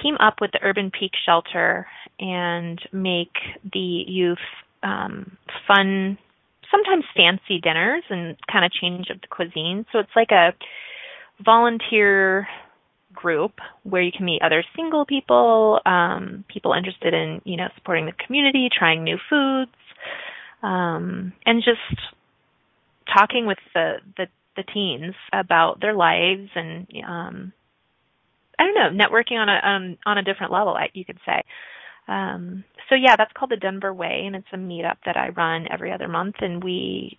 team 0.02 0.16
up 0.20 0.36
with 0.40 0.52
the 0.52 0.60
Urban 0.62 0.92
Peak 0.92 1.12
Shelter 1.26 1.88
and 2.20 2.80
make 2.92 3.34
the 3.74 4.04
youth 4.08 4.38
um 4.84 5.38
fun 5.68 6.18
sometimes 6.72 7.04
fancy 7.16 7.60
dinners 7.62 8.04
and 8.10 8.38
kind 8.52 8.66
of 8.66 8.72
change 8.72 9.08
up 9.12 9.22
the 9.22 9.28
cuisine. 9.28 9.86
So 9.92 10.00
it's 10.00 10.16
like 10.16 10.32
a 10.32 10.54
volunteer 11.44 12.48
group 13.14 13.54
where 13.84 14.02
you 14.02 14.12
can 14.16 14.26
meet 14.26 14.42
other 14.42 14.64
single 14.76 15.06
people, 15.06 15.82
um, 15.86 16.46
people 16.48 16.74
interested 16.74 17.14
in, 17.14 17.42
you 17.44 17.58
know, 17.58 17.68
supporting 17.76 18.06
the 18.06 18.14
community, 18.26 18.70
trying 18.72 19.04
new 19.04 19.18
foods, 19.30 19.72
um, 20.64 21.34
and 21.46 21.62
just 21.62 22.00
talking 23.14 23.46
with 23.46 23.58
the, 23.74 23.96
the, 24.18 24.28
the 24.56 24.64
teens 24.64 25.16
about 25.34 25.80
their 25.80 25.94
lives 25.94 26.50
and, 26.56 26.88
um, 27.08 27.54
I 28.60 28.64
don't 28.66 28.76
know, 28.76 29.06
networking 29.06 29.38
on 29.38 29.50
a, 29.50 29.60
on, 29.64 29.98
on 30.06 30.18
a 30.18 30.24
different 30.24 30.52
level, 30.52 30.78
you 30.94 31.06
could 31.06 31.20
say. 31.26 31.42
Um, 32.08 32.64
so 32.90 32.96
yeah, 32.96 33.16
that's 33.16 33.32
called 33.34 33.52
the 33.52 33.58
Denver 33.58 33.94
Way 33.94 34.24
and 34.26 34.36
it's 34.36 34.48
a 34.54 34.58
meetup 34.58 34.98
that 35.06 35.18
I 35.18 35.30
run 35.30 35.68
every 35.72 35.92
other 35.92 36.08
month 36.08 36.36
and 36.42 36.64
we 36.64 37.18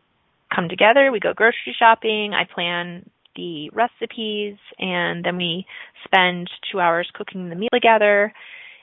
come 0.55 0.69
together, 0.69 1.11
we 1.11 1.21
go 1.21 1.33
grocery 1.33 1.75
shopping, 1.79 2.33
I 2.35 2.45
plan 2.53 3.09
the 3.35 3.71
recipes, 3.71 4.57
and 4.79 5.25
then 5.25 5.37
we 5.37 5.65
spend 6.05 6.51
two 6.71 6.81
hours 6.81 7.11
cooking 7.15 7.49
the 7.49 7.57
meal 7.57 7.71
together 7.73 8.33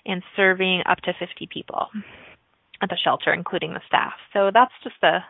and 0.05 0.23
serving 0.35 0.81
up 0.89 0.99
to 1.01 1.13
50 1.19 1.47
people 1.53 1.87
at 2.81 2.89
the 2.89 2.97
shelter, 3.03 3.33
including 3.33 3.73
the 3.73 3.81
staff. 3.87 4.13
So 4.33 4.49
that's 4.53 4.73
just 4.83 4.95
a 5.03 5.23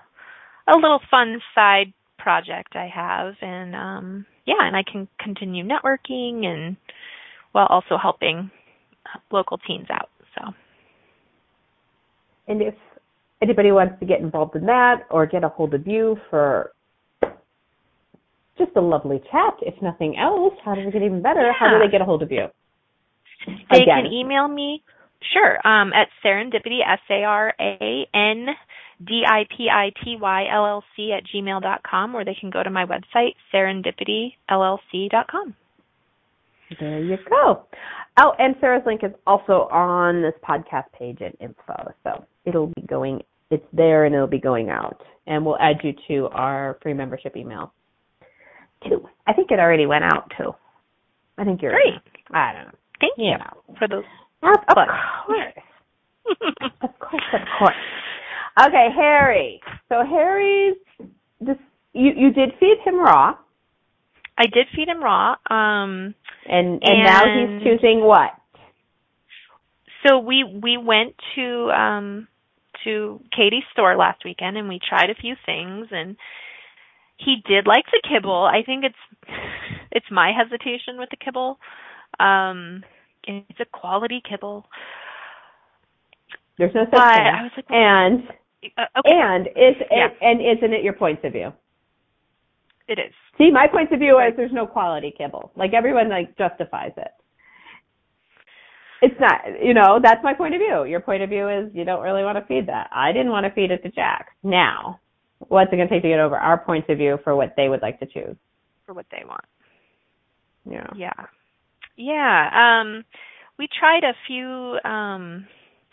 a 0.67 0.75
little 0.75 1.01
fun 1.09 1.41
side 1.55 1.93
project 2.19 2.75
I 2.75 2.87
have, 2.93 3.33
and 3.41 3.75
um, 3.75 4.25
yeah, 4.45 4.61
and 4.61 4.75
I 4.75 4.83
can 4.83 5.07
continue 5.19 5.63
networking 5.63 6.45
and 6.45 6.77
while 7.51 7.67
also 7.67 7.97
helping 8.01 8.51
local 9.31 9.57
teens 9.65 9.87
out. 9.89 10.09
So, 10.37 10.53
and 12.47 12.61
if 12.61 12.75
anybody 13.41 13.71
wants 13.71 13.99
to 13.99 14.05
get 14.05 14.19
involved 14.19 14.55
in 14.55 14.65
that 14.65 15.05
or 15.09 15.25
get 15.25 15.43
a 15.43 15.49
hold 15.49 15.73
of 15.73 15.87
you 15.87 16.17
for 16.29 16.71
just 18.59 18.75
a 18.75 18.81
lovely 18.81 19.19
chat, 19.31 19.53
if 19.61 19.81
nothing 19.81 20.17
else. 20.17 20.53
How 20.63 20.75
does 20.75 20.85
it 20.85 20.93
get 20.93 21.01
even 21.01 21.21
better? 21.23 21.41
Yeah. 21.41 21.53
How 21.57 21.69
do 21.69 21.79
they 21.83 21.89
get 21.89 22.01
a 22.01 22.05
hold 22.05 22.21
of 22.21 22.31
you? 22.31 22.47
They 23.71 23.83
Again. 23.83 24.03
can 24.03 24.11
email 24.11 24.47
me, 24.49 24.83
sure, 25.33 25.65
um, 25.65 25.93
at 25.93 26.09
sarandipity, 26.23 26.81
S-A-R-A-N-D-I-P-I-T-Y-L-L-C 26.85 28.59
at 31.13 31.23
gmail 31.33 31.61
dot 31.61 31.81
com, 31.89 32.15
or 32.15 32.25
they 32.25 32.35
can 32.39 32.49
go 32.49 32.63
to 32.63 32.69
my 32.69 32.85
website, 32.85 33.35
sarandipity.llc 33.53 35.09
dot 35.09 35.27
com. 35.29 35.55
There 36.79 36.99
you 37.03 37.17
go. 37.29 37.65
Oh, 38.21 38.33
and 38.37 38.55
Sarah's 38.59 38.83
link 38.85 39.01
is 39.03 39.11
also 39.25 39.67
on 39.71 40.21
this 40.21 40.33
podcast 40.47 40.91
page 40.97 41.17
and 41.21 41.33
info. 41.39 41.93
So 42.03 42.25
it'll 42.45 42.67
be 42.67 42.81
going, 42.87 43.21
it's 43.49 43.65
there 43.73 44.05
and 44.05 44.13
it'll 44.13 44.27
be 44.27 44.39
going 44.39 44.69
out. 44.69 45.01
And 45.25 45.45
we'll 45.45 45.57
add 45.59 45.77
you 45.83 45.93
to 46.09 46.27
our 46.33 46.77
free 46.81 46.93
membership 46.93 47.35
email 47.37 47.73
too. 48.87 49.07
I 49.25 49.33
think 49.33 49.51
it 49.51 49.59
already 49.59 49.85
went 49.85 50.03
out 50.03 50.31
too. 50.37 50.51
I 51.37 51.45
think 51.45 51.61
you're 51.61 51.71
Great. 51.71 52.01
I 52.31 52.53
don't 52.53 52.65
know. 52.65 52.77
Thank 52.99 53.13
You 53.17 53.31
you 53.31 53.37
know. 53.37 53.75
for 53.77 53.87
those. 53.87 54.03
Of 54.43 54.59
Plugs. 54.73 54.91
course. 55.25 55.53
of 56.81 56.99
course, 56.99 57.23
of 57.33 57.41
course. 57.57 57.75
Okay, 58.59 58.87
Harry. 58.95 59.61
So 59.87 60.03
Harry's 60.03 60.75
this 61.39 61.57
you 61.93 62.11
you 62.15 62.31
did 62.31 62.51
feed 62.59 62.77
him 62.85 62.99
raw 62.99 63.35
I 64.37 64.43
did 64.43 64.67
feed 64.73 64.87
him 64.87 65.03
raw. 65.03 65.31
Um, 65.49 66.15
and 66.47 66.81
and, 66.81 67.03
now 67.03 67.23
he's 67.25 67.63
choosing 67.63 68.01
what? 68.01 68.31
so 70.07 70.19
we 70.19 70.43
we 70.43 70.77
went 70.77 71.15
to 71.35 71.69
um 71.71 72.27
to 72.83 73.19
Katie's 73.35 73.63
store 73.73 73.97
last 73.97 74.23
weekend 74.23 74.57
and 74.57 74.69
we 74.69 74.79
tried 74.79 75.09
a 75.09 75.19
few 75.19 75.35
things 75.45 75.87
and 75.91 76.15
he 77.17 77.37
did 77.45 77.67
like 77.67 77.83
the 77.91 78.01
kibble. 78.07 78.49
I 78.49 78.63
think 78.65 78.85
it's 78.85 79.27
it's 79.91 80.05
my 80.09 80.31
hesitation 80.31 80.97
with 80.97 81.09
the 81.09 81.17
kibble. 81.17 81.59
Um 82.19 82.83
it's 83.25 83.59
a 83.59 83.65
quality 83.65 84.21
kibble. 84.27 84.65
There's 86.57 86.73
no 86.73 86.85
such 86.85 86.91
But 86.91 87.15
thing. 87.15 87.25
I 87.25 87.43
was 87.43 87.51
like 87.57 87.65
and 87.69 88.23
uh, 88.77 88.85
okay, 88.97 89.11
and 89.11 89.47
is 89.47 89.75
Yeah. 89.91 90.07
and 90.21 90.41
isn't 90.41 90.73
it 90.73 90.83
your 90.83 90.93
points 90.93 91.23
of 91.23 91.33
view? 91.33 91.53
it 92.87 92.97
is. 92.97 93.13
See, 93.37 93.51
my 93.51 93.67
points 93.67 93.93
of 93.93 93.99
view 93.99 94.17
is 94.19 94.33
there's 94.35 94.51
no 94.51 94.65
quality 94.65 95.13
kibble. 95.15 95.51
Like 95.55 95.73
everyone 95.73 96.09
like 96.09 96.35
justifies 96.37 96.91
it. 96.97 97.11
It's 99.01 99.15
not, 99.19 99.41
you 99.63 99.73
know, 99.73 99.99
that's 100.03 100.23
my 100.23 100.33
point 100.33 100.55
of 100.55 100.59
view. 100.59 100.83
Your 100.85 100.99
point 100.99 101.21
of 101.23 101.29
view 101.29 101.47
is 101.47 101.69
you 101.73 101.85
don't 101.85 102.01
really 102.01 102.23
want 102.23 102.37
to 102.37 102.45
feed 102.47 102.67
that. 102.67 102.89
I 102.91 103.11
didn't 103.13 103.31
want 103.31 103.45
to 103.45 103.51
feed 103.51 103.71
it 103.71 103.81
to 103.83 103.91
Jack. 103.91 104.29
Now, 104.43 104.99
what's 105.37 105.71
it 105.71 105.75
going 105.77 105.87
to 105.87 105.93
take 105.93 106.01
to 106.01 106.09
get 106.09 106.19
over 106.19 106.35
our 106.35 106.57
points 106.57 106.87
of 106.89 106.97
view 106.97 107.17
for 107.23 107.35
what 107.35 107.53
they 107.55 107.69
would 107.69 107.81
like 107.81 107.99
to 108.01 108.05
choose? 108.07 108.35
For 108.85 108.93
what 108.93 109.05
they 109.11 109.23
want. 109.25 109.45
Yeah. 110.69 110.87
Yeah. 110.95 111.25
Yeah. 111.95 112.79
Um 112.81 113.05
we 113.57 113.67
tried 113.79 114.03
a 114.03 114.13
few 114.27 114.79
um 114.83 115.45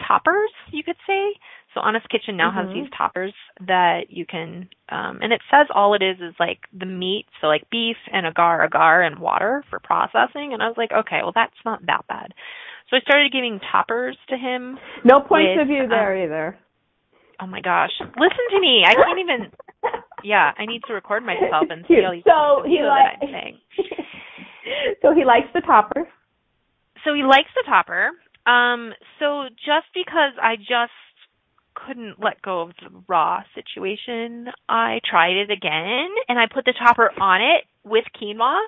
toppers, 0.07 0.51
you 0.73 0.83
could 0.83 0.97
say. 1.07 1.35
So 1.77 1.83
Honest 1.85 2.09
Kitchen 2.09 2.39
now 2.39 2.51
has 2.53 2.68
Mhm. 2.68 2.72
these 2.72 2.91
toppers 2.97 3.35
that 3.61 4.09
you 4.11 4.24
can 4.24 4.70
um 4.89 5.18
and 5.20 5.31
it 5.31 5.43
says 5.51 5.66
all 5.70 5.93
it 5.93 6.01
is 6.03 6.18
is 6.22 6.35
like 6.41 6.61
the 6.72 6.87
meat, 6.87 7.27
so 7.39 7.49
like 7.49 7.68
beef 7.68 7.99
and 8.11 8.27
agar 8.27 8.64
agar 8.64 9.03
and 9.03 9.18
water 9.18 9.62
for 9.68 9.79
processing 9.79 10.55
and 10.55 10.62
I 10.62 10.68
was 10.68 10.79
like, 10.79 10.91
okay, 10.91 11.20
well 11.22 11.33
that's 11.35 11.62
not 11.66 11.85
that 11.85 12.07
bad. 12.09 12.33
So 12.89 12.97
I 12.97 13.01
started 13.01 13.31
giving 13.31 13.61
toppers 13.70 14.16
to 14.31 14.39
him. 14.39 14.79
No 15.05 15.20
points 15.20 15.53
With, 15.57 15.62
of 15.62 15.68
view 15.68 15.83
um, 15.83 15.89
there 15.91 16.16
either. 16.24 16.57
Oh 17.41 17.47
my 17.47 17.61
gosh. 17.61 17.93
Listen 18.01 18.47
to 18.53 18.61
me. 18.61 18.85
I 18.87 18.95
can't 18.95 19.18
even 19.18 19.53
yeah, 20.24 20.53
I 20.57 20.64
need 20.64 20.83
to 20.87 20.95
record 20.95 21.22
myself 21.27 21.68
and 21.68 21.85
see 21.89 22.03
all 22.03 22.12
these 22.12 22.24
so 22.24 22.62
he 22.64 22.77
view 22.77 22.85
li- 22.85 22.89
that 22.89 23.18
I'm 23.20 23.29
saying. 23.29 23.59
so 25.03 25.12
he 25.12 25.27
likes 25.27 25.49
the 25.53 25.61
topper. 25.61 26.09
so 27.05 27.12
he 27.12 27.22
likes 27.22 27.51
the 27.55 27.64
topper. 27.68 28.12
Um, 28.47 28.95
so 29.18 29.49
just 29.61 29.93
because 29.93 30.33
I 30.41 30.57
just 30.57 30.97
couldn't 31.87 32.16
let 32.22 32.41
go 32.43 32.62
of 32.62 32.70
the 32.81 32.89
raw 33.09 33.43
situation, 33.55 34.49
I 34.68 35.01
tried 35.09 35.37
it 35.37 35.51
again 35.51 36.09
and 36.29 36.39
I 36.39 36.47
put 36.53 36.64
the 36.64 36.72
topper 36.72 37.11
on 37.20 37.41
it 37.43 37.64
with 37.85 38.05
quinoa, 38.20 38.59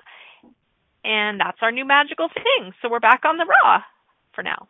and 1.03 1.39
that's 1.39 1.57
our 1.61 1.71
new 1.71 1.85
magical 1.85 2.27
thing. 2.33 2.71
So 2.81 2.89
we're 2.89 2.99
back 2.99 3.21
on 3.25 3.37
the 3.37 3.45
raw 3.63 3.79
for 4.33 4.43
now, 4.43 4.67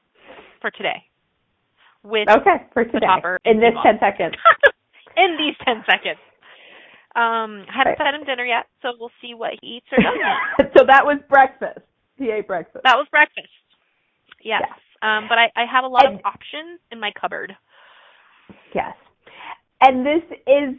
for 0.62 0.72
today, 0.72 1.04
with 2.04 2.30
Okay, 2.30 2.66
for 2.74 2.86
today. 2.86 3.08
In 3.46 3.60
this 3.60 3.74
and 3.84 4.00
10 4.00 4.10
seconds. 4.12 4.36
in 5.18 5.36
these 5.38 5.56
ten 5.66 5.84
seconds. 5.86 6.20
Um, 7.16 7.66
haven't 7.68 7.98
Right. 7.98 7.98
fed 7.98 8.14
him 8.16 8.24
dinner 8.26 8.46
yet, 8.46 8.68
so 8.82 8.90
we'll 9.00 9.12
see 9.22 9.34
what 9.34 9.52
he 9.62 9.78
eats 9.78 9.88
or 9.92 9.98
doesn't. 10.02 10.74
so 10.78 10.86
that 10.88 11.06
was 11.06 11.18
breakfast. 11.28 11.80
He 12.18 12.30
ate 12.32 12.48
breakfast. 12.48 12.84
That 12.84 12.96
was 12.96 13.08
breakfast. 13.12 13.50
Yes. 14.44 14.62
Yes. 14.64 14.80
Um, 15.02 15.26
but 15.28 15.38
I, 15.38 15.50
I 15.56 15.66
have 15.70 15.84
a 15.84 15.88
lot 15.88 16.06
And- 16.06 16.20
of 16.20 16.26
options 16.26 16.80
in 16.92 17.00
my 17.00 17.12
cupboard. 17.20 17.54
Yes. 18.74 18.96
And 19.82 20.06
this 20.06 20.24
is 20.48 20.76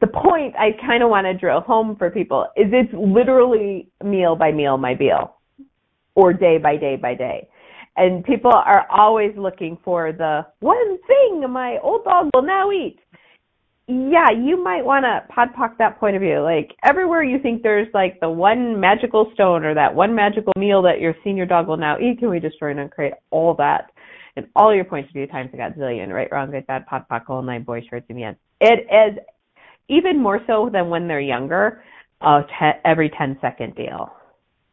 the 0.00 0.06
point 0.06 0.54
I 0.56 0.70
kind 0.80 1.02
of 1.02 1.10
want 1.10 1.26
to 1.26 1.34
drill 1.34 1.60
home 1.60 1.96
for 1.96 2.10
people 2.10 2.46
is 2.56 2.66
it's 2.72 2.92
literally 2.92 3.88
meal 4.04 4.36
by 4.36 4.52
meal 4.52 4.78
my 4.78 4.94
meal 4.94 5.36
or 6.14 6.32
day 6.32 6.58
by 6.58 6.76
day 6.76 6.96
by 6.96 7.14
day. 7.14 7.48
And 7.96 8.24
people 8.24 8.52
are 8.52 8.86
always 8.90 9.32
looking 9.36 9.76
for 9.84 10.12
the 10.12 10.46
one 10.60 10.98
thing 11.06 11.44
my 11.50 11.78
old 11.82 12.04
dog 12.04 12.30
will 12.32 12.42
now 12.42 12.70
eat. 12.70 12.98
Yeah, 13.88 14.30
you 14.30 14.62
might 14.62 14.84
want 14.84 15.04
to 15.04 15.34
podpock 15.34 15.78
that 15.78 15.98
point 15.98 16.14
of 16.14 16.22
view. 16.22 16.40
Like 16.42 16.76
everywhere 16.84 17.24
you 17.24 17.38
think 17.40 17.62
there's 17.62 17.88
like 17.94 18.20
the 18.20 18.28
one 18.28 18.78
magical 18.78 19.30
stone 19.34 19.64
or 19.64 19.74
that 19.74 19.94
one 19.94 20.14
magical 20.14 20.52
meal 20.56 20.82
that 20.82 21.00
your 21.00 21.14
senior 21.24 21.46
dog 21.46 21.66
will 21.66 21.76
now 21.76 21.98
eat, 21.98 22.18
can 22.18 22.28
we 22.28 22.38
destroy 22.38 22.70
and 22.70 22.80
uncreate 22.80 23.14
all 23.30 23.54
that? 23.54 23.90
And 24.38 24.46
all 24.54 24.72
your 24.72 24.84
points 24.84 25.08
of 25.10 25.14
view 25.14 25.26
times 25.26 25.50
a 25.52 25.56
godzillion, 25.56 26.12
right, 26.12 26.28
wrong, 26.30 26.52
good, 26.52 26.66
bad, 26.68 26.86
pot, 26.86 27.08
pot, 27.08 27.24
whole 27.26 27.42
nine, 27.42 27.64
boy 27.64 27.82
shorts, 27.90 28.06
in 28.08 28.16
the 28.16 28.22
end. 28.22 28.36
It 28.60 28.86
is 28.88 29.18
even 29.88 30.22
more 30.22 30.40
so 30.46 30.70
than 30.72 30.88
when 30.88 31.08
they're 31.08 31.20
younger, 31.20 31.82
a 32.20 32.42
te- 32.48 32.80
every 32.84 33.10
10 33.10 33.38
second 33.40 33.74
deal. 33.74 34.12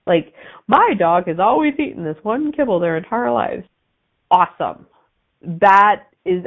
Like, 0.05 0.33
my 0.67 0.93
dog 0.99 1.27
has 1.27 1.39
always 1.39 1.73
eaten 1.79 2.03
this 2.03 2.17
one 2.21 2.51
kibble 2.51 2.79
their 2.79 2.95
entire 2.95 3.31
lives. 3.31 3.63
Awesome. 4.29 4.85
That 5.41 6.03
is, 6.25 6.43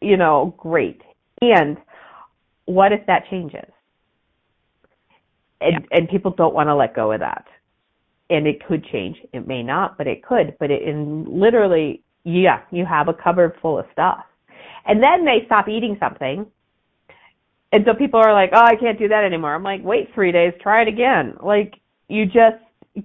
you 0.00 0.16
know, 0.16 0.54
great. 0.56 1.02
And 1.40 1.76
what 2.66 2.92
if 2.92 3.04
that 3.06 3.24
changes? 3.30 3.68
And, 5.60 5.88
and 5.90 6.08
people 6.08 6.30
don't 6.36 6.54
want 6.54 6.68
to 6.68 6.76
let 6.76 6.94
go 6.94 7.10
of 7.10 7.18
that. 7.18 7.46
And 8.30 8.46
it 8.46 8.64
could 8.64 8.84
change. 8.92 9.16
It 9.32 9.48
may 9.48 9.64
not, 9.64 9.98
but 9.98 10.06
it 10.06 10.22
could. 10.22 10.56
But 10.60 10.70
it, 10.70 10.82
in 10.82 11.24
literally, 11.28 12.04
yeah, 12.24 12.60
you 12.70 12.84
have 12.84 13.08
a 13.08 13.14
cupboard 13.14 13.54
full 13.60 13.78
of 13.78 13.86
stuff. 13.92 14.24
And 14.86 15.02
then 15.02 15.24
they 15.24 15.44
stop 15.46 15.68
eating 15.68 15.96
something. 16.00 16.46
And 17.72 17.84
so 17.86 17.94
people 17.94 18.20
are 18.20 18.32
like, 18.32 18.50
oh, 18.54 18.64
I 18.64 18.76
can't 18.76 18.98
do 18.98 19.08
that 19.08 19.24
anymore. 19.24 19.54
I'm 19.54 19.62
like, 19.62 19.82
wait 19.84 20.08
three 20.14 20.32
days, 20.32 20.54
try 20.62 20.82
it 20.82 20.88
again. 20.88 21.34
Like, 21.42 21.74
you 22.08 22.24
just 22.24 22.56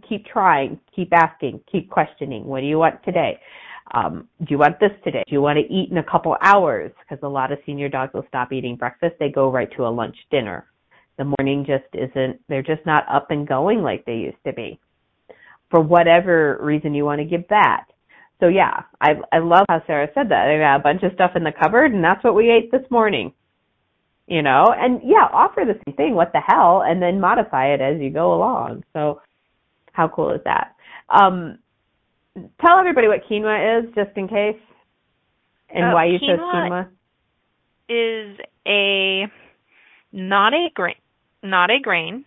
keep 0.08 0.26
trying, 0.26 0.80
keep 0.96 1.12
asking, 1.14 1.62
keep 1.70 1.90
questioning. 1.90 2.46
What 2.46 2.62
do 2.62 2.68
you 2.68 2.80
want 2.80 3.04
today? 3.04 3.40
Um, 3.94 4.28
do 4.40 4.48
you 4.50 4.58
want 4.58 4.80
this 4.80 4.92
today? 5.04 5.24
Do 5.28 5.34
you 5.34 5.42
want 5.42 5.60
to 5.60 5.74
eat 5.74 5.92
in 5.92 5.98
a 5.98 6.04
couple 6.04 6.36
hours? 6.42 6.92
Because 7.02 7.22
a 7.24 7.28
lot 7.28 7.52
of 7.52 7.60
senior 7.66 7.90
dogs 7.90 8.14
will 8.14 8.26
stop 8.30 8.54
eating 8.54 8.76
breakfast. 8.76 9.16
They 9.20 9.30
go 9.30 9.52
right 9.52 9.70
to 9.76 9.86
a 9.86 9.90
lunch 9.90 10.16
dinner. 10.32 10.66
The 11.18 11.26
morning 11.38 11.66
just 11.68 11.84
isn't, 11.94 12.40
they're 12.48 12.64
just 12.64 12.86
not 12.86 13.04
up 13.14 13.30
and 13.30 13.48
going 13.48 13.84
like 13.84 14.06
they 14.06 14.16
used 14.16 14.44
to 14.48 14.54
be. 14.54 14.80
For 15.70 15.80
whatever 15.80 16.58
reason 16.62 16.94
you 16.94 17.06
want 17.06 17.20
to 17.20 17.26
give 17.26 17.48
that. 17.50 17.86
So 18.44 18.50
yeah, 18.50 18.84
I 19.00 19.12
I 19.32 19.40
love 19.40 19.66
how 19.70 19.82
Sarah 19.88 20.10
said 20.14 20.28
that. 20.28 20.50
I 20.50 20.58
got 20.58 20.76
a 20.82 20.84
bunch 20.84 21.02
of 21.04 21.14
stuff 21.14 21.32
in 21.38 21.46
the 21.46 21.54
cupboard 21.58 21.94
and 21.94 22.04
that's 22.04 22.22
what 22.26 22.36
we 22.36 22.52
ate 22.52 22.72
this 22.72 22.84
morning. 22.92 23.32
You 24.28 24.42
know, 24.42 24.66
and 24.76 25.00
yeah, 25.02 25.28
offer 25.32 25.64
the 25.66 25.80
same 25.86 25.96
thing, 25.96 26.14
what 26.14 26.34
the 26.34 26.42
hell, 26.46 26.84
and 26.86 27.02
then 27.02 27.22
modify 27.22 27.74
it 27.74 27.80
as 27.80 28.02
you 28.02 28.10
go 28.10 28.34
along. 28.34 28.84
So 28.92 29.22
how 29.94 30.10
cool 30.10 30.32
is 30.34 30.42
that? 30.44 30.76
Um 31.08 31.60
tell 32.60 32.80
everybody 32.80 33.08
what 33.08 33.22
quinoa 33.32 33.80
is 33.80 33.96
just 33.96 34.12
in 34.18 34.28
case 34.28 34.60
and 35.70 35.86
Uh, 35.86 35.92
why 35.94 36.06
you 36.06 36.20
chose 36.20 36.40
quinoa- 36.40 36.70
quinoa. 36.70 36.88
Is 37.88 38.40
a 38.68 39.28
not 40.12 40.54
a 40.54 40.68
grain, 40.74 40.96
not 41.44 41.72
a 41.72 41.80
grain. 41.80 42.26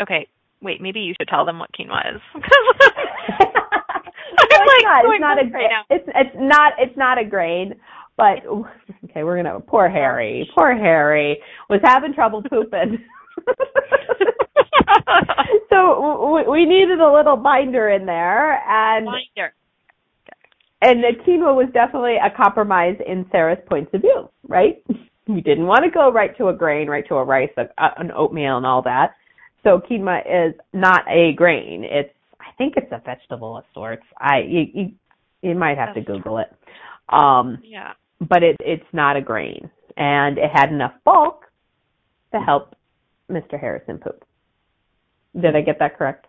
Okay, 0.00 0.28
wait, 0.60 0.80
maybe 0.80 1.00
you 1.00 1.14
should 1.20 1.28
tell 1.28 1.44
them 1.44 1.58
what 1.58 1.70
quinoa 1.72 2.14
is. 2.14 2.20
Not. 4.82 5.04
It's 5.04 5.20
not 5.20 5.38
a 5.38 5.50
right 5.50 5.84
it's 5.90 6.08
it's 6.14 6.36
not 6.36 6.72
it's 6.78 6.96
not 6.96 7.18
a 7.18 7.24
grain, 7.24 7.74
but 8.16 8.38
okay, 9.04 9.22
we're 9.24 9.36
gonna 9.36 9.60
poor 9.60 9.88
Harry. 9.88 10.48
Poor 10.54 10.74
Harry 10.74 11.38
was 11.68 11.80
having 11.82 12.14
trouble 12.14 12.42
pooping. 12.42 12.98
so 15.70 16.20
w- 16.22 16.50
we 16.50 16.64
needed 16.66 17.00
a 17.00 17.12
little 17.12 17.36
binder 17.36 17.90
in 17.90 18.06
there, 18.06 18.62
and 18.68 19.06
Binder. 19.06 19.54
and 20.82 21.02
the 21.02 21.12
quinoa 21.24 21.54
was 21.54 21.68
definitely 21.72 22.16
a 22.16 22.30
compromise 22.30 22.96
in 23.06 23.26
Sarah's 23.32 23.58
points 23.68 23.92
of 23.94 24.02
view, 24.02 24.28
right? 24.48 24.82
We 25.28 25.40
didn't 25.40 25.66
want 25.66 25.84
to 25.84 25.90
go 25.90 26.10
right 26.12 26.36
to 26.38 26.48
a 26.48 26.52
grain, 26.52 26.88
right 26.88 27.06
to 27.08 27.14
a 27.14 27.24
rice, 27.24 27.52
a, 27.56 27.68
an 27.98 28.10
oatmeal, 28.12 28.56
and 28.56 28.66
all 28.66 28.82
that. 28.82 29.14
So 29.62 29.80
quinoa 29.80 30.48
is 30.48 30.54
not 30.72 31.04
a 31.08 31.32
grain. 31.34 31.84
It's 31.84 32.12
think 32.62 32.74
it's 32.76 32.92
a 32.92 33.02
vegetable 33.04 33.56
of 33.56 33.64
sorts. 33.74 34.04
I 34.18 34.38
you 34.46 34.66
you, 34.72 34.92
you 35.42 35.54
might 35.54 35.78
have 35.78 35.94
to 35.94 36.00
Google 36.00 36.38
it. 36.38 36.48
Um, 37.08 37.58
Yeah. 37.62 37.92
but 38.20 38.42
it 38.42 38.56
it's 38.60 38.86
not 38.92 39.16
a 39.16 39.20
grain, 39.20 39.70
and 39.96 40.38
it 40.38 40.50
had 40.52 40.70
enough 40.70 40.94
bulk 41.04 41.46
to 42.32 42.40
help 42.40 42.74
Mr. 43.30 43.58
Harrison 43.60 43.98
poop. 43.98 44.24
Did 45.40 45.56
I 45.56 45.62
get 45.62 45.78
that 45.80 45.98
correct? 45.98 46.26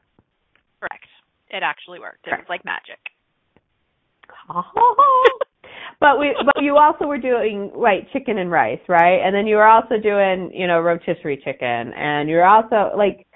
Correct. 0.80 1.06
It 1.50 1.62
actually 1.64 2.00
worked. 2.00 2.26
It 2.26 2.32
was 2.32 2.46
like 2.50 2.66
magic. 2.66 3.00
Oh. 4.50 4.64
but 6.00 6.20
we 6.20 6.36
but 6.46 6.64
you 6.64 6.78
also 6.78 7.06
were 7.06 7.20
doing 7.20 7.72
right 7.76 8.08
chicken 8.12 8.40
and 8.40 8.50
rice, 8.50 8.82
right? 8.90 9.20
And 9.24 9.36
then 9.36 9.46
you 9.46 9.58
were 9.58 9.68
also 9.68 9.98
doing 10.02 10.52
you 10.54 10.68
know 10.68 10.80
rotisserie 10.82 11.42
chicken, 11.44 11.94
and 11.94 12.28
you're 12.28 12.46
also 12.46 12.92
like 12.98 13.28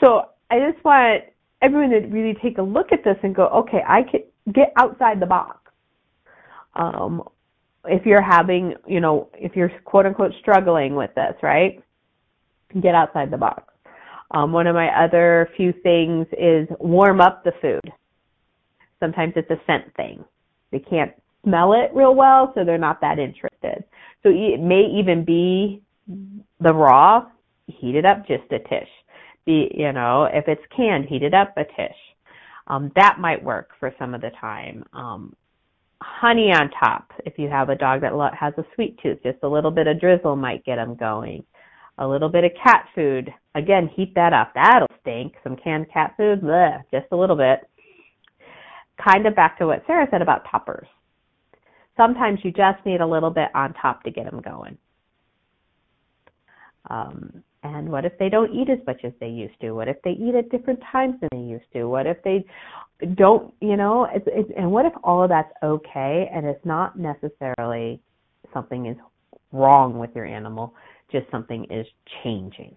so. 0.00 0.22
I 0.50 0.58
just 0.70 0.84
want 0.84 1.22
everyone 1.62 1.90
to 1.90 2.00
really 2.08 2.36
take 2.42 2.58
a 2.58 2.62
look 2.62 2.92
at 2.92 3.04
this 3.04 3.16
and 3.22 3.34
go, 3.34 3.46
okay, 3.48 3.80
I 3.86 4.02
could 4.02 4.24
get 4.52 4.72
outside 4.76 5.20
the 5.20 5.26
box. 5.26 5.58
Um, 6.74 7.22
if 7.84 8.06
you're 8.06 8.22
having, 8.22 8.74
you 8.86 9.00
know, 9.00 9.28
if 9.34 9.56
you're 9.56 9.70
quote 9.84 10.06
unquote 10.06 10.32
struggling 10.40 10.94
with 10.94 11.10
this, 11.14 11.34
right? 11.42 11.82
Get 12.80 12.94
outside 12.94 13.30
the 13.30 13.36
box. 13.36 13.64
Um, 14.30 14.52
one 14.52 14.66
of 14.66 14.74
my 14.74 14.88
other 15.04 15.50
few 15.56 15.72
things 15.82 16.26
is 16.38 16.66
warm 16.80 17.20
up 17.20 17.44
the 17.44 17.52
food. 17.60 17.92
Sometimes 18.98 19.34
it's 19.36 19.50
a 19.50 19.60
scent 19.66 19.94
thing. 19.96 20.24
They 20.70 20.78
can't 20.78 21.12
smell 21.44 21.74
it 21.74 21.90
real 21.94 22.14
well, 22.14 22.52
so 22.54 22.64
they're 22.64 22.78
not 22.78 23.00
that 23.02 23.18
interested. 23.18 23.84
So 24.22 24.30
it 24.30 24.60
may 24.60 24.84
even 24.98 25.24
be 25.24 25.82
the 26.08 26.72
raw, 26.72 27.26
heat 27.66 27.96
it 27.96 28.06
up 28.06 28.26
just 28.26 28.44
a 28.52 28.58
tish. 28.60 28.88
Be, 29.44 29.70
you 29.74 29.92
know, 29.92 30.24
if 30.32 30.46
it's 30.46 30.62
canned, 30.74 31.06
heat 31.06 31.22
it 31.22 31.34
up 31.34 31.54
a 31.56 31.64
tish. 31.64 31.96
Um, 32.68 32.92
that 32.94 33.16
might 33.18 33.42
work 33.42 33.70
for 33.80 33.92
some 33.98 34.14
of 34.14 34.20
the 34.20 34.30
time. 34.40 34.84
Um, 34.92 35.34
honey 36.00 36.52
on 36.52 36.70
top, 36.70 37.12
if 37.24 37.38
you 37.38 37.48
have 37.48 37.68
a 37.68 37.74
dog 37.74 38.00
that 38.02 38.12
has 38.38 38.54
a 38.56 38.64
sweet 38.74 38.98
tooth, 39.02 39.18
just 39.22 39.38
a 39.42 39.48
little 39.48 39.70
bit 39.70 39.86
of 39.86 40.00
drizzle 40.00 40.36
might 40.36 40.64
get 40.64 40.76
them 40.76 40.96
going. 40.96 41.44
A 41.98 42.06
little 42.06 42.28
bit 42.28 42.44
of 42.44 42.52
cat 42.62 42.86
food, 42.94 43.32
again, 43.54 43.90
heat 43.94 44.14
that 44.14 44.32
up. 44.32 44.52
That'll 44.54 44.88
stink. 45.00 45.34
Some 45.44 45.56
canned 45.56 45.90
cat 45.92 46.14
food, 46.16 46.40
bleh, 46.40 46.82
just 46.90 47.06
a 47.12 47.16
little 47.16 47.36
bit. 47.36 47.68
Kind 49.02 49.26
of 49.26 49.34
back 49.34 49.58
to 49.58 49.66
what 49.66 49.82
Sarah 49.86 50.06
said 50.10 50.22
about 50.22 50.46
toppers. 50.50 50.88
Sometimes 51.96 52.40
you 52.42 52.50
just 52.50 52.84
need 52.86 53.00
a 53.00 53.06
little 53.06 53.30
bit 53.30 53.48
on 53.54 53.74
top 53.74 54.02
to 54.04 54.10
get 54.10 54.30
them 54.30 54.40
going. 54.40 54.78
Um, 56.88 57.42
and 57.62 57.88
what 57.90 58.04
if 58.04 58.16
they 58.18 58.28
don't 58.28 58.52
eat 58.52 58.68
as 58.68 58.78
much 58.86 59.00
as 59.04 59.12
they 59.20 59.28
used 59.28 59.58
to? 59.60 59.72
What 59.72 59.88
if 59.88 59.96
they 60.02 60.10
eat 60.12 60.34
at 60.34 60.50
different 60.50 60.80
times 60.90 61.14
than 61.20 61.28
they 61.32 61.48
used 61.48 61.70
to? 61.74 61.84
What 61.84 62.06
if 62.06 62.16
they 62.24 62.44
don't, 63.14 63.54
you 63.60 63.76
know, 63.76 64.08
it's, 64.12 64.26
it's, 64.28 64.50
and 64.56 64.70
what 64.70 64.86
if 64.86 64.92
all 65.04 65.22
of 65.22 65.28
that's 65.28 65.52
okay 65.62 66.28
and 66.32 66.44
it's 66.46 66.64
not 66.64 66.98
necessarily 66.98 68.00
something 68.52 68.86
is 68.86 68.96
wrong 69.52 69.98
with 69.98 70.10
your 70.14 70.26
animal, 70.26 70.74
just 71.10 71.30
something 71.30 71.64
is 71.70 71.86
changing. 72.24 72.76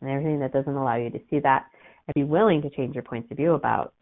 And 0.00 0.10
everything 0.10 0.40
that 0.40 0.52
doesn't 0.52 0.74
allow 0.74 0.96
you 0.96 1.10
to 1.10 1.20
see 1.30 1.38
that 1.40 1.66
and 2.06 2.14
be 2.14 2.24
willing 2.24 2.60
to 2.62 2.70
change 2.70 2.94
your 2.94 3.02
points 3.02 3.30
of 3.30 3.38
view 3.38 3.54
about 3.54 3.94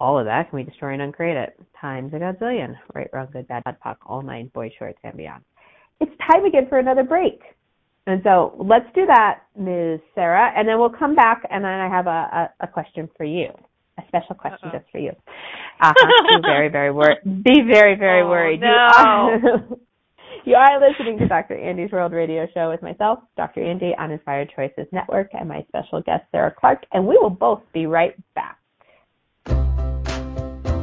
all 0.00 0.18
of 0.18 0.26
that 0.26 0.50
can 0.50 0.56
we 0.56 0.64
destroy 0.64 0.92
and 0.92 1.02
uncreate 1.02 1.36
it 1.36 1.58
times 1.80 2.12
a 2.12 2.16
godzillion. 2.16 2.74
Right, 2.94 3.08
wrong, 3.12 3.28
good, 3.32 3.48
bad, 3.48 3.62
bad, 3.64 3.96
all 4.04 4.22
nine, 4.22 4.50
boy 4.52 4.70
shorts, 4.78 4.98
and 5.02 5.16
beyond. 5.16 5.44
It's 6.00 6.12
time 6.30 6.44
again 6.44 6.66
for 6.68 6.78
another 6.78 7.04
break. 7.04 7.40
And 8.06 8.20
so 8.22 8.54
let's 8.58 8.86
do 8.94 9.06
that, 9.06 9.40
Ms. 9.56 10.00
Sarah, 10.14 10.52
and 10.54 10.68
then 10.68 10.78
we'll 10.78 10.90
come 10.90 11.14
back 11.14 11.42
and 11.50 11.64
then 11.64 11.72
I 11.72 11.88
have 11.88 12.06
a, 12.06 12.10
a, 12.10 12.64
a 12.64 12.66
question 12.66 13.08
for 13.16 13.24
you. 13.24 13.48
A 13.98 14.02
special 14.08 14.34
question 14.34 14.68
Uh-oh. 14.68 14.78
just 14.78 14.90
for 14.90 14.98
you. 14.98 15.12
Uh-huh. 15.80 16.36
be 16.36 16.42
very, 16.42 16.68
very 16.68 16.92
worried. 16.92 17.18
Be 17.24 17.62
very, 17.66 17.96
very 17.96 18.22
oh, 18.22 18.28
worried. 18.28 18.60
No. 18.60 18.66
You, 18.66 18.72
are, 18.98 19.64
you 20.44 20.54
are 20.54 20.90
listening 20.90 21.18
to 21.20 21.28
Dr. 21.28 21.56
Andy's 21.56 21.92
World 21.92 22.12
Radio 22.12 22.46
Show 22.52 22.70
with 22.70 22.82
myself, 22.82 23.20
Dr. 23.36 23.64
Andy 23.64 23.94
on 23.98 24.10
Inspired 24.10 24.52
Choices 24.54 24.86
Network, 24.92 25.30
and 25.32 25.48
my 25.48 25.64
special 25.68 26.02
guest, 26.02 26.24
Sarah 26.32 26.52
Clark, 26.58 26.84
and 26.92 27.06
we 27.06 27.16
will 27.16 27.30
both 27.30 27.62
be 27.72 27.86
right 27.86 28.14
back. 28.34 28.58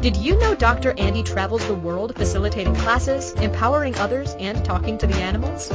Did 0.01 0.17
you 0.17 0.39
know 0.39 0.55
Dr. 0.55 0.97
Andy 0.97 1.21
travels 1.21 1.67
the 1.67 1.75
world 1.75 2.15
facilitating 2.15 2.73
classes, 2.73 3.33
empowering 3.33 3.93
others, 3.97 4.33
and 4.39 4.65
talking 4.65 4.97
to 4.97 5.05
the 5.05 5.15
animals? 5.17 5.69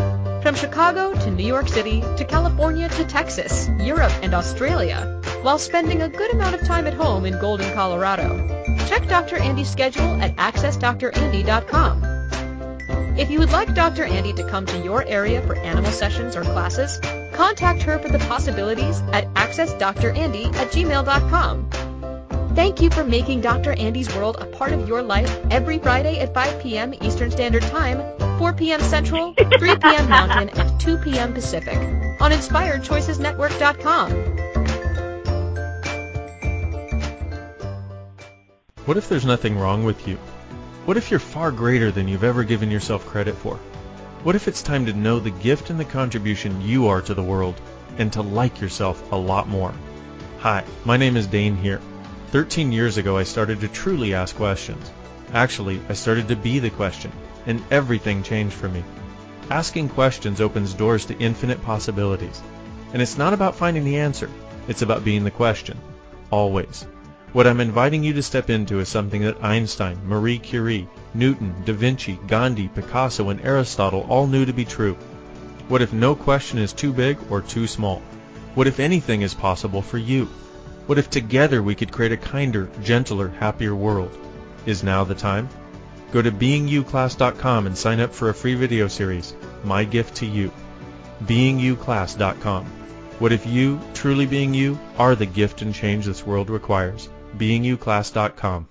From 0.46 0.54
Chicago 0.54 1.12
to 1.12 1.30
New 1.32 1.44
York 1.44 1.66
City 1.66 2.02
to 2.16 2.24
California 2.24 2.88
to 2.90 3.04
Texas, 3.04 3.68
Europe, 3.80 4.12
and 4.22 4.32
Australia, 4.32 5.20
while 5.42 5.58
spending 5.58 6.02
a 6.02 6.08
good 6.08 6.32
amount 6.32 6.54
of 6.54 6.60
time 6.60 6.86
at 6.86 6.94
home 6.94 7.26
in 7.26 7.36
Golden, 7.40 7.74
Colorado. 7.74 8.46
Check 8.86 9.08
Dr. 9.08 9.38
Andy's 9.38 9.68
schedule 9.68 10.22
at 10.22 10.36
accessdrandy.com. 10.36 12.04
If 13.18 13.28
you 13.28 13.40
would 13.40 13.50
like 13.50 13.74
Dr. 13.74 14.04
Andy 14.04 14.32
to 14.34 14.48
come 14.48 14.66
to 14.66 14.78
your 14.78 15.02
area 15.08 15.42
for 15.44 15.56
animal 15.56 15.90
sessions 15.90 16.36
or 16.36 16.42
classes, 16.42 17.00
contact 17.34 17.82
her 17.82 17.98
for 17.98 18.08
the 18.08 18.20
possibilities 18.20 19.00
at 19.12 19.24
accessdrandy 19.34 20.54
at 20.54 20.70
gmail.com. 20.70 21.68
Thank 22.56 22.80
you 22.80 22.88
for 22.88 23.04
making 23.04 23.42
Dr. 23.42 23.72
Andy's 23.72 24.08
World 24.16 24.38
a 24.40 24.46
part 24.46 24.72
of 24.72 24.88
your 24.88 25.02
life 25.02 25.30
every 25.50 25.78
Friday 25.78 26.20
at 26.20 26.32
5 26.32 26.62
p.m. 26.62 26.94
Eastern 27.02 27.30
Standard 27.30 27.60
Time, 27.64 28.00
4 28.38 28.54
p.m. 28.54 28.80
Central, 28.80 29.34
3 29.34 29.76
p.m. 29.76 30.08
Mountain, 30.16 30.48
and 30.58 30.80
2 30.80 30.96
p.m. 30.96 31.34
Pacific 31.34 31.76
on 32.18 32.30
InspiredChoicesNetwork.com. 32.30 34.10
What 38.86 38.96
if 38.96 39.10
there's 39.10 39.26
nothing 39.26 39.58
wrong 39.58 39.84
with 39.84 40.08
you? 40.08 40.16
What 40.86 40.96
if 40.96 41.10
you're 41.10 41.20
far 41.20 41.52
greater 41.52 41.90
than 41.90 42.08
you've 42.08 42.24
ever 42.24 42.42
given 42.42 42.70
yourself 42.70 43.04
credit 43.04 43.34
for? 43.34 43.56
What 44.22 44.34
if 44.34 44.48
it's 44.48 44.62
time 44.62 44.86
to 44.86 44.94
know 44.94 45.20
the 45.20 45.30
gift 45.30 45.68
and 45.68 45.78
the 45.78 45.84
contribution 45.84 46.62
you 46.62 46.86
are 46.88 47.02
to 47.02 47.12
the 47.12 47.22
world 47.22 47.60
and 47.98 48.10
to 48.14 48.22
like 48.22 48.62
yourself 48.62 49.12
a 49.12 49.16
lot 49.16 49.46
more? 49.46 49.74
Hi, 50.38 50.64
my 50.86 50.96
name 50.96 51.18
is 51.18 51.26
Dane 51.26 51.56
here. 51.56 51.82
13 52.32 52.72
years 52.72 52.96
ago, 52.96 53.16
I 53.16 53.22
started 53.22 53.60
to 53.60 53.68
truly 53.68 54.12
ask 54.12 54.34
questions. 54.34 54.90
Actually, 55.32 55.80
I 55.88 55.92
started 55.92 56.28
to 56.28 56.36
be 56.36 56.58
the 56.58 56.70
question, 56.70 57.12
and 57.46 57.62
everything 57.70 58.22
changed 58.22 58.54
for 58.54 58.68
me. 58.68 58.82
Asking 59.50 59.88
questions 59.88 60.40
opens 60.40 60.74
doors 60.74 61.04
to 61.06 61.18
infinite 61.18 61.62
possibilities. 61.62 62.42
And 62.92 63.00
it's 63.00 63.16
not 63.16 63.32
about 63.32 63.54
finding 63.54 63.84
the 63.84 63.98
answer, 63.98 64.28
it's 64.66 64.82
about 64.82 65.04
being 65.04 65.22
the 65.22 65.30
question. 65.30 65.78
Always. 66.30 66.86
What 67.32 67.46
I'm 67.46 67.60
inviting 67.60 68.02
you 68.02 68.12
to 68.14 68.22
step 68.22 68.50
into 68.50 68.80
is 68.80 68.88
something 68.88 69.22
that 69.22 69.44
Einstein, 69.44 69.98
Marie 70.04 70.38
Curie, 70.38 70.88
Newton, 71.14 71.54
Da 71.64 71.74
Vinci, 71.74 72.18
Gandhi, 72.26 72.68
Picasso, 72.68 73.28
and 73.28 73.40
Aristotle 73.40 74.06
all 74.08 74.26
knew 74.26 74.44
to 74.44 74.52
be 74.52 74.64
true. 74.64 74.94
What 75.68 75.82
if 75.82 75.92
no 75.92 76.14
question 76.14 76.58
is 76.58 76.72
too 76.72 76.92
big 76.92 77.18
or 77.30 77.40
too 77.40 77.66
small? 77.66 78.00
What 78.54 78.66
if 78.66 78.80
anything 78.80 79.22
is 79.22 79.34
possible 79.34 79.82
for 79.82 79.98
you? 79.98 80.28
What 80.86 80.98
if 80.98 81.10
together 81.10 81.62
we 81.62 81.74
could 81.74 81.90
create 81.90 82.12
a 82.12 82.16
kinder, 82.16 82.68
gentler, 82.82 83.28
happier 83.28 83.74
world? 83.74 84.16
Is 84.66 84.84
now 84.84 85.02
the 85.02 85.16
time? 85.16 85.48
Go 86.12 86.22
to 86.22 86.30
beingyouclass.com 86.30 87.66
and 87.66 87.76
sign 87.76 87.98
up 87.98 88.14
for 88.14 88.28
a 88.28 88.34
free 88.34 88.54
video 88.54 88.86
series, 88.86 89.34
My 89.64 89.82
Gift 89.82 90.16
to 90.16 90.26
You. 90.26 90.52
beingyouclass.com. 91.24 92.66
What 93.18 93.32
if 93.32 93.46
you, 93.46 93.80
truly 93.94 94.26
being 94.26 94.54
you, 94.54 94.78
are 94.96 95.16
the 95.16 95.26
gift 95.26 95.62
and 95.62 95.74
change 95.74 96.06
this 96.06 96.24
world 96.24 96.50
requires? 96.50 97.08
beingyouclass.com. 97.36 98.68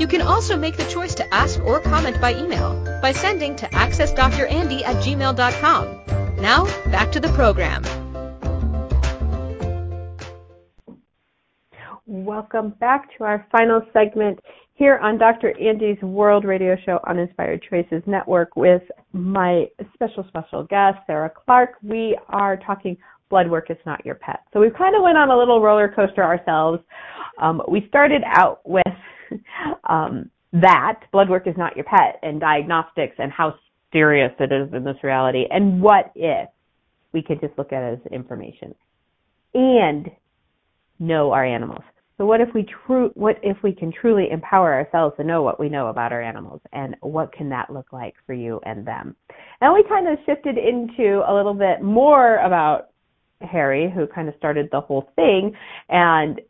You 0.00 0.08
can 0.08 0.22
also 0.22 0.56
make 0.56 0.76
the 0.76 0.88
choice 0.88 1.14
to 1.14 1.32
ask 1.32 1.60
or 1.60 1.78
comment 1.78 2.20
by 2.20 2.34
email 2.34 2.74
by 3.00 3.12
sending 3.12 3.54
to 3.56 3.66
accessdrandy 3.66 4.82
at 4.82 4.96
gmail.com. 4.96 6.00
Now, 6.42 6.64
back 6.90 7.12
to 7.12 7.20
the 7.20 7.28
program. 7.28 7.84
Welcome 12.06 12.70
back 12.80 13.16
to 13.18 13.24
our 13.24 13.46
final 13.52 13.82
segment 13.92 14.40
here 14.80 14.96
on 14.96 15.18
Dr. 15.18 15.52
Andy's 15.60 16.00
World 16.00 16.46
Radio 16.46 16.74
Show 16.86 17.00
on 17.06 17.18
Inspired 17.18 17.62
Choices 17.68 18.02
Network 18.06 18.56
with 18.56 18.80
my 19.12 19.66
special, 19.92 20.24
special 20.28 20.64
guest, 20.64 20.96
Sarah 21.06 21.30
Clark. 21.44 21.74
We 21.82 22.18
are 22.30 22.56
talking 22.56 22.96
blood 23.28 23.50
work 23.50 23.70
is 23.70 23.76
not 23.84 24.06
your 24.06 24.14
pet. 24.14 24.40
So 24.54 24.58
we 24.58 24.70
kind 24.70 24.96
of 24.96 25.02
went 25.02 25.18
on 25.18 25.28
a 25.28 25.36
little 25.36 25.60
roller 25.60 25.92
coaster 25.94 26.24
ourselves. 26.24 26.82
Um, 27.42 27.60
we 27.70 27.84
started 27.88 28.22
out 28.24 28.62
with 28.64 28.86
um, 29.86 30.30
that, 30.54 31.02
blood 31.12 31.28
work 31.28 31.46
is 31.46 31.54
not 31.58 31.76
your 31.76 31.84
pet, 31.84 32.18
and 32.22 32.40
diagnostics 32.40 33.16
and 33.18 33.30
how 33.30 33.56
serious 33.92 34.32
it 34.40 34.50
is 34.50 34.72
in 34.72 34.82
this 34.82 34.96
reality, 35.02 35.44
and 35.50 35.82
what 35.82 36.10
if 36.14 36.48
we 37.12 37.22
could 37.22 37.38
just 37.42 37.52
look 37.58 37.74
at 37.74 37.82
it 37.82 38.00
as 38.02 38.12
information 38.12 38.74
and 39.52 40.08
know 40.98 41.32
our 41.32 41.44
animals. 41.44 41.84
So 42.20 42.26
what 42.26 42.42
if 42.42 42.50
we 42.52 42.66
true 42.86 43.10
what 43.14 43.36
if 43.42 43.56
we 43.62 43.72
can 43.72 43.90
truly 43.90 44.28
empower 44.30 44.74
ourselves 44.74 45.16
to 45.16 45.24
know 45.24 45.42
what 45.42 45.58
we 45.58 45.70
know 45.70 45.86
about 45.86 46.12
our 46.12 46.20
animals 46.20 46.60
and 46.70 46.94
what 47.00 47.32
can 47.32 47.48
that 47.48 47.70
look 47.70 47.94
like 47.94 48.12
for 48.26 48.34
you 48.34 48.60
and 48.66 48.86
them? 48.86 49.16
And 49.62 49.72
we 49.72 49.82
kind 49.88 50.06
of 50.06 50.18
shifted 50.26 50.58
into 50.58 51.22
a 51.26 51.32
little 51.34 51.54
bit 51.54 51.80
more 51.80 52.36
about 52.40 52.90
Harry, 53.40 53.90
who 53.90 54.06
kind 54.06 54.28
of 54.28 54.34
started 54.36 54.68
the 54.70 54.82
whole 54.82 55.08
thing, 55.16 55.56
and 55.88 56.42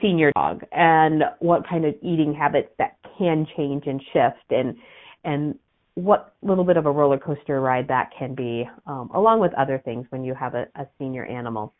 senior 0.00 0.30
dog 0.36 0.62
and 0.70 1.24
what 1.40 1.68
kind 1.68 1.84
of 1.84 1.96
eating 2.02 2.32
habits 2.32 2.68
that 2.78 2.96
can 3.18 3.44
change 3.56 3.88
and 3.88 4.00
shift 4.12 4.50
and 4.50 4.76
and 5.24 5.58
what 5.94 6.34
little 6.40 6.62
bit 6.62 6.76
of 6.76 6.86
a 6.86 6.90
roller 6.90 7.18
coaster 7.18 7.60
ride 7.60 7.88
that 7.88 8.10
can 8.16 8.36
be, 8.36 8.64
um, 8.86 9.10
along 9.12 9.40
with 9.40 9.52
other 9.54 9.82
things 9.84 10.06
when 10.10 10.22
you 10.22 10.34
have 10.34 10.54
a, 10.54 10.68
a 10.76 10.86
senior 11.00 11.24
animal. 11.24 11.74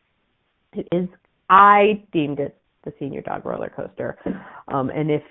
It 0.72 0.88
is 0.90 1.08
I 1.48 2.04
deemed 2.12 2.40
it 2.40 2.59
the 2.84 2.92
senior 2.98 3.20
dog 3.22 3.44
roller 3.44 3.72
coaster. 3.74 4.16
Um, 4.68 4.90
and 4.90 5.10
if 5.10 5.22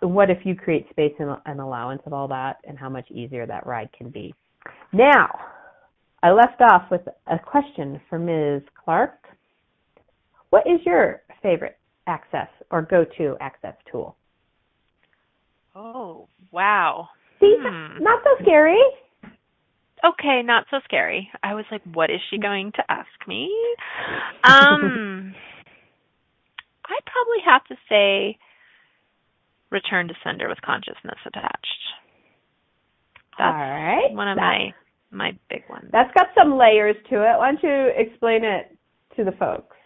what 0.00 0.30
if 0.30 0.38
you 0.44 0.54
create 0.54 0.88
space 0.90 1.14
and 1.18 1.36
an 1.46 1.60
allowance 1.60 2.02
of 2.06 2.12
all 2.12 2.28
that, 2.28 2.56
and 2.66 2.78
how 2.78 2.88
much 2.88 3.10
easier 3.10 3.46
that 3.46 3.66
ride 3.66 3.88
can 3.96 4.10
be. 4.10 4.34
Now, 4.92 5.28
I 6.22 6.30
left 6.30 6.60
off 6.60 6.90
with 6.90 7.02
a 7.26 7.38
question 7.38 8.00
for 8.08 8.18
Ms. 8.18 8.62
Clark. 8.84 9.18
What 10.50 10.66
is 10.66 10.80
your 10.84 11.22
favorite 11.42 11.78
access 12.06 12.48
or 12.70 12.82
go-to 12.82 13.36
access 13.40 13.74
tool? 13.90 14.16
Oh, 15.74 16.28
wow. 16.50 17.08
See, 17.40 17.56
Hmm. 17.58 18.02
not 18.02 18.22
so 18.22 18.42
scary. 18.42 18.80
Okay, 20.04 20.42
not 20.42 20.66
so 20.70 20.80
scary. 20.84 21.30
I 21.42 21.54
was 21.54 21.64
like, 21.70 21.82
what 21.92 22.10
is 22.10 22.20
she 22.28 22.38
going 22.38 22.72
to 22.72 22.82
ask 22.90 23.08
me? 23.26 23.50
Um 24.44 25.34
I'd 26.86 27.04
probably 27.06 27.42
have 27.44 27.64
to 27.66 27.76
say 27.88 28.38
return 29.70 30.08
to 30.08 30.14
sender 30.24 30.48
with 30.48 30.60
consciousness 30.62 31.18
attached. 31.26 31.82
All 33.38 33.46
That's 33.46 33.54
right. 33.54 34.12
one 34.12 34.28
of 34.28 34.36
That- 34.36 34.42
my 34.42 34.74
my 35.14 35.36
big 35.50 35.62
ones. 35.68 35.90
That's 35.92 36.12
got 36.14 36.28
some 36.34 36.56
layers 36.56 36.96
to 37.10 37.16
it. 37.16 37.38
Why 37.38 37.52
don't 37.52 37.62
you 37.62 37.92
explain 37.96 38.44
it 38.44 38.74
to 39.16 39.24
the 39.24 39.32
folks? 39.32 39.76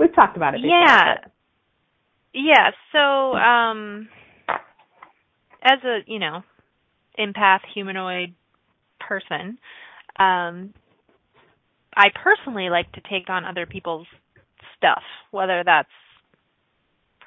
We've 0.00 0.14
talked 0.14 0.36
about 0.38 0.54
it 0.54 0.62
before. 0.62 0.78
Yeah. 0.78 1.14
Yeah, 2.32 2.70
so 2.92 3.34
um 3.36 4.08
as 5.62 5.82
a, 5.84 5.98
you 6.06 6.18
know, 6.18 6.42
empath 7.18 7.60
humanoid 7.74 8.34
person, 9.00 9.58
um 10.18 10.72
I 11.96 12.10
personally 12.22 12.68
like 12.70 12.90
to 12.92 13.00
take 13.10 13.28
on 13.28 13.44
other 13.44 13.66
people's 13.66 14.06
stuff, 14.76 15.02
whether 15.30 15.62
that's 15.64 15.88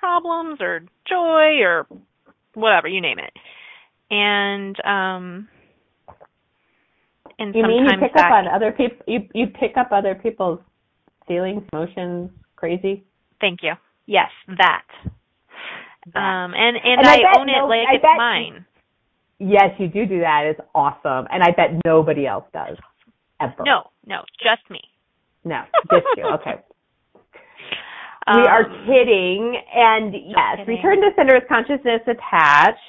problems 0.02 0.60
or 0.60 0.82
joy 1.08 1.62
or 1.64 1.86
whatever, 2.56 2.88
you 2.90 3.00
name 3.02 3.20
it. 3.20 3.34
And 4.10 4.76
um 4.84 5.48
and 7.40 7.56
You 7.56 7.64
mean 7.64 7.84
you 7.84 7.90
sometimes 7.90 8.12
pick 8.14 8.22
up 8.24 8.32
on 8.32 8.48
other 8.48 8.72
people? 8.74 8.98
You 9.08 9.20
you 9.34 9.48
pick 9.48 9.78
up 9.78 9.90
other 9.92 10.16
people's 10.16 10.60
feelings, 11.28 11.64
emotions, 11.72 12.30
crazy. 12.58 13.04
thank 13.40 13.60
you. 13.64 13.74
Yes, 14.08 14.30
that. 14.58 14.84
That. 16.14 16.20
Um 16.20 16.54
and 16.56 16.76
and, 16.84 17.00
And 17.00 17.08
I 17.08 17.20
I, 17.34 17.40
own 17.40 17.48
it 17.48 17.64
like 17.70 17.88
I 17.88 17.96
it's 17.96 18.04
mine. 18.18 18.66
Yes, 19.40 19.72
you 19.80 19.88
do 19.88 20.06
do 20.06 20.20
that. 20.20 20.44
It's 20.46 20.60
awesome, 20.76 21.26
and 21.32 21.42
I 21.42 21.52
bet 21.52 21.80
nobody 21.86 22.28
else 22.28 22.46
does 22.54 22.78
ever. 23.40 23.64
No, 23.66 23.90
no, 24.06 24.22
just 24.44 24.70
me. 24.70 24.82
no, 25.44 25.62
just 25.92 26.06
you. 26.18 26.24
Okay. 26.36 26.56
we 28.28 28.42
are 28.44 28.66
Um, 28.66 28.86
kidding, 28.86 29.56
and 29.74 30.14
yes, 30.14 30.58
kidding. 30.58 30.76
return 30.76 31.02
to 31.02 31.10
center 31.16 31.36
with 31.36 31.48
consciousness 31.48 32.02
attached 32.08 32.80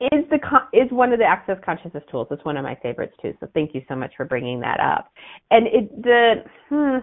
is 0.00 0.24
the 0.30 0.38
is 0.72 0.90
one 0.92 1.12
of 1.12 1.18
the 1.18 1.24
access 1.24 1.58
consciousness 1.64 2.04
tools. 2.10 2.28
It's 2.30 2.44
one 2.44 2.56
of 2.56 2.62
my 2.64 2.76
favorites 2.76 3.14
too. 3.20 3.34
So 3.40 3.48
thank 3.54 3.74
you 3.74 3.82
so 3.88 3.96
much 3.96 4.12
for 4.16 4.24
bringing 4.24 4.60
that 4.60 4.80
up. 4.80 5.12
And 5.50 5.66
it 5.66 6.02
the 6.02 6.44
hmm, 6.68 6.98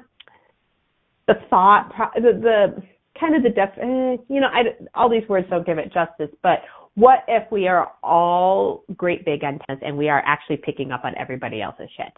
the 1.28 1.36
thought 1.49 1.91
the, 2.16 2.22
the 2.41 2.84
kind 3.20 3.36
of 3.36 3.43
the 3.43 3.49
def 3.49 3.70
eh, 3.78 4.24
you 4.30 4.39
know 4.41 4.47
I, 4.47 4.64
all 4.93 5.10
these 5.10 5.28
words 5.28 5.47
don't 5.49 5.66
give 5.66 5.78
it 5.78 5.93
justice, 5.93 6.34
but 6.41 6.60
what 6.95 7.20
if 7.28 7.51
we 7.51 7.68
are 7.68 7.91
all 8.01 8.84
great 8.95 9.26
big 9.26 9.43
antennas 9.43 9.84
and 9.86 9.97
we 9.97 10.08
are 10.08 10.24
actually 10.26 10.58
picking 10.58 10.91
up 10.91 11.03
on 11.03 11.14
everybody 11.18 11.62
else's 11.62 11.89
shit? 11.97 12.14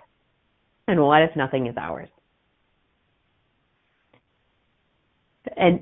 And 0.88 1.02
what 1.02 1.24
if 1.24 1.36
nothing 1.36 1.66
is 1.68 1.76
ours? 1.78 2.10
And 5.56 5.82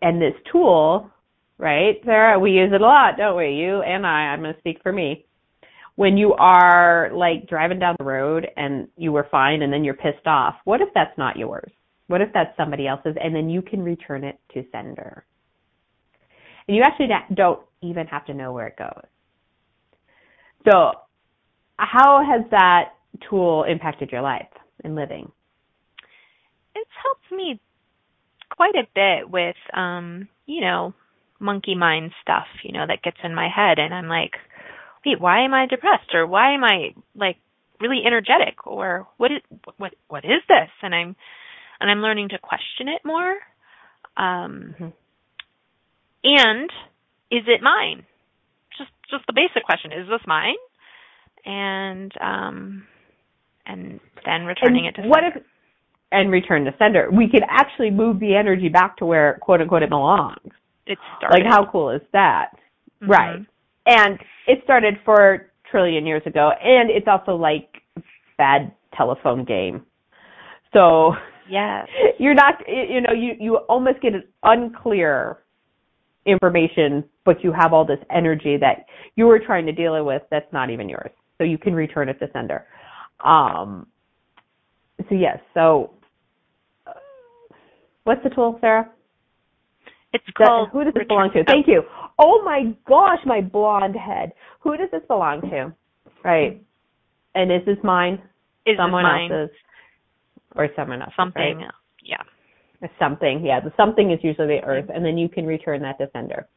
and 0.00 0.20
this 0.22 0.34
tool, 0.52 1.10
right, 1.58 1.96
Sarah, 2.04 2.38
we 2.38 2.52
use 2.52 2.70
it 2.72 2.80
a 2.80 2.84
lot, 2.84 3.16
don't 3.16 3.36
we? 3.36 3.50
You 3.50 3.82
and 3.82 4.06
I, 4.06 4.30
I'm 4.30 4.40
going 4.40 4.54
to 4.54 4.60
speak 4.60 4.78
for 4.82 4.92
me. 4.92 5.26
When 5.96 6.16
you 6.16 6.34
are 6.34 7.10
like 7.12 7.48
driving 7.48 7.80
down 7.80 7.96
the 7.98 8.04
road 8.04 8.46
and 8.56 8.86
you 8.96 9.10
were 9.10 9.26
fine 9.28 9.62
and 9.62 9.72
then 9.72 9.82
you're 9.82 9.94
pissed 9.94 10.26
off, 10.26 10.54
what 10.64 10.80
if 10.80 10.88
that's 10.94 11.16
not 11.18 11.36
yours? 11.36 11.72
What 12.06 12.20
if 12.20 12.28
that's 12.32 12.56
somebody 12.56 12.86
else's 12.86 13.16
and 13.20 13.34
then 13.34 13.48
you 13.50 13.60
can 13.60 13.82
return 13.82 14.22
it 14.22 14.38
to 14.54 14.64
sender? 14.70 15.24
And 16.68 16.76
you 16.76 16.84
actually 16.84 17.08
don't 17.34 17.60
even 17.82 18.06
have 18.06 18.24
to 18.26 18.34
know 18.34 18.52
where 18.52 18.68
it 18.68 18.76
goes. 18.76 19.06
So, 20.70 20.92
how 21.76 22.24
has 22.24 22.48
that 22.50 22.90
tool 23.28 23.64
impacted 23.64 24.10
your 24.12 24.22
life 24.22 24.46
and 24.84 24.94
living? 24.94 25.32
it's 26.78 26.90
helped 27.02 27.30
me 27.32 27.60
quite 28.50 28.74
a 28.74 28.86
bit 28.94 29.30
with 29.30 29.56
um, 29.74 30.28
you 30.46 30.60
know, 30.60 30.94
monkey 31.40 31.74
mind 31.74 32.12
stuff, 32.22 32.46
you 32.64 32.72
know, 32.72 32.86
that 32.86 33.02
gets 33.02 33.18
in 33.22 33.34
my 33.34 33.48
head 33.48 33.78
and 33.78 33.94
I'm 33.94 34.08
like, 34.08 34.32
wait, 35.06 35.20
why 35.20 35.44
am 35.44 35.54
I 35.54 35.66
depressed 35.66 36.14
or 36.14 36.26
why 36.26 36.54
am 36.54 36.64
I 36.64 36.94
like 37.14 37.36
really 37.80 38.02
energetic 38.04 38.66
or 38.66 39.06
what 39.18 39.30
is 39.30 39.38
what 39.76 39.94
what 40.08 40.24
is 40.24 40.42
this? 40.48 40.68
And 40.82 40.94
I'm 40.94 41.16
and 41.80 41.90
I'm 41.90 42.00
learning 42.02 42.30
to 42.30 42.38
question 42.38 42.88
it 42.88 43.02
more. 43.04 43.36
Um 44.16 44.74
Mhm. 44.80 44.92
and 46.24 46.70
is 47.30 47.44
it 47.46 47.62
mine? 47.62 48.04
Just 48.76 48.90
just 49.10 49.26
the 49.26 49.32
basic 49.32 49.64
question, 49.64 49.92
is 49.92 50.08
this 50.08 50.26
mine? 50.26 50.56
And 51.44 52.12
um 52.20 52.86
and 53.66 54.00
then 54.24 54.44
returning 54.46 54.86
And 54.86 54.96
it 54.96 55.02
to 55.02 55.08
what 55.08 55.22
sender. 55.22 55.38
if 55.38 55.44
and 56.12 56.30
return 56.30 56.64
to 56.64 56.74
sender? 56.78 57.08
We 57.10 57.28
could 57.28 57.42
actually 57.48 57.90
move 57.90 58.20
the 58.20 58.34
energy 58.34 58.68
back 58.68 58.96
to 58.98 59.06
where 59.06 59.38
quote 59.42 59.60
unquote 59.60 59.82
it 59.82 59.90
belongs. 59.90 60.52
it 60.86 60.98
started. 61.18 61.44
Like 61.44 61.52
how 61.52 61.70
cool 61.70 61.90
is 61.90 62.02
that? 62.12 62.52
Mhm. 63.02 63.08
Right. 63.08 63.46
And 63.86 64.18
it 64.46 64.60
started 64.64 64.94
four 65.04 65.50
trillion 65.70 66.06
years 66.06 66.22
ago 66.26 66.50
and 66.62 66.90
it's 66.90 67.06
also 67.08 67.34
like 67.36 67.68
a 67.96 68.02
bad 68.38 68.72
telephone 68.96 69.44
game. 69.44 69.84
So 70.72 71.12
Yes. 71.48 71.88
you're 72.18 72.34
not 72.34 72.54
you 72.68 73.00
know 73.00 73.12
you 73.12 73.34
you 73.38 73.56
almost 73.68 74.00
get 74.00 74.14
an 74.14 74.24
unclear 74.42 75.38
information 76.26 77.04
but 77.24 77.42
you 77.42 77.52
have 77.52 77.72
all 77.72 77.84
this 77.86 77.98
energy 78.14 78.56
that 78.58 78.84
you 79.16 79.26
were 79.26 79.38
trying 79.38 79.64
to 79.66 79.72
deal 79.72 80.04
with 80.04 80.22
that's 80.30 80.50
not 80.52 80.68
even 80.70 80.88
yours 80.88 81.10
so 81.38 81.44
you 81.44 81.56
can 81.56 81.74
return 81.74 82.08
it 82.08 82.18
to 82.18 82.26
sender 82.32 82.66
um 83.24 83.86
so 85.08 85.14
yes 85.14 85.38
so 85.54 85.90
what's 88.08 88.22
the 88.24 88.30
tool 88.30 88.58
sarah 88.60 88.88
It's 90.12 90.24
called 90.36 90.70
who 90.72 90.84
does 90.84 90.94
this 90.94 91.06
belong 91.06 91.30
to 91.34 91.44
thank 91.44 91.66
you 91.68 91.82
oh 92.18 92.42
my 92.44 92.74
gosh 92.88 93.18
my 93.26 93.40
blonde 93.40 93.94
head 93.96 94.32
who 94.60 94.76
does 94.76 94.88
this 94.90 95.02
belong 95.08 95.42
to 95.42 95.72
right 96.24 96.60
and 97.34 97.52
is 97.52 97.64
this 97.66 97.76
mine 97.84 98.20
Is 98.66 98.76
someone 98.76 99.04
this 99.04 99.10
mine? 99.12 99.32
else's 99.32 99.56
or 100.56 100.68
someone 100.74 101.00
else's 101.02 101.14
Something. 101.16 101.58
right? 101.58 101.70
Yeah. 102.02 102.88
something. 102.98 103.44
Yeah, 103.44 103.60
the 103.60 103.72
something 103.76 104.10
is 104.10 104.18
usually 104.22 104.48
the 104.58 104.64
earth, 104.64 104.86
and 104.92 105.04
then 105.04 105.18
you 105.18 105.28
can 105.28 105.44
return 105.46 105.82
that 105.82 105.98
to 105.98 106.08
sender. 106.12 106.48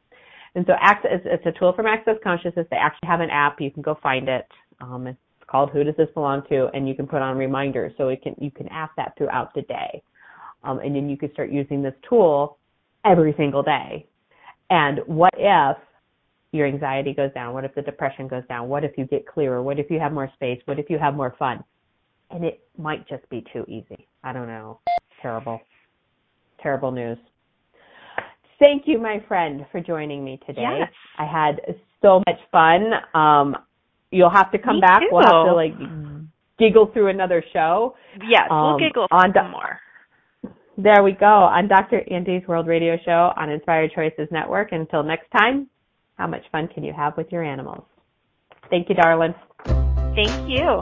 And 0.55 0.65
so 0.65 0.73
access, 0.79 1.19
it's 1.25 1.45
a 1.45 1.51
tool 1.59 1.73
from 1.73 1.85
Access 1.87 2.15
Consciousness. 2.23 2.67
They 2.69 2.77
actually 2.77 3.07
have 3.07 3.19
an 3.21 3.29
app. 3.29 3.59
You 3.59 3.71
can 3.71 3.81
go 3.81 3.97
find 4.01 4.27
it. 4.29 4.47
Um, 4.79 5.07
it's 5.07 5.17
called 5.47 5.69
Who 5.71 5.83
Does 5.83 5.95
This 5.97 6.09
Belong 6.13 6.41
To? 6.49 6.69
And 6.73 6.87
you 6.87 6.95
can 6.95 7.05
put 7.07 7.21
on 7.21 7.37
reminders. 7.37 7.93
So 7.97 8.09
it 8.09 8.21
can 8.21 8.35
you 8.39 8.51
can 8.51 8.67
ask 8.69 8.91
that 8.95 9.13
throughout 9.17 9.53
the 9.53 9.63
day. 9.63 10.01
Um, 10.63 10.79
and 10.79 10.95
then 10.95 11.09
you 11.09 11.17
could 11.17 11.31
start 11.33 11.51
using 11.51 11.81
this 11.81 11.93
tool 12.07 12.57
every 13.05 13.33
single 13.37 13.63
day. 13.63 14.07
And 14.69 14.99
what 15.05 15.33
if 15.37 15.77
your 16.51 16.67
anxiety 16.67 17.13
goes 17.13 17.31
down? 17.33 17.53
What 17.53 17.65
if 17.65 17.73
the 17.75 17.81
depression 17.81 18.27
goes 18.27 18.43
down? 18.47 18.69
What 18.69 18.83
if 18.83 18.91
you 18.97 19.05
get 19.05 19.25
clearer? 19.27 19.61
What 19.61 19.79
if 19.79 19.89
you 19.89 19.99
have 19.99 20.11
more 20.13 20.29
space? 20.35 20.61
What 20.65 20.79
if 20.79 20.89
you 20.89 20.99
have 20.99 21.15
more 21.15 21.35
fun? 21.39 21.63
And 22.29 22.45
it 22.45 22.61
might 22.77 23.07
just 23.07 23.27
be 23.29 23.43
too 23.51 23.65
easy. 23.67 24.07
I 24.23 24.31
don't 24.33 24.47
know. 24.47 24.79
Terrible. 25.21 25.59
Terrible 26.61 26.91
news. 26.91 27.17
Thank 28.59 28.83
you, 28.85 28.99
my 28.99 29.23
friend, 29.27 29.65
for 29.71 29.81
joining 29.81 30.23
me 30.23 30.39
today. 30.45 30.61
Yes. 30.79 30.91
I 31.17 31.25
had 31.25 31.59
so 32.01 32.21
much 32.27 32.39
fun. 32.51 32.91
Um, 33.15 33.55
you'll 34.11 34.29
have 34.29 34.51
to 34.51 34.59
come 34.59 34.75
Me 34.75 34.81
back. 34.81 35.01
We'll 35.11 35.23
have 35.23 35.47
to 35.47 35.53
like 35.53 35.73
giggle 36.59 36.91
through 36.93 37.07
another 37.07 37.43
show. 37.51 37.95
Yes, 38.29 38.43
Um, 38.51 38.63
we'll 38.63 38.77
giggle 38.79 39.07
on 39.11 39.33
some 39.33 39.45
the- 39.45 39.49
more. 39.49 39.79
There 40.83 41.03
we 41.03 41.11
go 41.11 41.27
on 41.27 41.67
Dr. 41.67 42.01
Andy's 42.11 42.41
World 42.47 42.65
Radio 42.65 42.97
Show 43.05 43.31
on 43.37 43.51
Inspired 43.51 43.91
Choices 43.93 44.27
Network. 44.31 44.71
Until 44.71 45.03
next 45.03 45.29
time, 45.29 45.67
how 46.17 46.25
much 46.25 46.41
fun 46.51 46.67
can 46.73 46.83
you 46.83 46.91
have 46.91 47.15
with 47.17 47.31
your 47.31 47.43
animals? 47.43 47.83
Thank 48.71 48.89
you, 48.89 48.95
darling. 48.95 49.35
Thank 50.15 50.49
you. 50.49 50.81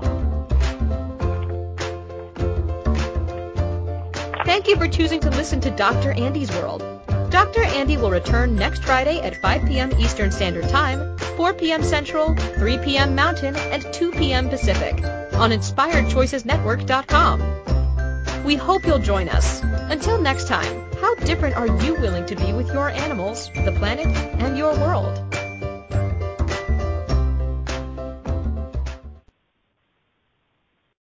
Thank 4.46 4.70
you 4.70 4.78
for 4.78 4.88
choosing 4.88 5.20
to 5.20 5.30
listen 5.32 5.60
to 5.62 5.72
Dr. 5.72 6.14
Andy's 6.14 6.52
World. 6.52 6.82
Dr. 7.30 7.64
Andy 7.64 7.98
will 7.98 8.12
return 8.12 8.56
next 8.56 8.86
Friday 8.86 9.20
at 9.20 9.36
5 9.42 9.68
p.m. 9.68 9.92
Eastern 10.00 10.32
Standard 10.32 10.70
Time, 10.70 11.18
4 11.36 11.56
p.m. 11.56 11.84
Central, 11.84 12.36
3 12.36 12.78
p.m. 12.78 13.16
Mountain, 13.16 13.58
and 13.58 13.86
2 13.92 14.14
p.m. 14.14 14.48
Pacific 14.48 15.04
on 15.34 15.52
InspiredChoicesNetwork.com. 15.52 17.79
We 18.46 18.56
hope 18.56 18.86
you'll 18.86 19.00
join 19.00 19.30
us. 19.30 19.62
Until 19.64 20.20
next 20.20 20.48
time, 20.48 20.90
how 21.02 21.16
different 21.16 21.56
are 21.56 21.68
you 21.84 21.94
willing 21.96 22.26
to 22.28 22.36
be 22.36 22.54
with 22.54 22.68
your 22.74 22.90
animals, 22.90 23.50
the 23.54 23.74
planet, 23.74 24.08
and 24.08 24.58
your 24.58 24.74
world? 24.76 25.18